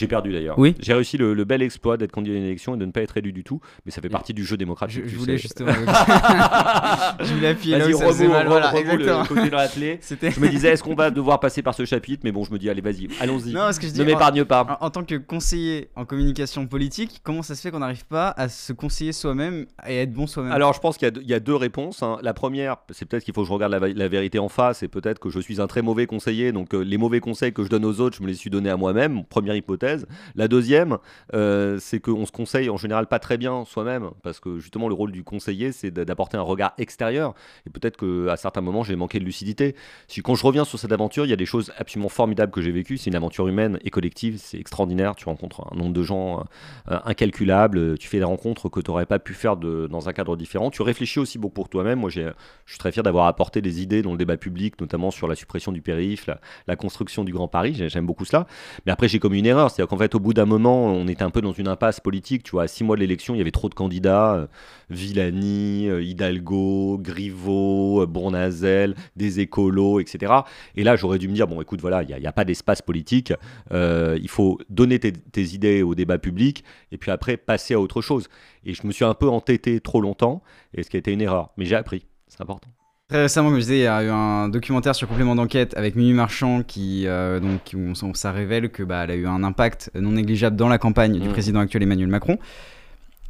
J'ai 0.00 0.08
perdu 0.08 0.32
d'ailleurs. 0.32 0.58
Oui. 0.58 0.74
J'ai 0.80 0.94
réussi 0.94 1.16
le, 1.18 1.34
le 1.34 1.44
bel 1.44 1.62
exploit 1.62 1.96
d'être 1.96 2.12
candidat 2.12 2.34
à 2.34 2.38
une 2.38 2.44
élection 2.44 2.74
et 2.74 2.78
de 2.78 2.84
ne 2.84 2.90
pas 2.90 3.02
être 3.02 3.16
élu 3.16 3.32
du 3.32 3.44
tout. 3.44 3.60
Mais 3.84 3.92
ça 3.92 4.00
fait 4.00 4.08
partie 4.08 4.34
du 4.34 4.44
jeu 4.44 4.56
démocratique. 4.56 5.02
Je, 5.06 5.16
voulais 5.16 5.36
sais. 5.36 5.42
justement. 5.42 5.72
je 7.20 7.34
voulais 7.34 7.48
appuyer 7.48 7.78
là 7.78 7.86
où 7.88 7.92
ça 7.92 8.06
faisait 8.06 8.28
mal. 8.28 8.46
Voilà, 8.46 8.72
le. 8.72 9.00
Je 10.30 10.40
me 10.40 10.48
disais, 10.48 10.68
est-ce 10.70 10.82
qu'on 10.82 10.94
va 10.94 11.10
devoir 11.10 11.40
passer 11.40 11.62
par 11.62 11.74
ce 11.74 11.84
chapitre? 11.84 12.22
Mais 12.24 12.32
bon, 12.32 12.44
je 12.44 12.52
me 12.52 12.58
dis, 12.58 12.68
allez, 12.70 12.80
vas-y, 12.80 13.08
allons-y. 13.20 13.52
Non, 13.52 13.72
ce 13.72 13.80
que 13.80 13.86
je 13.86 13.92
dis. 13.92 14.00
Ne 14.00 14.04
m'épargne 14.04 14.44
pas. 14.44 14.78
En, 14.80 14.86
en 14.86 14.90
tant 14.90 15.04
que 15.04 15.16
conseiller 15.16 15.88
en 15.96 16.04
communication 16.04 16.66
politique, 16.66 17.20
comment 17.22 17.42
ça 17.42 17.54
se 17.54 17.60
fait 17.60 17.70
qu'on 17.70 17.80
n'arrive 17.80 18.06
pas 18.06 18.30
à 18.36 18.48
se 18.48 18.72
conseiller 18.72 19.12
soi-même 19.12 19.66
et 19.86 19.98
à 19.98 20.02
être 20.02 20.12
bon 20.12 20.26
soi-même? 20.26 20.52
Alors, 20.52 20.72
je 20.72 20.80
pense 20.80 20.96
qu'il 20.96 21.06
y 21.06 21.08
a 21.08 21.10
deux- 21.10 21.22
il 21.22 21.28
y, 21.30 21.34
a 21.34 21.40
deux 21.40 21.54
réponses. 21.54 22.02
hein. 22.02 22.18
La 22.22 22.34
première, 22.34 22.76
c'est 22.90 23.04
peut-être 23.06 23.24
qu'il 23.24 23.34
faut 23.34 23.42
que 23.42 23.48
je 23.48 23.52
regarde 23.52 23.72
la, 23.72 23.78
la 23.88 24.08
vérité 24.08 24.38
en 24.38 24.48
face 24.48 24.82
et 24.82 24.88
peut-être 24.88 25.18
que 25.18 25.30
je 25.30 25.40
suis 25.40 25.60
un 25.60 25.66
très 25.66 25.82
mauvais 25.82 26.06
conseiller. 26.06 26.52
Donc, 26.52 26.74
euh, 26.74 26.80
les 26.82 26.98
mauvais 26.98 27.20
conseils 27.20 27.52
que 27.52 27.62
je 27.62 27.68
donne 27.68 27.84
aux 27.84 28.00
autres, 28.00 28.16
je 28.16 28.22
me 28.22 28.28
les 28.28 28.34
suis 28.34 28.50
donnés 28.50 28.70
à 28.70 28.76
moi-même. 28.76 29.24
Première 29.24 29.54
hypothèse. 29.56 29.89
La 30.34 30.48
deuxième, 30.48 30.98
euh, 31.34 31.78
c'est 31.80 32.00
qu'on 32.00 32.26
se 32.26 32.32
conseille 32.32 32.70
en 32.70 32.76
général 32.76 33.06
pas 33.06 33.18
très 33.18 33.36
bien 33.38 33.64
soi-même 33.64 34.10
parce 34.22 34.40
que 34.40 34.58
justement, 34.58 34.88
le 34.88 34.94
rôle 34.94 35.12
du 35.12 35.24
conseiller, 35.24 35.72
c'est 35.72 35.90
d'a- 35.90 36.04
d'apporter 36.04 36.36
un 36.36 36.42
regard 36.42 36.72
extérieur. 36.78 37.34
Et 37.66 37.70
peut-être 37.70 37.96
qu'à 37.96 38.36
certains 38.36 38.60
moments, 38.60 38.82
j'ai 38.82 38.96
manqué 38.96 39.18
de 39.18 39.24
lucidité. 39.24 39.74
Si 40.08 40.22
quand 40.22 40.34
je 40.34 40.44
reviens 40.46 40.64
sur 40.64 40.78
cette 40.78 40.92
aventure, 40.92 41.24
il 41.26 41.30
y 41.30 41.32
a 41.32 41.36
des 41.36 41.46
choses 41.46 41.72
absolument 41.78 42.08
formidables 42.08 42.52
que 42.52 42.60
j'ai 42.62 42.72
vécues. 42.72 42.96
C'est 42.98 43.10
une 43.10 43.16
aventure 43.16 43.46
humaine 43.48 43.78
et 43.84 43.90
collective. 43.90 44.38
C'est 44.38 44.58
extraordinaire. 44.58 45.14
Tu 45.16 45.24
rencontres 45.26 45.66
un 45.72 45.76
nombre 45.76 45.92
de 45.92 46.02
gens 46.02 46.44
euh, 46.90 46.98
incalculable. 47.04 47.98
Tu 47.98 48.08
fais 48.08 48.18
des 48.18 48.24
rencontres 48.24 48.68
que 48.68 48.80
tu 48.80 48.90
n'aurais 48.90 49.06
pas 49.06 49.18
pu 49.18 49.34
faire 49.34 49.56
dans 49.56 50.08
un 50.08 50.12
cadre 50.12 50.36
différent. 50.36 50.70
Tu 50.70 50.82
réfléchis 50.82 51.18
aussi 51.18 51.38
beaucoup 51.38 51.54
pour 51.54 51.68
toi-même. 51.68 51.98
Moi, 52.00 52.10
je 52.10 52.30
suis 52.66 52.78
très 52.78 52.92
fier 52.92 53.02
d'avoir 53.02 53.26
apporté 53.26 53.60
des 53.60 53.82
idées 53.82 54.02
dans 54.02 54.12
le 54.12 54.18
débat 54.18 54.36
public, 54.36 54.80
notamment 54.80 55.10
sur 55.10 55.26
la 55.28 55.34
suppression 55.34 55.72
du 55.72 55.82
périph, 55.82 56.26
la, 56.26 56.40
la 56.66 56.76
construction 56.76 57.24
du 57.24 57.32
Grand 57.32 57.48
Paris. 57.48 57.74
J'ai- 57.74 57.88
J'aime 57.88 58.06
beaucoup 58.06 58.24
cela. 58.24 58.46
Mais 58.86 58.92
après, 58.92 59.08
j'ai 59.08 59.18
commis 59.18 59.40
une 59.40 59.46
erreur. 59.46 59.69
C'est-à-dire 59.70 59.88
qu'en 59.88 59.96
fait, 59.96 60.14
au 60.14 60.20
bout 60.20 60.34
d'un 60.34 60.44
moment, 60.44 60.86
on 60.86 61.08
était 61.08 61.22
un 61.22 61.30
peu 61.30 61.40
dans 61.40 61.52
une 61.52 61.68
impasse 61.68 62.00
politique. 62.00 62.42
Tu 62.42 62.52
vois, 62.52 62.64
à 62.64 62.68
six 62.68 62.84
mois 62.84 62.96
de 62.96 63.00
l'élection, 63.00 63.34
il 63.34 63.38
y 63.38 63.40
avait 63.40 63.50
trop 63.50 63.68
de 63.68 63.74
candidats. 63.74 64.34
euh, 64.34 64.46
Villani, 64.90 65.88
euh, 65.88 66.02
Hidalgo, 66.02 66.98
Griveaux, 66.98 68.02
euh, 68.02 68.06
Bournazel, 68.06 68.94
des 69.16 69.40
écolos, 69.40 70.00
etc. 70.00 70.32
Et 70.74 70.82
là, 70.82 70.96
j'aurais 70.96 71.18
dû 71.18 71.28
me 71.28 71.34
dire, 71.34 71.46
bon, 71.46 71.60
écoute, 71.60 71.80
voilà, 71.80 72.02
il 72.02 72.14
n'y 72.14 72.26
a, 72.26 72.32
pas 72.32 72.44
d'espace 72.44 72.82
politique. 72.82 73.32
Il 73.70 74.28
faut 74.28 74.58
donner 74.68 74.98
tes, 74.98 75.12
tes 75.12 75.54
idées 75.54 75.82
au 75.82 75.94
débat 75.94 76.18
public 76.18 76.64
et 76.92 76.98
puis 76.98 77.10
après 77.10 77.36
passer 77.36 77.74
à 77.74 77.80
autre 77.80 78.02
chose. 78.02 78.28
Et 78.64 78.74
je 78.74 78.86
me 78.86 78.92
suis 78.92 79.04
un 79.04 79.14
peu 79.14 79.28
entêté 79.28 79.80
trop 79.80 80.00
longtemps, 80.00 80.42
et 80.74 80.82
ce 80.82 80.90
qui 80.90 80.96
a 80.96 80.98
été 80.98 81.12
une 81.12 81.22
erreur. 81.22 81.50
Mais 81.56 81.64
j'ai 81.64 81.76
appris, 81.76 82.06
c'est 82.28 82.40
important. 82.40 82.68
Très 83.10 83.22
récemment, 83.22 83.48
comme 83.48 83.56
je 83.56 83.62
disais, 83.62 83.78
il 83.78 83.82
y 83.82 83.86
a 83.88 84.04
eu 84.04 84.08
un 84.08 84.48
documentaire 84.48 84.94
sur 84.94 85.08
complément 85.08 85.34
d'enquête 85.34 85.76
avec 85.76 85.96
Mimi 85.96 86.12
Marchand 86.12 86.62
qui, 86.62 87.08
euh, 87.08 87.40
donc, 87.40 87.72
où 87.74 87.92
on- 88.02 88.14
ça 88.14 88.30
révèle 88.30 88.70
que 88.70 88.84
bah, 88.84 89.02
elle 89.02 89.10
a 89.10 89.14
eu 89.16 89.26
un 89.26 89.42
impact 89.42 89.90
non 89.96 90.12
négligeable 90.12 90.54
dans 90.54 90.68
la 90.68 90.78
campagne 90.78 91.18
du 91.18 91.28
Mm. 91.28 91.32
président 91.32 91.58
actuel 91.58 91.82
Emmanuel 91.82 92.06
Macron. 92.08 92.38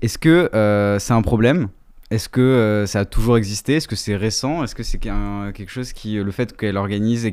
Est-ce 0.02 0.18
que 0.18 0.50
euh, 0.54 0.98
c'est 0.98 1.14
un 1.14 1.22
problème? 1.22 1.68
Est-ce 2.10 2.28
que 2.28 2.42
euh, 2.42 2.84
ça 2.84 3.00
a 3.00 3.04
toujours 3.06 3.38
existé? 3.38 3.76
Est-ce 3.76 3.88
que 3.88 3.96
c'est 3.96 4.16
récent? 4.16 4.62
Est-ce 4.62 4.74
que 4.74 4.82
c'est 4.82 4.98
quelque 4.98 5.70
chose 5.70 5.94
qui, 5.94 6.16
le 6.16 6.30
fait 6.30 6.54
qu'elle 6.54 6.76
organise 6.76 7.24
et 7.24 7.32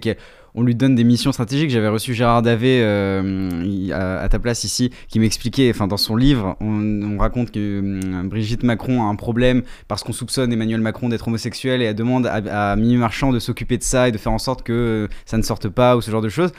qu'on 0.58 0.64
lui 0.64 0.74
donne 0.74 0.96
des 0.96 1.04
missions 1.04 1.32
stratégiques 1.32 1.70
J'avais 1.70 1.88
reçu 1.88 2.16
Gérard 2.16 2.42
Davé 2.42 2.80
euh, 2.82 3.92
à, 3.94 4.28
ta 4.28 4.40
place 4.40 4.64
ici 4.64 4.90
qui 5.08 5.20
m'expliquait, 5.20 5.70
enfin 5.70 5.86
dans 5.86 5.98
son 5.98 6.16
livre, 6.16 6.58
on, 6.60 7.04
on 7.04 7.20
raconte 7.20 7.52
que 7.52 7.80
hum, 7.80 8.28
Brigitte 8.28 8.64
Macron 8.64 9.04
a 9.04 9.06
un 9.06 9.16
problème 9.16 9.62
parce 9.88 10.04
qu'on 10.04 10.14
soupçonne 10.14 10.52
Emmanuel 10.52 10.82
Macron 10.82 11.10
d'être 11.10 11.28
homosexuel 11.28 11.84
et 11.84 11.86
elle 11.86 11.96
demande 11.96 12.26
à, 12.26 12.76
Mimi 12.76 12.98
Marchand 12.98 13.32
de 13.32 13.38
s'occuper 13.38 13.78
de 13.78 13.84
ça 13.84 14.08
et 14.08 14.12
de 14.12 14.18
faire 14.18 14.32
en 14.32 14.40
sorte 14.40 14.64
que 14.64 14.74
euh, 14.74 15.08
ça 15.28 15.38
ne 15.38 15.44
sorte 15.44 15.70
pas 15.70 15.96
ou 15.96 16.02
ce 16.02 16.10
genre 16.10 16.24
de 16.24 16.30
choses. 16.30 16.52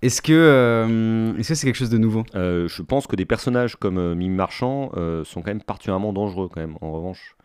Est-ce 0.00 0.22
que 0.22 0.32
euh, 0.32 1.36
est-ce 1.36 1.48
que 1.50 1.54
c'est 1.54 1.66
quelque 1.66 1.76
chose 1.76 1.90
de 1.90 1.98
nouveau? 1.98 2.24
Je 2.32 2.82
pense 2.82 3.06
que 3.06 3.16
des 3.16 3.26
personnages 3.26 3.76
comme 3.76 3.98
euh, 3.98 4.14
Mimi 4.14 4.34
Marchand 4.34 4.92
sont 5.24 5.42
quand 5.42 5.50
même 5.50 5.60
particulièrement 5.62 6.14
dangereux, 6.14 6.48
quand 6.50 6.60
même, 6.62 6.76
en 6.80 6.90
revanche. 6.90 7.36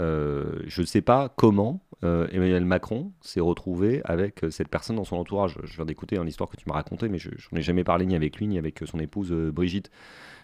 Euh, 0.00 0.60
je 0.66 0.80
ne 0.80 0.86
sais 0.86 1.02
pas 1.02 1.32
comment 1.36 1.80
euh, 2.02 2.26
Emmanuel 2.32 2.64
Macron 2.64 3.12
s'est 3.20 3.40
retrouvé 3.40 4.00
avec 4.04 4.44
euh, 4.44 4.50
cette 4.50 4.68
personne 4.68 4.96
dans 4.96 5.04
son 5.04 5.16
entourage. 5.16 5.58
Je 5.64 5.76
viens 5.76 5.84
d'écouter 5.84 6.16
hein, 6.18 6.24
l'histoire 6.24 6.50
que 6.50 6.56
tu 6.56 6.64
m'as 6.66 6.74
racontée, 6.74 7.08
mais 7.08 7.18
je 7.18 7.30
n'en 7.30 7.58
ai 7.58 7.62
jamais 7.62 7.84
parlé 7.84 8.06
ni 8.06 8.16
avec 8.16 8.36
lui 8.36 8.46
ni 8.46 8.58
avec 8.58 8.82
son 8.84 8.98
épouse 8.98 9.32
Brigitte. 9.32 9.90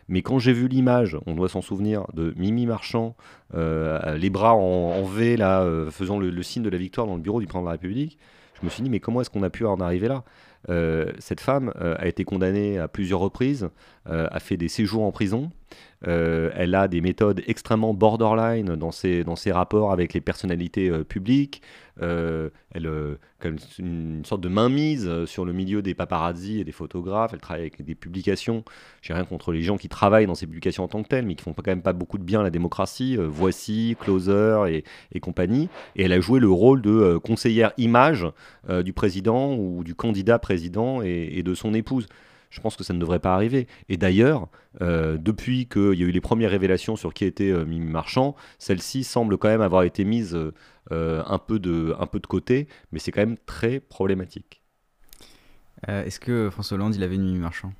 Mais 0.08 0.22
quand 0.22 0.38
j'ai 0.38 0.52
vu 0.52 0.66
l'image, 0.66 1.16
on 1.26 1.34
doit 1.34 1.48
s'en 1.48 1.60
souvenir, 1.60 2.06
de 2.14 2.34
Mimi 2.36 2.66
Marchand, 2.66 3.14
les 3.54 4.30
bras 4.30 4.54
en, 4.54 5.04
V, 5.04 5.36
là, 5.36 5.64
faisant 5.90 6.18
le, 6.18 6.30
le 6.30 6.42
signe 6.42 6.64
de 6.64 6.68
la 6.68 6.78
victoire 6.78 7.06
dans 7.06 7.14
le 7.14 7.22
bureau 7.22 7.38
du 7.38 7.46
président 7.46 7.62
de 7.62 7.66
la 7.66 7.72
République, 7.72 8.18
je 8.58 8.64
me 8.64 8.70
suis 8.70 8.82
dit, 8.82 8.90
mais 8.90 8.98
comment 8.98 9.20
est-ce 9.20 9.30
qu'on 9.30 9.44
a 9.44 9.50
pu 9.50 9.64
en 9.66 9.78
arriver 9.78 10.08
là? 10.08 10.24
Cette 11.20 11.40
femme 11.40 11.72
a 11.78 12.08
été 12.08 12.24
condamnée 12.24 12.76
à 12.80 12.88
plusieurs 12.88 13.20
reprises, 13.20 13.68
a 14.06 14.40
fait 14.40 14.56
des 14.56 14.66
séjours 14.66 15.04
en 15.04 15.12
prison, 15.12 15.52
Euh, 16.08 16.50
elle 16.54 16.74
a 16.74 16.88
des 16.88 17.00
méthodes 17.00 17.42
extrêmement 17.46 17.92
borderline 17.92 18.74
dans 18.76 18.90
ses, 18.90 19.22
dans 19.22 19.36
ses 19.36 19.52
rapports 19.52 19.92
avec 19.92 20.14
les 20.14 20.20
personnalités 20.20 20.88
euh, 20.88 21.04
publiques. 21.04 21.60
Euh, 22.00 22.48
elle 22.72 22.86
a 22.86 23.48
une, 23.78 24.24
sorte 24.24 24.40
de 24.40 24.48
mainmise 24.48 25.26
sur 25.26 25.44
le 25.44 25.52
milieu 25.52 25.82
des 25.82 25.92
paparazzi 25.94 26.58
et 26.58 26.64
des 26.64 26.72
photographes. 26.72 27.32
Elle 27.34 27.40
travaille 27.40 27.62
avec 27.62 27.84
des 27.84 27.94
publications. 27.94 28.64
J'ai 29.02 29.12
rien 29.12 29.26
contre 29.26 29.52
les 29.52 29.62
gens 29.62 29.76
qui 29.76 29.90
travaillent 29.90 30.26
dans 30.26 30.34
ces 30.34 30.46
publications 30.46 30.84
en 30.84 30.88
tant 30.88 31.02
que 31.02 31.08
telles, 31.08 31.26
mais 31.26 31.34
qui 31.34 31.44
font 31.44 31.52
quand 31.52 31.66
même 31.66 31.82
pas 31.82 31.92
beaucoup 31.92 32.16
de 32.16 32.22
bien 32.22 32.40
à 32.40 32.42
la 32.42 32.50
démocratie. 32.50 33.18
Voici, 33.18 33.96
Closer 34.00 34.64
et, 34.70 34.84
et, 35.12 35.20
compagnie. 35.20 35.68
Et 35.94 36.04
elle 36.04 36.12
a 36.12 36.20
joué 36.20 36.40
le 36.40 36.48
rôle 36.48 36.80
de 36.80 37.18
conseillère 37.18 37.72
image 37.76 38.26
du 38.82 38.94
président 38.94 39.54
ou 39.54 39.84
du 39.84 39.94
candidat 39.94 40.38
président 40.38 41.02
et 41.02 41.42
de 41.42 41.54
son 41.54 41.74
épouse 41.74 42.06
je 42.50 42.60
pense 42.60 42.76
que 42.76 42.84
ça 42.84 42.92
ne 42.92 42.98
devrait 42.98 43.20
pas 43.20 43.34
arriver. 43.34 43.66
Et 43.88 43.96
d'ailleurs, 43.96 44.48
euh, 44.82 45.16
depuis 45.16 45.66
qu'il 45.66 45.94
y 45.94 46.02
a 46.02 46.06
eu 46.06 46.10
les 46.10 46.20
premières 46.20 46.50
révélations 46.50 46.96
sur 46.96 47.14
qui 47.14 47.24
était 47.24 47.50
euh, 47.50 47.64
Mimi 47.64 47.90
Marchand, 47.90 48.34
celle-ci 48.58 49.04
semble 49.04 49.38
quand 49.38 49.48
même 49.48 49.60
avoir 49.60 49.84
été 49.84 50.04
mise 50.04 50.34
euh, 50.90 51.22
un, 51.26 51.38
peu 51.38 51.58
de, 51.58 51.94
un 51.98 52.06
peu 52.06 52.18
de 52.18 52.26
côté, 52.26 52.68
mais 52.92 52.98
c'est 52.98 53.12
quand 53.12 53.22
même 53.22 53.38
très 53.46 53.80
problématique. 53.80 54.60
Est-ce 55.86 56.20
que 56.20 56.50
François 56.50 56.74
Hollande, 56.74 56.94
il 56.94 57.02
avait 57.02 57.14
une 57.14 57.24
Mimi 57.24 57.38
Marchand? 57.38 57.72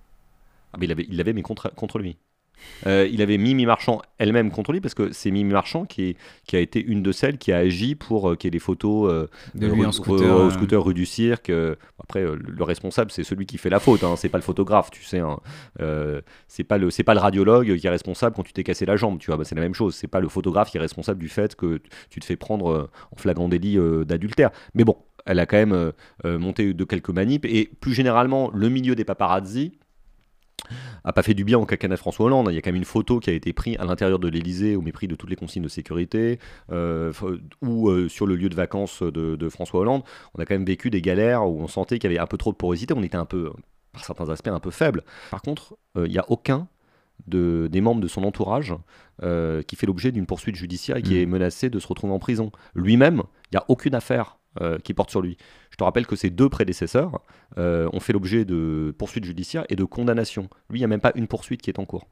Ah, 0.72 0.78
mais 0.78 0.86
il 0.86 1.16
l'avait, 1.16 1.34
mais 1.34 1.42
contre, 1.42 1.74
contre 1.74 1.98
lui. 1.98 2.16
Euh, 2.86 3.08
il 3.10 3.22
avait 3.22 3.38
Mimi 3.38 3.66
Marchand 3.66 4.00
elle-même 4.18 4.50
contre 4.50 4.72
lui 4.72 4.80
parce 4.80 4.94
que 4.94 5.12
c'est 5.12 5.30
Mimi 5.30 5.52
Marchand 5.52 5.84
qui, 5.84 6.16
qui, 6.46 6.56
a 6.56 6.60
été 6.60 6.82
une 6.82 7.02
de 7.02 7.12
celles 7.12 7.38
qui 7.38 7.52
a 7.52 7.58
agi 7.58 7.94
pour 7.94 8.30
euh, 8.30 8.36
qu'il 8.36 8.48
y 8.48 8.48
ait 8.48 8.50
des 8.52 8.58
photos 8.58 9.10
euh, 9.10 9.26
de 9.54 9.66
lui 9.66 9.84
en 9.84 9.92
scooter, 9.92 10.52
scooter 10.52 10.82
rue 10.82 10.94
du 10.94 11.06
Cirque. 11.06 11.52
après, 11.98 12.22
le 12.24 12.64
responsable, 12.64 13.10
c'est 13.10 13.24
celui 13.24 13.46
qui 13.46 13.58
fait 13.58 13.70
la 13.70 13.80
faute, 13.80 14.04
hein, 14.04 14.14
c'est 14.16 14.28
pas 14.28 14.38
le 14.38 14.42
photographe, 14.42 14.90
tu 14.90 15.04
sais. 15.04 15.20
Hein. 15.20 15.38
c'est 16.48 16.64
pas 16.64 16.78
le 16.78 16.90
c'est 16.90 17.04
pas 17.04 17.14
le 17.14 17.20
radiologue 17.20 17.76
qui 17.76 17.86
est 17.86 17.90
responsable 17.90 18.36
quand 18.36 18.42
tu 18.42 18.52
t'es 18.52 18.64
cassé 18.64 18.86
la 18.86 18.96
jambe, 18.96 19.18
tu 19.18 19.26
vois. 19.26 19.36
Bah, 19.36 19.44
c'est 19.44 19.54
la 19.54 19.60
même 19.60 19.74
chose. 19.74 19.94
C'est 19.94 20.08
pas 20.08 20.20
le 20.20 20.28
photographe 20.28 20.70
qui 20.70 20.76
est 20.76 20.80
responsable 20.80 21.20
du 21.20 21.28
fait 21.28 21.54
que 21.54 21.80
tu 22.08 22.20
te 22.20 22.24
fais 22.24 22.36
prendre 22.36 22.90
en 23.12 23.16
flagrant 23.16 23.48
délit 23.48 23.78
d'adultère. 24.06 24.50
Mais 24.74 24.84
bon, 24.84 24.96
elle 25.26 25.38
a 25.38 25.46
quand 25.46 25.56
même 25.56 25.92
monté 26.24 26.72
de 26.72 26.84
quelques 26.84 27.10
manips 27.10 27.44
et 27.44 27.70
plus 27.80 27.94
généralement 27.94 28.50
le 28.52 28.68
milieu 28.68 28.94
des 28.94 29.04
paparazzi 29.04 29.72
a 31.04 31.12
pas 31.12 31.22
fait 31.22 31.34
du 31.34 31.44
bien 31.44 31.58
au 31.58 31.66
cacanet 31.66 31.96
François 31.96 32.26
Hollande. 32.26 32.48
Il 32.50 32.54
y 32.54 32.58
a 32.58 32.62
quand 32.62 32.70
même 32.70 32.76
une 32.76 32.84
photo 32.84 33.20
qui 33.20 33.30
a 33.30 33.32
été 33.32 33.52
prise 33.52 33.76
à 33.78 33.84
l'intérieur 33.84 34.18
de 34.18 34.28
l'Elysée 34.28 34.76
au 34.76 34.82
mépris 34.82 35.08
de 35.08 35.14
toutes 35.14 35.30
les 35.30 35.36
consignes 35.36 35.62
de 35.62 35.68
sécurité, 35.68 36.38
euh, 36.70 37.12
ou 37.62 37.88
euh, 37.88 38.08
sur 38.08 38.26
le 38.26 38.36
lieu 38.36 38.48
de 38.48 38.54
vacances 38.54 39.02
de, 39.02 39.48
François 39.48 39.80
Hollande. 39.80 40.02
On 40.34 40.42
a 40.42 40.46
quand 40.46 40.54
même 40.54 40.64
vécu 40.64 40.90
des 40.90 41.02
galères 41.02 41.46
où 41.46 41.60
on 41.60 41.66
sentait 41.66 41.98
qu'il 41.98 42.10
y 42.10 42.14
avait 42.14 42.22
un 42.22 42.26
peu 42.26 42.36
trop 42.36 42.52
de 42.52 42.56
porosité. 42.56 42.94
On 42.96 43.02
était 43.02 43.16
un 43.16 43.24
peu, 43.24 43.52
par 43.92 44.04
certains 44.04 44.28
aspects, 44.28 44.48
un 44.48 44.60
peu 44.60 44.70
faible. 44.70 45.02
Par 45.30 45.42
contre, 45.42 45.76
euh, 45.96 46.06
il 46.06 46.12
n'y 46.12 46.18
a 46.18 46.24
aucun 46.28 46.68
de, 47.26 47.68
des 47.70 47.80
membres 47.80 48.00
de 48.00 48.08
son 48.08 48.24
entourage 48.24 48.74
qui 49.66 49.76
fait 49.76 49.84
l'objet 49.84 50.12
d'une 50.12 50.24
poursuite 50.24 50.56
judiciaire 50.56 50.96
et 50.96 51.02
qui 51.02 51.12
mmh. 51.12 51.18
est 51.18 51.26
menacé 51.26 51.68
de 51.68 51.78
se 51.78 51.86
retrouver 51.86 52.14
en 52.14 52.18
prison. 52.18 52.50
Lui-même, 52.74 53.22
il 53.52 53.56
n'y 53.56 53.58
a 53.58 53.64
aucune 53.68 53.94
affaire 53.94 54.39
qui 54.82 54.94
porte 54.94 55.10
sur 55.10 55.22
lui. 55.22 55.36
Je 55.70 55.76
te 55.76 55.84
rappelle 55.84 56.06
que 56.06 56.16
ses 56.16 56.30
deux 56.30 56.48
prédécesseurs 56.48 57.20
euh, 57.58 57.88
ont 57.92 58.00
fait 58.00 58.12
l'objet 58.12 58.44
de 58.44 58.94
poursuites 58.98 59.24
judiciaires 59.24 59.64
et 59.68 59.76
de 59.76 59.84
condamnations. 59.84 60.48
Lui, 60.68 60.78
il 60.78 60.80
n'y 60.80 60.84
a 60.84 60.88
même 60.88 61.00
pas 61.00 61.12
une 61.14 61.26
poursuite 61.26 61.62
qui 61.62 61.70
est 61.70 61.78
en 61.78 61.84
cours. 61.84 62.06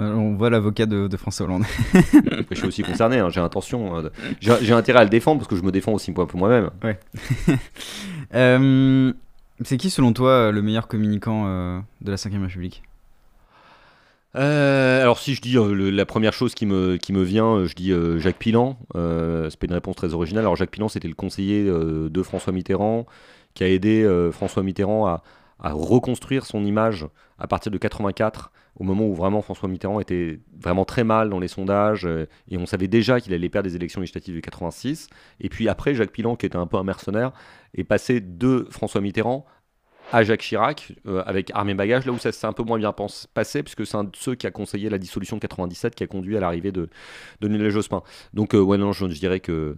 Euh, 0.00 0.14
on 0.14 0.34
voit 0.36 0.50
l'avocat 0.50 0.86
de, 0.86 1.14
François 1.16 1.46
Hollande. 1.46 1.64
je 2.50 2.56
suis 2.56 2.66
aussi 2.66 2.82
concerné, 2.82 3.18
hein, 3.18 3.28
j'ai 3.30 3.40
intention, 3.40 3.98
euh, 3.98 4.08
j'ai 4.40 4.72
intérêt 4.72 5.00
à 5.00 5.04
le 5.04 5.10
défendre 5.10 5.38
parce 5.38 5.48
que 5.48 5.56
je 5.56 5.62
me 5.62 5.70
défends 5.70 5.92
aussi 5.92 6.10
un 6.10 6.26
peu 6.26 6.38
moi-même. 6.38 6.70
Ouais. 6.82 6.98
c'est 9.64 9.76
qui 9.76 9.90
selon 9.90 10.12
toi 10.12 10.50
le 10.50 10.62
meilleur 10.62 10.88
communicant 10.88 11.44
de 12.00 12.10
la 12.10 12.16
Ve 12.16 12.42
République? 12.42 12.82
Euh, 14.36 15.00
alors 15.00 15.18
si 15.18 15.34
je 15.34 15.40
dis 15.40 15.56
euh, 15.56 15.90
la 15.90 16.04
première 16.04 16.34
chose 16.34 16.54
qui 16.54 16.66
me, 16.66 16.98
vient, 17.22 17.56
euh, 17.56 17.66
je 17.66 17.74
dis 17.74 17.92
Jacques 18.20 18.38
Pilan. 18.38 18.76
c'est 18.94 19.58
pas 19.58 19.66
une 19.66 19.72
réponse 19.72 19.96
très 19.96 20.14
originale. 20.14 20.44
Alors 20.44 20.56
Jacques 20.56 20.70
Pilan, 20.70 20.88
c'était 20.88 21.08
le 21.08 21.14
conseiller 21.14 21.64
de 21.64 22.22
François 22.22 22.52
Mitterrand 22.52 23.06
qui 23.54 23.64
a 23.64 23.68
aidé 23.68 24.06
François 24.32 24.62
Mitterrand 24.62 25.06
à, 25.06 25.22
à, 25.60 25.72
reconstruire 25.72 26.44
son 26.44 26.64
image 26.64 27.06
à 27.38 27.46
partir 27.46 27.72
de 27.72 27.78
84, 27.78 28.52
au 28.78 28.84
moment 28.84 29.06
où 29.06 29.14
vraiment 29.14 29.40
François 29.40 29.68
Mitterrand 29.68 30.00
était 30.00 30.40
vraiment 30.60 30.84
très 30.84 31.04
mal 31.04 31.30
dans 31.30 31.38
les 31.38 31.48
sondages 31.48 32.06
et 32.50 32.58
on 32.58 32.66
savait 32.66 32.88
déjà 32.88 33.18
qu'il 33.18 33.32
allait 33.32 33.48
perdre 33.48 33.68
les 33.68 33.76
élections 33.76 34.02
législatives 34.02 34.34
de 34.34 34.40
86. 34.40 35.08
Et 35.40 35.48
puis 35.48 35.70
après, 35.70 35.94
Jacques 35.94 36.12
Pilan, 36.12 36.36
qui 36.36 36.44
était 36.44 36.56
un 36.56 36.66
peu 36.66 36.76
un 36.76 36.82
mercenaire, 36.82 37.32
est 37.74 37.84
passé 37.84 38.20
de 38.20 38.66
François 38.70 39.00
Mitterrand 39.00 39.46
à 40.12 40.22
Jacques 40.22 40.42
Chirac 40.42 40.92
euh, 41.06 41.22
avec 41.26 41.50
Armée 41.54 41.74
Bagage, 41.74 42.06
là 42.06 42.12
où 42.12 42.18
ça 42.18 42.32
s'est 42.32 42.46
un 42.46 42.52
peu 42.52 42.62
moins 42.62 42.78
bien 42.78 42.94
passé, 43.34 43.62
puisque 43.62 43.86
c'est 43.86 43.96
un 43.96 44.04
de 44.04 44.10
ceux 44.14 44.34
qui 44.34 44.46
a 44.46 44.50
conseillé 44.50 44.88
la 44.88 44.98
dissolution 44.98 45.36
de 45.36 45.40
97 45.40 45.94
qui 45.94 46.04
a 46.04 46.06
conduit 46.06 46.36
à 46.36 46.40
l'arrivée 46.40 46.72
de, 46.72 46.88
de 47.40 47.48
Lionel 47.48 47.70
Jospin. 47.70 48.02
Donc, 48.32 48.54
euh, 48.54 48.60
ouais, 48.60 48.78
non, 48.78 48.92
je, 48.92 49.06
dirais 49.06 49.40
que 49.40 49.76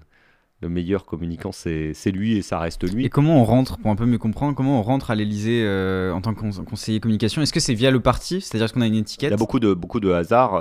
le 0.61 0.69
meilleur 0.69 1.05
communicant, 1.07 1.53
c'est 1.53 1.95
lui 2.11 2.37
et 2.37 2.43
ça 2.43 2.59
reste 2.59 2.93
lui. 2.93 3.05
Et 3.05 3.09
comment 3.09 3.41
on 3.41 3.45
rentre, 3.45 3.79
pour 3.79 3.93
un 3.93 3.97
peu 3.97 4.07
mieux 4.07 4.19
comprendre, 4.19 4.57
comment 4.57 4.81
on 4.81 4.83
rentre 4.83 5.13
à 5.13 5.15
l'Elysée 5.15 5.63
euh, 5.65 6.13
en 6.13 6.21
tant 6.21 6.35
que 6.35 6.65
conseiller 6.65 6.99
communication? 6.99 7.41
Est-ce 7.41 7.53
que 7.53 7.61
c'est 7.61 7.75
via 7.75 7.93
le 7.93 8.01
parti? 8.01 8.41
C'est-à-dire 8.41 8.73
qu'on 8.73 8.81
a 8.81 8.89
une 8.89 8.97
étiquette? 8.97 9.29
Il 9.29 9.31
y 9.31 9.35
a 9.35 9.39
beaucoup 9.39 9.61
de, 9.61 9.73
beaucoup 9.73 10.01
de 10.01 10.11
hasard. 10.11 10.61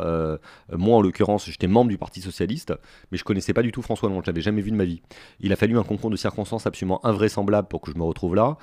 moi, 0.71 0.97
en 0.97 1.01
l'occurrence, 1.01 1.47
j'étais 1.47 1.67
membre 1.67 1.89
du 1.89 1.97
Parti 1.97 2.21
Socialiste, 2.21 2.73
mais 3.11 3.17
je 3.17 3.23
connaissais 3.23 3.53
pas 3.53 3.63
du 3.63 3.71
tout 3.71 3.81
François 3.81 4.07
Hollande, 4.07 4.21
je 4.23 4.29
l'avais 4.29 4.41
jamais 4.41 4.61
vu 4.61 4.69
de 4.69 4.75
ma 4.75 4.85
vie. 4.85 5.01
Il 5.39 5.51
a 5.51 5.55
fallu 5.55 5.79
un 5.79 5.83
concours 5.83 6.11
de 6.11 6.15
circonstances 6.15 6.67
absolument 6.67 7.03
invraisemblable 7.03 7.67
pour 7.67 7.81
que 7.81 7.91
je 7.91 7.97
me 7.97 8.03
retrouve 8.03 8.35
là 8.35 8.57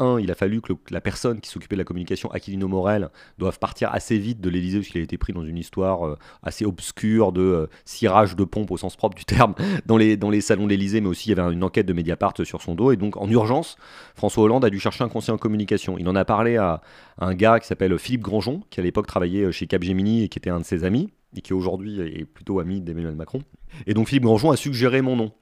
il 0.00 0.30
a 0.30 0.34
fallu 0.34 0.60
que 0.60 0.72
la 0.90 1.00
personne 1.00 1.40
qui 1.40 1.50
s'occupait 1.50 1.74
de 1.74 1.80
la 1.80 1.84
communication, 1.84 2.30
Aquilino 2.30 2.68
Morel, 2.68 3.10
doive 3.38 3.58
partir 3.58 3.92
assez 3.92 4.18
vite 4.18 4.40
de 4.40 4.48
l'Elysée, 4.48 4.78
parce 4.78 4.88
qu'il 4.88 5.00
a 5.00 5.04
été 5.04 5.18
pris 5.18 5.32
dans 5.32 5.44
une 5.44 5.58
histoire 5.58 6.06
euh, 6.06 6.18
assez 6.42 6.64
obscure 6.64 7.32
de 7.32 7.40
euh, 7.40 7.66
cirage 7.84 8.36
de 8.36 8.44
pompe 8.44 8.70
au 8.70 8.76
sens 8.76 8.96
propre 8.96 9.16
du 9.16 9.24
terme 9.24 9.54
dans 9.86 9.96
les, 9.96 10.16
dans 10.16 10.30
les 10.30 10.40
salons 10.40 10.64
de 10.64 10.70
l'Elysée, 10.70 11.00
mais 11.00 11.08
aussi 11.08 11.30
il 11.30 11.36
y 11.36 11.40
avait 11.40 11.52
une 11.52 11.64
enquête 11.64 11.86
de 11.86 11.92
Mediapart 11.92 12.34
sur 12.44 12.62
son 12.62 12.74
dos. 12.74 12.92
Et 12.92 12.96
donc, 12.96 13.16
en 13.16 13.28
urgence, 13.28 13.76
François 14.14 14.44
Hollande 14.44 14.64
a 14.64 14.70
dû 14.70 14.78
chercher 14.78 15.02
un 15.04 15.08
conseiller 15.08 15.34
en 15.34 15.38
communication. 15.38 15.98
Il 15.98 16.08
en 16.08 16.14
a 16.14 16.24
parlé 16.24 16.56
à, 16.56 16.80
un 17.18 17.34
gars 17.34 17.58
qui 17.58 17.66
s'appelle 17.66 17.98
Philippe 17.98 18.22
Grandjean, 18.22 18.62
qui 18.70 18.78
à 18.80 18.82
l'époque 18.82 19.06
travaillait 19.06 19.44
euh, 19.44 19.52
chez 19.52 19.66
Capgemini 19.66 20.22
et 20.22 20.28
qui 20.28 20.38
était 20.38 20.50
un 20.50 20.60
de 20.60 20.64
ses 20.64 20.84
amis, 20.84 21.10
et 21.36 21.40
qui 21.40 21.52
aujourd'hui 21.52 22.00
est 22.00 22.24
plutôt 22.24 22.60
ami 22.60 22.80
d'Emmanuel 22.80 23.16
Macron. 23.16 23.42
Et 23.86 23.94
donc, 23.94 24.08
Philippe 24.08 24.24
Grandjean 24.24 24.52
a 24.52 24.56
suggéré 24.56 25.02
mon 25.02 25.16
nom. 25.16 25.32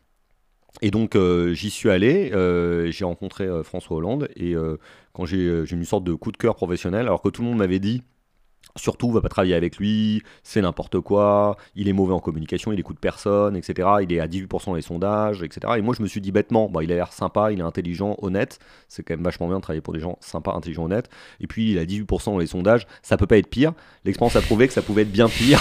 Et 0.82 0.90
donc 0.90 1.16
euh, 1.16 1.54
j'y 1.54 1.70
suis 1.70 1.90
allé, 1.90 2.32
euh, 2.32 2.90
j'ai 2.90 3.04
rencontré 3.04 3.44
euh, 3.44 3.62
François 3.62 3.96
Hollande 3.96 4.28
et 4.36 4.54
quand 5.12 5.24
j'ai 5.24 5.38
eu 5.38 5.64
une 5.64 5.84
sorte 5.84 6.04
de 6.04 6.14
coup 6.14 6.32
de 6.32 6.36
cœur 6.36 6.56
professionnel, 6.56 7.02
alors 7.02 7.22
que 7.22 7.28
tout 7.28 7.42
le 7.42 7.48
monde 7.48 7.58
m'avait 7.58 7.78
dit 7.78 8.02
Surtout, 8.76 9.10
va 9.10 9.20
pas 9.20 9.28
travailler 9.28 9.54
avec 9.54 9.78
lui, 9.78 10.22
c'est 10.42 10.60
n'importe 10.60 11.00
quoi, 11.00 11.56
il 11.74 11.88
est 11.88 11.92
mauvais 11.92 12.12
en 12.12 12.20
communication, 12.20 12.72
il 12.72 12.80
écoute 12.80 12.98
personne, 13.00 13.56
etc. 13.56 13.88
Il 14.02 14.12
est 14.12 14.20
à 14.20 14.26
18% 14.26 14.66
dans 14.66 14.74
les 14.74 14.82
sondages, 14.82 15.42
etc. 15.42 15.74
Et 15.78 15.82
moi, 15.82 15.94
je 15.96 16.02
me 16.02 16.06
suis 16.06 16.20
dit 16.20 16.32
bêtement, 16.32 16.68
bah, 16.68 16.82
il 16.82 16.92
a 16.92 16.94
l'air 16.94 17.12
sympa, 17.12 17.52
il 17.52 17.58
est 17.60 17.62
intelligent, 17.62 18.16
honnête. 18.22 18.58
C'est 18.88 19.02
quand 19.02 19.14
même 19.14 19.24
vachement 19.24 19.48
bien 19.48 19.56
de 19.56 19.62
travailler 19.62 19.80
pour 19.80 19.94
des 19.94 20.00
gens 20.00 20.18
sympas, 20.20 20.54
intelligents, 20.54 20.84
honnêtes. 20.84 21.08
Et 21.40 21.46
puis, 21.46 21.72
il 21.72 21.78
a 21.78 21.84
18% 21.84 22.26
dans 22.26 22.38
les 22.38 22.46
sondages, 22.46 22.86
ça 23.02 23.16
peut 23.16 23.26
pas 23.26 23.38
être 23.38 23.48
pire. 23.48 23.72
L'expérience 24.04 24.36
a 24.36 24.42
prouvé 24.42 24.66
que 24.68 24.72
ça 24.72 24.82
pouvait 24.82 25.02
être 25.02 25.12
bien 25.12 25.28
pire, 25.28 25.60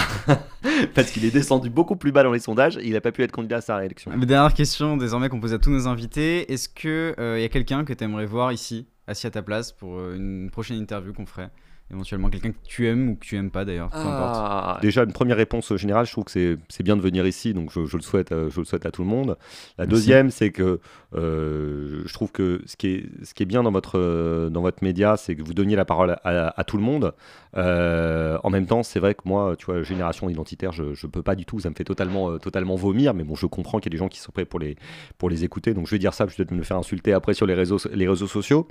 parce 0.93 1.11
qu'il 1.11 1.25
est 1.25 1.31
descendu 1.31 1.69
beaucoup 1.69 1.95
plus 1.95 2.11
bas 2.11 2.23
dans 2.23 2.31
les 2.31 2.39
sondages 2.39 2.77
et 2.77 2.87
il 2.87 2.95
a 2.95 3.01
pas 3.01 3.11
pu 3.11 3.23
être 3.23 3.31
candidat 3.31 3.57
à 3.57 3.61
sa 3.61 3.77
réélection. 3.77 4.11
Dernière 4.17 4.53
question, 4.53 4.97
désormais, 4.97 5.29
qu'on 5.29 5.39
pose 5.39 5.53
à 5.53 5.59
tous 5.59 5.69
nos 5.69 5.87
invités. 5.87 6.51
Est-ce 6.51 6.69
qu'il 6.69 7.15
il 7.17 7.41
y 7.41 7.45
a 7.45 7.49
quelqu'un 7.49 7.85
que 7.85 7.93
tu 7.93 8.03
aimerais 8.03 8.25
voir 8.25 8.51
ici, 8.51 8.87
assis 9.07 9.27
à 9.27 9.31
ta 9.31 9.41
place, 9.41 9.71
pour 9.71 9.97
euh, 9.97 10.15
une 10.15 10.49
prochaine 10.49 10.77
interview 10.77 11.13
qu'on 11.13 11.25
ferait? 11.25 11.49
Éventuellement 11.91 12.29
quelqu'un 12.29 12.51
que 12.51 12.67
tu 12.67 12.87
aimes 12.87 13.09
ou 13.09 13.15
que 13.15 13.23
tu 13.23 13.35
aimes 13.35 13.51
pas 13.51 13.63
d'ailleurs, 13.63 13.89
peu 13.89 13.97
importe. 13.97 14.35
Ah. 14.35 14.79
Déjà, 14.81 15.03
une 15.03 15.13
première 15.13 15.37
réponse 15.37 15.75
générale, 15.75 16.05
je 16.07 16.11
trouve 16.11 16.23
que 16.23 16.57
c'est 16.67 16.83
bien 16.83 16.97
de 16.97 17.01
venir 17.01 17.27
ici, 17.27 17.53
donc 17.53 17.71
je, 17.71 17.79
le 17.79 18.01
souhaite, 18.01 18.31
euh, 18.31 18.49
je 18.49 18.59
le 18.59 18.65
souhaite 18.65 18.87
à 18.87 18.91
tout 18.91 19.03
le 19.03 19.07
monde. 19.07 19.37
La 19.77 19.85
deuxième, 19.85 20.31
c'est 20.31 20.51
que 20.51 20.79
euh, 21.13 22.01
je 22.05 22.13
trouve 22.13 22.31
que 22.31 22.61
ce 22.65 22.75
qui 22.75 22.87
est, 22.87 23.05
ce 23.23 23.35
qui 23.35 23.43
est 23.43 23.45
bien 23.45 23.61
dans 23.61 23.71
votre, 23.71 23.99
euh, 23.99 24.49
dans 24.49 24.61
votre 24.61 24.83
média, 24.83 25.15
c'est 25.15 25.35
que 25.35 25.43
vous 25.43 25.53
donniez 25.53 25.75
la 25.75 25.85
parole 25.85 26.17
à, 26.23 26.63
tout 26.65 26.77
le 26.77 26.83
monde. 26.83 27.13
en 27.53 28.49
même 28.49 28.65
temps, 28.65 28.81
c'est 28.81 28.99
vrai 28.99 29.13
que 29.13 29.21
moi, 29.25 29.55
tu 29.55 29.67
vois, 29.67 29.83
génération 29.83 30.27
identitaire, 30.27 30.71
je 30.71 30.83
ne 30.83 31.11
peux 31.11 31.21
pas 31.21 31.35
du 31.35 31.45
tout, 31.45 31.59
ça 31.59 31.69
me 31.69 31.75
fait 31.75 31.83
totalement, 31.83 32.39
totalement 32.39 32.75
vomir, 32.75 33.13
mais 33.13 33.23
bon, 33.23 33.35
je 33.35 33.45
comprends 33.45 33.77
qu'il 33.79 33.91
y 33.91 33.93
a 33.93 33.95
des 33.95 33.99
gens 33.99 34.09
qui 34.09 34.19
sont 34.19 34.31
prêts 34.31 34.45
pour 34.45 34.59
les, 34.59 34.75
pour 35.19 35.29
les 35.29 35.43
écouter, 35.43 35.75
donc 35.75 35.85
je 35.85 35.91
vais 35.91 35.99
dire 35.99 36.15
ça, 36.15 36.25
je 36.25 36.31
vais 36.31 36.37
peut-être 36.37 36.51
me 36.51 36.63
faire 36.63 36.77
insulter 36.77 37.13
après 37.13 37.35
sur 37.35 37.45
les 37.45 37.53
réseaux, 37.53 37.77
les 37.93 38.07
réseaux 38.07 38.27
sociaux. 38.27 38.67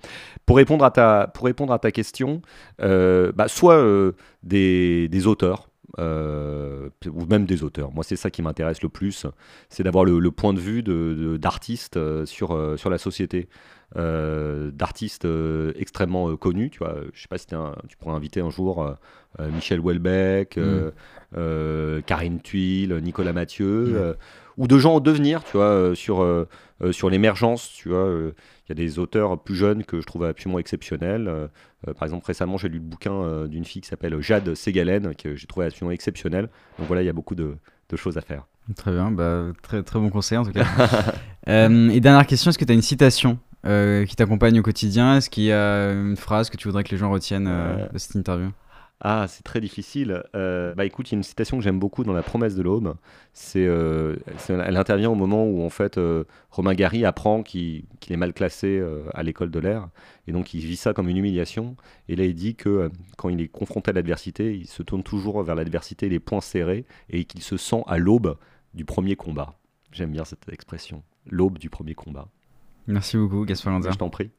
Pour 0.47 0.57
répondre 0.57 0.85
à 0.85 0.91
ta, 0.91 1.31
pour 1.33 1.47
répondre 1.47 1.73
à 1.73 1.79
ta 1.79 1.93
question, 1.93 2.43
euh, 2.81 3.04
bah, 3.35 3.49
soit 3.49 3.77
euh, 3.77 4.13
des, 4.43 5.27
auteurs, 5.27 5.69
euh, 5.99 6.89
ou 7.07 7.25
même 7.27 7.47
des 7.47 7.63
auteurs. 7.63 7.93
Moi, 7.93 8.05
c'est 8.05 8.17
ça 8.17 8.31
qui 8.31 8.43
m'intéresse 8.43 8.83
le 8.83 8.89
plus, 8.89 9.27
c'est 9.69 9.83
d'avoir 9.83 10.05
le, 10.05 10.31
point 10.31 10.53
de 10.53 10.61
vue 10.61 10.83
d'artistes 11.39 11.99
sur 12.25 12.91
la 12.91 12.99
société. 12.99 13.49
Euh, 13.97 14.71
d'artistes 14.73 15.25
euh, 15.25 15.73
extrêmement 15.77 16.29
euh, 16.31 16.37
connus. 16.37 16.71
Tu 16.71 16.79
vois, 16.79 16.97
je 17.13 17.21
sais 17.23 17.29
pas 17.29 17.39
si 17.39 17.47
un- 17.55 17.75
tu 17.89 17.97
pourrais 17.97 18.15
inviter 18.15 18.41
un 18.41 18.51
jour 18.51 18.95
Michel 19.53 19.81
Houellebecq, 19.81 20.59
euh, 20.59 22.01
Karine 22.07 22.41
Thuil, 22.41 22.89
Nicolas 23.03 23.33
Mathieu, 23.33 24.15
Mm. 24.57 24.63
ou 24.63 24.67
de 24.69 24.79
gens 24.79 24.95
en 24.95 25.01
devenir, 25.01 25.43
tu 25.45 25.57
vois, 25.57 25.67
euh, 25.67 25.95
sur, 25.95 26.23
euh, 26.23 26.47
euh, 26.83 26.93
sur 26.93 27.11
l'émergence, 27.11 27.71
tu 27.75 27.89
vois. 27.89 28.09
Il 28.67 28.69
y 28.69 28.73
a 28.73 28.75
des 28.77 28.99
auteurs 28.99 29.39
plus 29.43 29.57
jeunes 29.57 29.85
que 29.85 30.01
je 30.01 30.07
trouve 30.07 30.25
absolument 30.25 30.59
exceptionnels. 30.59 31.31
Par 31.85 32.05
exemple, 32.05 32.25
récemment, 32.27 32.57
j'ai 32.57 32.69
lu 32.69 32.77
le 32.79 32.81
bouquin 32.85 33.47
d'une 33.47 33.65
fille 33.65 33.83
qui 33.83 33.89
s'appelle 33.89 34.19
Jade 34.21 34.55
Ségalen, 34.55 35.15
que 35.17 35.35
j'ai 35.37 35.47
trouvé 35.47 35.67
absolument 35.67 35.91
exceptionnel. 35.93 36.49
Donc 36.79 36.87
voilà, 36.87 37.03
il 37.03 37.07
y 37.07 37.11
a 37.11 37.13
beaucoup 37.13 37.35
de, 37.35 37.57
de 37.91 37.97
choses 37.97 38.17
à 38.17 38.23
faire. 38.23 38.47
Très 38.77 38.93
bien, 38.93 39.11
bah, 39.11 39.47
très, 39.63 39.83
très 39.83 39.99
bon 39.99 40.09
conseil 40.09 40.39
en 40.39 40.45
tout 40.45 40.53
cas. 40.53 40.65
Et 41.47 42.01
dernière 42.01 42.27
question, 42.27 42.49
est-ce 42.51 42.59
que 42.59 42.65
tu 42.65 42.73
as 42.73 42.75
une 42.75 42.81
citation 42.83 43.39
euh, 43.67 44.05
qui 44.05 44.17
t'accompagne 44.17 44.59
au 44.59 44.63
quotidien 44.63 45.17
Est-ce 45.17 45.31
qu'il 45.31 45.45
y 45.45 45.53
a 45.53 45.93
une 45.93 46.17
phrase 46.17 46.51
que 46.51 46.57
tu 46.57 46.69
voudrais 46.69 46.85
que 46.85 46.91
les 46.91 46.97
gens 46.97 47.11
retiennent 47.11 47.49
euh, 47.49 47.89
de 47.93 47.99
cette 47.99 48.17
interview? 48.17 48.51
Ah, 49.01 49.27
c'est 49.29 49.43
très 49.43 49.61
difficile. 49.61 50.23
Euh, 50.35 50.75
bah 50.75 50.87
écoute, 50.87 51.11
il 51.11 51.13
y 51.13 51.17
a 51.17 51.19
une 51.19 51.25
citation 51.25 51.59
que 51.59 51.65
j'aime 51.65 51.79
beaucoup 51.79 52.05
dans 52.05 52.15
La 52.15 52.23
promesse 52.23 52.55
de 52.55 52.63
l'aube. 52.63 52.95
C'est, 53.35 53.67
euh, 53.67 54.17
elle 54.49 54.77
intervient 54.79 55.11
au 55.11 55.15
moment 55.15 55.45
où 55.45 55.63
en 55.63 55.69
fait 55.69 55.99
euh, 55.99 56.25
Romain 56.51 56.75
Gary 56.75 57.05
apprend 57.05 57.43
qu'il, 57.43 57.85
est 58.09 58.17
mal 58.17 58.33
classé 58.33 58.83
à 59.13 59.23
l'école 59.23 59.51
de 59.51 59.59
l'air, 59.59 59.89
et 60.27 60.33
donc 60.33 60.55
il 60.55 60.61
vit 60.61 60.77
ça 60.77 60.95
comme 60.95 61.09
une 61.09 61.19
humiliation. 61.19 61.77
Et 62.09 62.17
là, 62.17 62.25
il 62.25 62.35
dit 62.35 62.55
que 62.55 62.91
quand 63.19 63.29
il 63.29 63.41
est 63.43 63.49
confronté 63.49 63.91
à 63.91 63.93
l'adversité, 63.93 64.57
il 64.57 64.67
se 64.67 64.83
tourne 64.83 65.03
toujours 65.03 65.43
vers 65.43 65.55
l'adversité 65.55 66.09
les 66.09 66.21
poings 66.21 66.41
serrés, 66.41 66.87
et 67.11 67.25
qu'il 67.25 67.43
se 67.43 67.57
sent 67.57 67.83
à 67.87 67.99
l'aube 67.99 68.39
du 68.73 68.85
premier 68.87 69.17
combat. 69.17 69.59
J'aime 69.93 70.13
bien 70.13 70.25
cette 70.25 70.49
expression, 70.49 71.03
l'aube 71.27 71.59
du 71.59 71.69
premier 71.69 71.95
combat. 71.95 72.29
Merci 72.87 73.17
beaucoup, 73.17 73.45
Gaspard 73.45 73.73
Lanza. 73.73 73.91
Je 73.91 73.99
t'en 73.99 74.11
prie. 74.11 74.31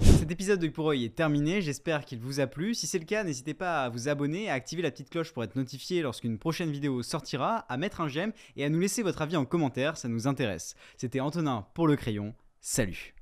Cet 0.00 0.30
épisode 0.30 0.58
de 0.58 0.68
Pour 0.68 0.92
est 0.92 1.14
terminé, 1.14 1.62
j'espère 1.62 2.04
qu'il 2.04 2.18
vous 2.18 2.40
a 2.40 2.48
plu. 2.48 2.74
Si 2.74 2.88
c'est 2.88 2.98
le 2.98 3.04
cas, 3.04 3.22
n'hésitez 3.22 3.54
pas 3.54 3.84
à 3.84 3.88
vous 3.88 4.08
abonner, 4.08 4.50
à 4.50 4.54
activer 4.54 4.82
la 4.82 4.90
petite 4.90 5.10
cloche 5.10 5.32
pour 5.32 5.44
être 5.44 5.54
notifié 5.54 6.02
lorsqu'une 6.02 6.38
prochaine 6.38 6.72
vidéo 6.72 7.02
sortira, 7.02 7.58
à 7.68 7.76
mettre 7.76 8.00
un 8.00 8.08
j'aime 8.08 8.32
et 8.56 8.64
à 8.64 8.68
nous 8.68 8.80
laisser 8.80 9.02
votre 9.02 9.22
avis 9.22 9.36
en 9.36 9.44
commentaire, 9.44 9.96
ça 9.96 10.08
nous 10.08 10.26
intéresse. 10.26 10.74
C'était 10.96 11.20
Antonin 11.20 11.66
pour 11.74 11.86
le 11.86 11.94
crayon, 11.94 12.34
salut 12.60 13.12